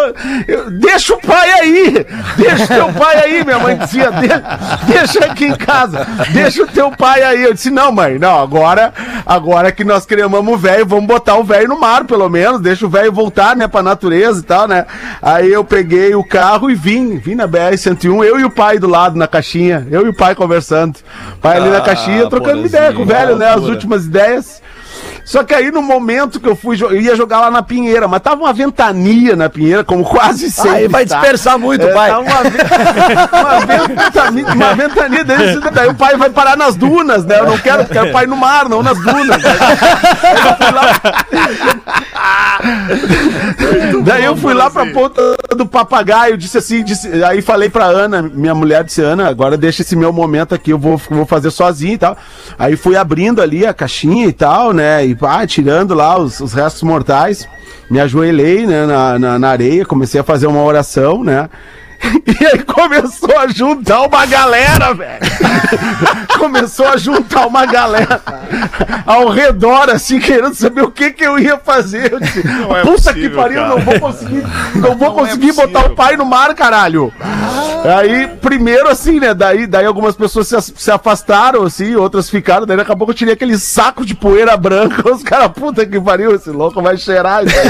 eu- 0.48 0.70
deixa 0.70 1.12
o 1.14 1.20
pai 1.20 1.50
aí! 1.60 2.06
Deixa 2.38 2.64
o 2.64 2.68
teu 2.68 2.92
pai 2.94 3.16
aí, 3.22 3.44
minha 3.44 3.58
mãe 3.58 3.76
dizia. 3.76 4.10
"De- 4.12 4.92
deixa 4.92 5.26
aqui 5.26 5.44
em 5.44 5.54
casa, 5.56 6.06
deixa 6.32 6.62
o 6.62 6.66
teu 6.66 6.90
pai 6.90 7.22
aí. 7.22 7.42
Eu 7.44 7.52
disse, 7.52 7.68
não, 7.68 7.92
mãe, 7.92 8.18
não, 8.18 8.40
agora, 8.42 8.94
agora 9.26 9.70
que 9.70 9.84
nós 9.84 10.06
cremamos 10.06 10.54
o 10.54 10.56
velho, 10.56 10.86
vamos 10.86 11.04
botar 11.06 11.36
o 11.36 11.44
velho 11.44 11.68
no 11.68 11.78
mar, 11.78 12.04
pelo 12.04 12.30
menos, 12.30 12.62
deixa 12.62 12.86
o 12.86 12.88
velho 12.88 13.12
voltar, 13.12 13.54
né, 13.54 13.68
pra 13.68 13.82
natureza 13.82 14.40
e 14.40 14.42
tal, 14.42 14.53
né? 14.68 14.86
Aí 15.20 15.52
eu 15.52 15.64
peguei 15.64 16.14
o 16.14 16.22
carro 16.24 16.70
e 16.70 16.74
vim, 16.74 17.18
vim 17.18 17.34
na 17.34 17.46
BR-101, 17.48 18.24
eu 18.24 18.38
e 18.40 18.44
o 18.44 18.50
pai 18.50 18.78
do 18.78 18.88
lado 18.88 19.16
na 19.18 19.26
caixinha, 19.26 19.86
eu 19.90 20.06
e 20.06 20.08
o 20.10 20.16
pai 20.16 20.34
conversando. 20.34 20.96
O 21.34 21.40
pai 21.40 21.56
ali 21.58 21.68
na 21.70 21.78
Ah, 21.78 21.82
caixinha, 21.82 22.28
trocando 22.28 22.56
Porazinho, 22.62 22.66
ideia 22.66 22.92
com 22.92 23.02
o 23.02 23.06
velho, 23.06 23.36
né, 23.36 23.48
as 23.48 23.62
últimas 23.62 24.06
ideias. 24.06 24.62
Só 25.24 25.42
que 25.42 25.54
aí 25.54 25.70
no 25.70 25.80
momento 25.82 26.38
que 26.38 26.46
eu 26.46 26.54
fui, 26.54 26.76
eu 26.82 26.94
ia 27.00 27.16
jogar 27.16 27.40
lá 27.40 27.50
na 27.50 27.62
Pinheira, 27.62 28.06
mas 28.06 28.20
tava 28.20 28.42
uma 28.42 28.52
ventania 28.52 29.34
na 29.34 29.48
Pinheira, 29.48 29.82
como 29.82 30.04
quase 30.04 30.50
sempre. 30.50 30.70
Aí 30.70 30.88
vai 30.88 31.06
tá. 31.06 31.16
dispersar 31.18 31.58
muito, 31.58 31.86
É, 31.86 31.92
pai. 31.94 32.10
tá 32.10 32.18
uma, 32.20 32.42
ve- 32.42 32.58
uma 33.40 33.60
ventania, 33.96 34.46
uma 34.48 34.74
ventania 34.74 35.24
desse, 35.24 35.60
daí 35.72 35.88
o 35.88 35.94
pai 35.94 36.16
vai 36.18 36.28
parar 36.28 36.58
nas 36.58 36.76
dunas, 36.76 37.24
né? 37.24 37.38
Eu 37.40 37.46
não 37.46 37.56
quero, 37.58 37.86
quero 37.86 38.10
o 38.10 38.12
pai 38.12 38.26
no 38.26 38.36
mar, 38.36 38.68
não 38.68 38.82
nas 38.82 38.98
dunas. 38.98 39.42
Daí 44.04 44.24
eu 44.24 44.36
fui 44.36 44.54
lá 44.54 44.70
pra 44.70 44.86
ponta 44.86 45.20
do 45.56 45.66
papagaio, 45.66 46.36
disse 46.36 46.58
assim, 46.58 46.82
disse- 46.82 47.08
aí 47.24 47.40
falei 47.42 47.68
pra 47.68 47.86
Ana, 47.86 48.22
minha 48.22 48.54
mulher 48.54 48.84
disse, 48.84 49.00
Ana, 49.02 49.28
agora 49.28 49.56
deixa 49.56 49.82
esse 49.82 49.96
meu 49.96 50.12
momento 50.12 50.54
aqui, 50.54 50.70
eu 50.70 50.78
vou, 50.78 50.96
vou 51.10 51.26
fazer 51.26 51.50
sozinho 51.50 51.94
e 51.94 51.98
tal. 51.98 52.16
Aí 52.58 52.76
fui 52.76 52.96
abrindo 52.96 53.40
ali 53.40 53.66
a 53.66 53.72
caixinha 53.74 54.26
e 54.26 54.32
tal, 54.32 54.72
né, 54.72 55.04
e 55.04 55.14
pá, 55.14 55.46
tirando 55.46 55.94
lá 55.94 56.18
os, 56.18 56.40
os 56.40 56.52
restos 56.52 56.82
mortais, 56.82 57.48
me 57.90 58.00
ajoelhei, 58.00 58.66
né, 58.66 58.86
na, 58.86 59.18
na, 59.18 59.38
na 59.38 59.48
areia, 59.48 59.84
comecei 59.84 60.20
a 60.20 60.24
fazer 60.24 60.46
uma 60.46 60.62
oração, 60.62 61.22
né, 61.22 61.48
e 62.40 62.46
aí 62.46 62.62
começou 62.62 63.36
a 63.38 63.46
juntar 63.48 64.02
uma 64.02 64.26
galera, 64.26 64.92
velho. 64.94 65.20
começou 66.38 66.86
a 66.86 66.96
juntar 66.96 67.46
uma 67.46 67.64
galera 67.66 68.20
ao 69.06 69.28
redor, 69.28 69.90
assim, 69.90 70.18
querendo 70.18 70.54
saber 70.54 70.82
o 70.82 70.90
que 70.90 71.10
que 71.10 71.24
eu 71.24 71.38
ia 71.38 71.58
fazer. 71.58 72.12
Eu 72.12 72.20
disse, 72.20 72.40
é 72.40 72.42
Puta 72.82 72.92
possível, 72.92 73.14
que 73.14 73.28
pariu, 73.30 73.60
cara. 73.60 73.68
não 73.68 73.78
vou 73.80 74.00
conseguir, 74.00 74.44
não 74.74 74.96
vou 74.96 75.08
Não 75.08 75.18
é 75.18 75.20
conseguir 75.20 75.52
botar 75.52 75.86
o 75.86 75.90
pai 75.90 76.16
no 76.16 76.24
mar, 76.24 76.54
caralho. 76.54 77.12
Aí, 77.98 78.26
primeiro 78.40 78.88
assim, 78.88 79.20
né, 79.20 79.34
daí, 79.34 79.66
daí 79.66 79.84
algumas 79.84 80.16
pessoas 80.16 80.48
se, 80.48 80.56
se 80.76 80.90
afastaram, 80.90 81.64
assim, 81.64 81.94
outras 81.94 82.30
ficaram, 82.30 82.66
daí 82.66 82.76
daqui 82.78 82.90
a 82.92 82.96
pouco 82.96 83.12
eu 83.12 83.16
tirei 83.16 83.34
aquele 83.34 83.58
saco 83.58 84.06
de 84.06 84.14
poeira 84.14 84.56
branca, 84.56 85.08
os 85.12 85.22
caras, 85.22 85.48
puta 85.52 85.84
que 85.84 86.00
pariu, 86.00 86.34
esse 86.34 86.50
louco 86.50 86.80
vai 86.80 86.96
cheirar. 86.96 87.44
isso 87.44 87.54
aí." 87.58 87.68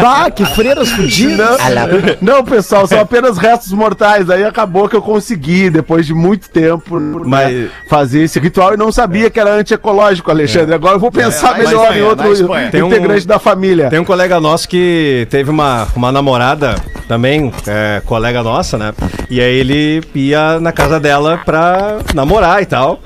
Bah, 0.00 0.30
que 0.30 0.44
freiras 0.44 0.88
fudidas. 0.90 1.35
Não, 1.36 2.36
não, 2.36 2.44
pessoal, 2.44 2.86
são 2.86 3.00
apenas 3.00 3.38
restos 3.38 3.72
mortais. 3.72 4.28
Aí 4.30 4.44
acabou 4.44 4.88
que 4.88 4.96
eu 4.96 5.02
consegui, 5.02 5.70
depois 5.70 6.06
de 6.06 6.14
muito 6.14 6.48
tempo, 6.50 6.98
né, 6.98 7.22
Mas- 7.24 7.70
fazer 7.88 8.22
esse 8.22 8.38
ritual 8.38 8.74
e 8.74 8.76
não 8.76 8.90
sabia 8.90 9.28
que 9.30 9.38
era 9.38 9.54
antiecológico, 9.54 10.30
Alexandre. 10.30 10.74
Agora 10.74 10.94
eu 10.96 11.00
vou 11.00 11.10
pensar 11.10 11.54
É, 11.60 11.64
melhor 11.64 11.82
Espanha, 11.84 11.98
em 11.98 12.02
outro. 12.02 12.70
Tem 12.70 12.82
um- 12.82 12.86
integrante 12.88 13.26
da 13.26 13.38
família. 13.38 13.88
Tem 13.90 13.98
um 13.98 14.04
colega 14.04 14.40
nosso 14.40 14.68
que 14.68 15.26
teve 15.30 15.50
uma, 15.50 15.86
uma 15.94 16.10
namorada, 16.12 16.74
também, 17.08 17.52
é, 17.66 18.02
colega 18.04 18.42
nossa, 18.42 18.76
né? 18.76 18.92
E 19.30 19.40
aí 19.40 19.54
ele 19.58 20.02
ia 20.14 20.58
na 20.60 20.72
casa 20.72 20.98
dela 20.98 21.40
pra 21.44 21.98
namorar 22.14 22.62
e 22.62 22.66
tal. 22.66 23.00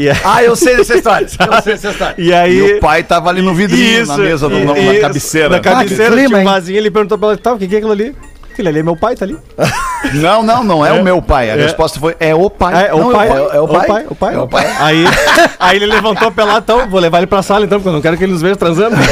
E 0.00 0.08
aí- 0.08 0.16
Ah, 0.24 0.44
eu 0.44 0.54
sei 0.54 0.76
dessa 0.76 0.94
história. 0.96 1.26
Eu 1.40 1.62
sei 1.62 1.72
dessa 1.74 1.90
história. 1.90 2.14
E 2.16 2.32
aí. 2.32 2.56
E 2.56 2.74
o 2.74 2.80
pai 2.80 3.02
tava 3.02 3.28
ali 3.30 3.42
no 3.42 3.52
vidrinho, 3.52 4.06
na 4.06 4.16
mesa, 4.16 4.48
do- 4.48 4.56
e- 4.56 4.64
na, 4.64 4.72
na 4.74 4.78
isso, 4.92 5.00
cabeceira. 5.00 5.48
Na 5.48 5.60
cabeceira, 5.60 6.12
clima, 6.12 6.26
tinha 6.28 6.36
um 6.36 6.40
hein? 6.40 6.44
vasinho, 6.46 6.78
ele 6.78 6.90
perguntou 6.90 7.18
pra 7.18 7.28
ela, 7.30 7.36
tá, 7.36 7.52
o 7.54 7.58
que 7.58 7.66
que 7.66 7.74
é 7.74 7.78
aquilo 7.78 7.92
ali? 7.92 8.14
Aquilo 8.52 8.68
ali 8.68 8.78
é 8.78 8.82
meu 8.84 8.96
pai, 8.96 9.16
tá 9.16 9.24
ali. 9.24 9.36
Não, 10.14 10.42
não, 10.42 10.62
não 10.64 10.86
é, 10.86 10.92
o 10.92 11.02
meu 11.02 11.20
pai. 11.20 11.50
A 11.50 11.54
resposta 11.54 11.98
foi: 11.98 12.16
é 12.20 12.34
o 12.34 12.48
pai. 12.48 12.88
É, 12.88 12.94
o 12.94 12.98
Não, 12.98 13.12
pai, 13.12 13.28
é 13.28 13.32
o- 13.32 13.50
é 13.52 13.60
o 13.60 13.68
pai? 13.68 14.06
o 14.08 14.14
pai, 14.14 14.34
É 14.34 14.38
o 14.38 14.46
pai. 14.48 14.66
Aí, 14.80 15.04
aí 15.58 15.76
ele 15.76 15.86
levantou 15.86 16.30
pela 16.30 16.58
então, 16.58 16.88
vou 16.88 17.00
levar 17.00 17.18
ele 17.18 17.26
pra 17.26 17.42
sala 17.42 17.64
então, 17.64 17.78
porque 17.78 17.88
eu 17.88 17.92
não 17.92 18.00
quero 18.00 18.16
que 18.16 18.24
ele 18.24 18.32
nos 18.32 18.42
veja 18.42 18.56
transando. 18.56 18.96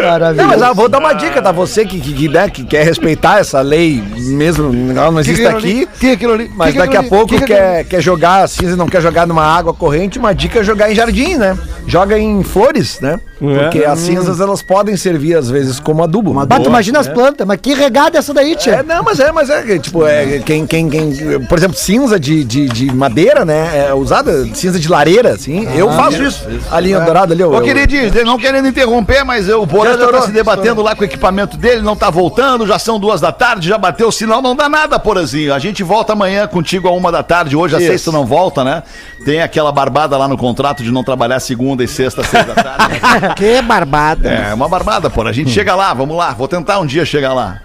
Não, 0.00 0.08
Maravilhoso. 0.08 0.48
mas 0.48 0.62
ah, 0.62 0.72
vou 0.72 0.88
dar 0.88 0.98
uma 0.98 1.12
dica, 1.12 1.42
tá? 1.42 1.52
Você 1.52 1.84
que, 1.84 2.00
que, 2.00 2.12
que, 2.12 2.28
né, 2.28 2.48
que 2.48 2.64
quer 2.64 2.84
respeitar 2.84 3.38
essa 3.40 3.60
lei, 3.60 4.02
mesmo 4.16 4.72
ela 4.92 5.10
não 5.10 5.20
existe 5.20 5.46
aqui. 5.46 5.88
É 6.02 6.12
aquilo 6.12 6.32
ali? 6.32 6.50
Mas 6.54 6.74
é 6.74 6.78
daqui 6.78 6.96
a 6.96 7.02
pouco 7.02 7.26
Que 7.26 7.38
que 7.38 7.52
é 7.52 7.56
quer, 7.56 7.84
quer 7.84 8.00
jogar 8.00 8.44
a 8.44 8.48
cinza 8.48 8.76
não 8.76 8.88
quer 8.88 9.02
jogar 9.02 9.26
numa 9.26 9.44
água 9.44 9.74
corrente, 9.74 10.18
uma 10.18 10.32
dica 10.34 10.60
é 10.60 10.64
jogar 10.64 10.90
em 10.90 10.94
jardim, 10.94 11.36
né? 11.36 11.56
Joga 11.86 12.18
em 12.18 12.42
flores, 12.42 13.00
né? 13.00 13.18
Porque 13.38 13.84
as 13.84 13.98
cinzas 14.00 14.38
elas 14.40 14.62
podem 14.62 14.96
servir 14.96 15.34
às 15.34 15.50
vezes 15.50 15.80
como 15.80 16.02
adubo. 16.02 16.34
Tu 16.46 16.68
imagina 16.68 16.98
as 17.00 17.08
plantas, 17.08 17.46
mas 17.46 17.58
que 17.60 17.74
regada 18.10 18.18
essa 18.18 18.34
daí, 18.34 18.52
É, 18.52 18.56
tia? 18.56 18.82
não, 18.82 19.02
mas 19.02 19.20
é, 19.20 19.32
mas 19.32 19.48
é, 19.50 19.78
tipo, 19.78 20.06
é, 20.06 20.38
quem, 20.40 20.66
quem, 20.66 20.88
quem, 20.90 21.40
por 21.48 21.56
exemplo, 21.56 21.76
cinza 21.76 22.18
de, 22.18 22.44
de, 22.44 22.68
de 22.68 22.92
madeira, 22.94 23.44
né, 23.44 23.86
é 23.88 23.94
usada, 23.94 24.44
cinza 24.54 24.78
de 24.78 24.88
lareira, 24.88 25.30
assim, 25.34 25.66
eu 25.76 25.90
faço 25.92 26.22
isso. 26.22 26.46
A 26.70 26.80
linha 26.80 27.00
dourada 27.00 27.32
ali, 27.32 27.42
eu, 27.42 27.50
Ô, 27.50 27.56
eu- 27.56 27.62
queridinho, 27.62 28.10
não 28.24 28.38
querendo 28.38 28.66
interromper, 28.68 29.24
mas 29.24 29.48
o 29.48 29.66
Porã 29.66 29.96
já 29.96 30.08
tá 30.10 30.22
se 30.22 30.32
debatendo 30.32 30.82
lá 30.82 30.94
com 30.94 31.02
o 31.02 31.04
equipamento 31.04 31.56
dele, 31.56 31.82
não 31.82 31.96
tá 31.96 32.10
voltando, 32.10 32.66
já 32.66 32.78
são 32.78 32.98
duas 32.98 33.20
da 33.20 33.32
tarde, 33.32 33.68
já 33.68 33.78
bateu 33.78 34.08
o 34.08 34.12
sinal, 34.12 34.42
não 34.42 34.54
dá 34.56 34.68
nada, 34.68 34.98
Porazinho. 34.98 35.54
A 35.54 35.58
gente 35.58 35.82
volta 35.82 36.12
amanhã 36.12 36.46
contigo 36.46 36.88
a 36.88 36.92
uma 36.92 37.12
da 37.12 37.22
tarde, 37.22 37.56
hoje 37.56 37.76
a 37.76 37.78
sexta 37.78 38.10
não 38.10 38.26
volta, 38.26 38.64
né? 38.64 38.82
Tem 39.24 39.40
aquela 39.42 39.70
barbada 39.70 40.16
lá 40.16 40.26
no 40.26 40.36
contrato 40.36 40.82
de 40.82 40.90
não 40.90 41.04
trabalhar 41.04 41.38
segunda 41.40 41.84
e 41.84 41.88
sexta, 41.88 42.22
seis 42.24 42.46
da 42.46 42.54
tarde. 42.54 43.00
Que 43.36 43.60
barbada. 43.62 44.28
é, 44.28 44.54
uma 44.54 44.68
barbada, 44.68 45.08
Porã. 45.10 45.30
A 45.30 45.32
gente 45.32 45.50
chega 45.50 45.74
lá, 45.74 45.92
vamos 45.94 46.16
lá, 46.16 46.32
vou 46.32 46.48
tentar 46.48 46.78
um 46.80 46.86
dia 46.86 47.04
chegar 47.04 47.32
lá. 47.32 47.60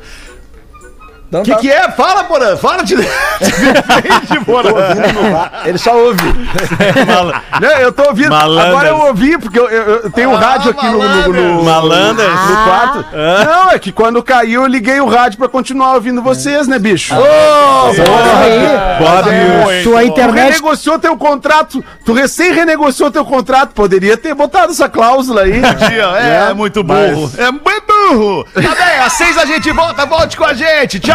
Então 1.28 1.42
O 1.42 1.44
que, 1.44 1.52
tá. 1.52 1.58
que 1.58 1.72
é? 1.72 1.90
Fala, 1.92 2.24
Porã, 2.26 2.56
fala 2.56 2.84
de, 2.84 2.96
de 2.96 3.04
frente, 3.04 4.46
Porã. 4.46 4.70
Ele 5.66 5.78
só 5.78 5.96
ouve. 5.98 6.24
Não, 7.62 7.70
eu 7.80 7.92
tô 7.92 8.04
ouvindo. 8.10 8.30
Malandras. 8.30 8.66
Agora 8.68 8.88
eu 8.90 8.98
ouvi, 9.08 9.38
porque 9.38 9.60
eu, 9.60 9.68
eu- 9.70 9.96
eu 10.04 10.12
tenho 10.12 10.30
um 10.30 10.36
Ah, 10.36 10.40
rádio 10.40 10.72
aqui 10.72 10.86
no, 10.86 10.98
no, 11.04 11.34
no, 11.34 11.64
Malandras. 11.64 12.30
no 12.30 12.64
quarto. 12.64 13.06
Não, 13.46 13.72
é 13.72 13.80
que 13.80 13.92
quando 13.92 14.22
caiu 14.24 14.62
eu 14.64 14.68
liguei 14.68 15.00
o 15.02 15.08
rádio 15.08 15.38
pra 15.38 15.48
continuar 15.50 15.94
ouvindo 15.96 16.22
vocês, 16.22 16.68
né, 16.68 16.78
bicho? 16.80 17.14
aí, 17.14 17.22
tua 19.84 20.02
Tu 20.02 20.08
internet 20.08 20.46
renegociou 20.54 21.00
teu 21.00 21.18
contrato, 21.18 21.84
tu 22.06 22.14
recém 22.14 22.54
renegociou 22.54 23.12
teu 23.12 23.26
contrato, 23.26 23.74
poderia 23.74 24.16
ter 24.18 24.34
botado 24.34 24.72
essa 24.72 24.88
cláusula 24.90 25.42
aí. 25.42 25.62
É, 26.16 26.52
é 26.52 26.54
muito 26.54 26.84
burro. 26.84 27.32
É 27.38 27.52
muito 27.52 27.86
burro. 28.10 28.46
Tá 28.54 28.62
bem, 28.62 29.00
às 29.06 29.14
seis 29.14 29.38
a 29.38 29.46
gente 29.46 29.72
volta, 29.72 30.06
volte 30.06 30.36
com 30.38 30.44
a 30.46 30.54
gente. 30.54 31.00
Tchau, 31.00 31.15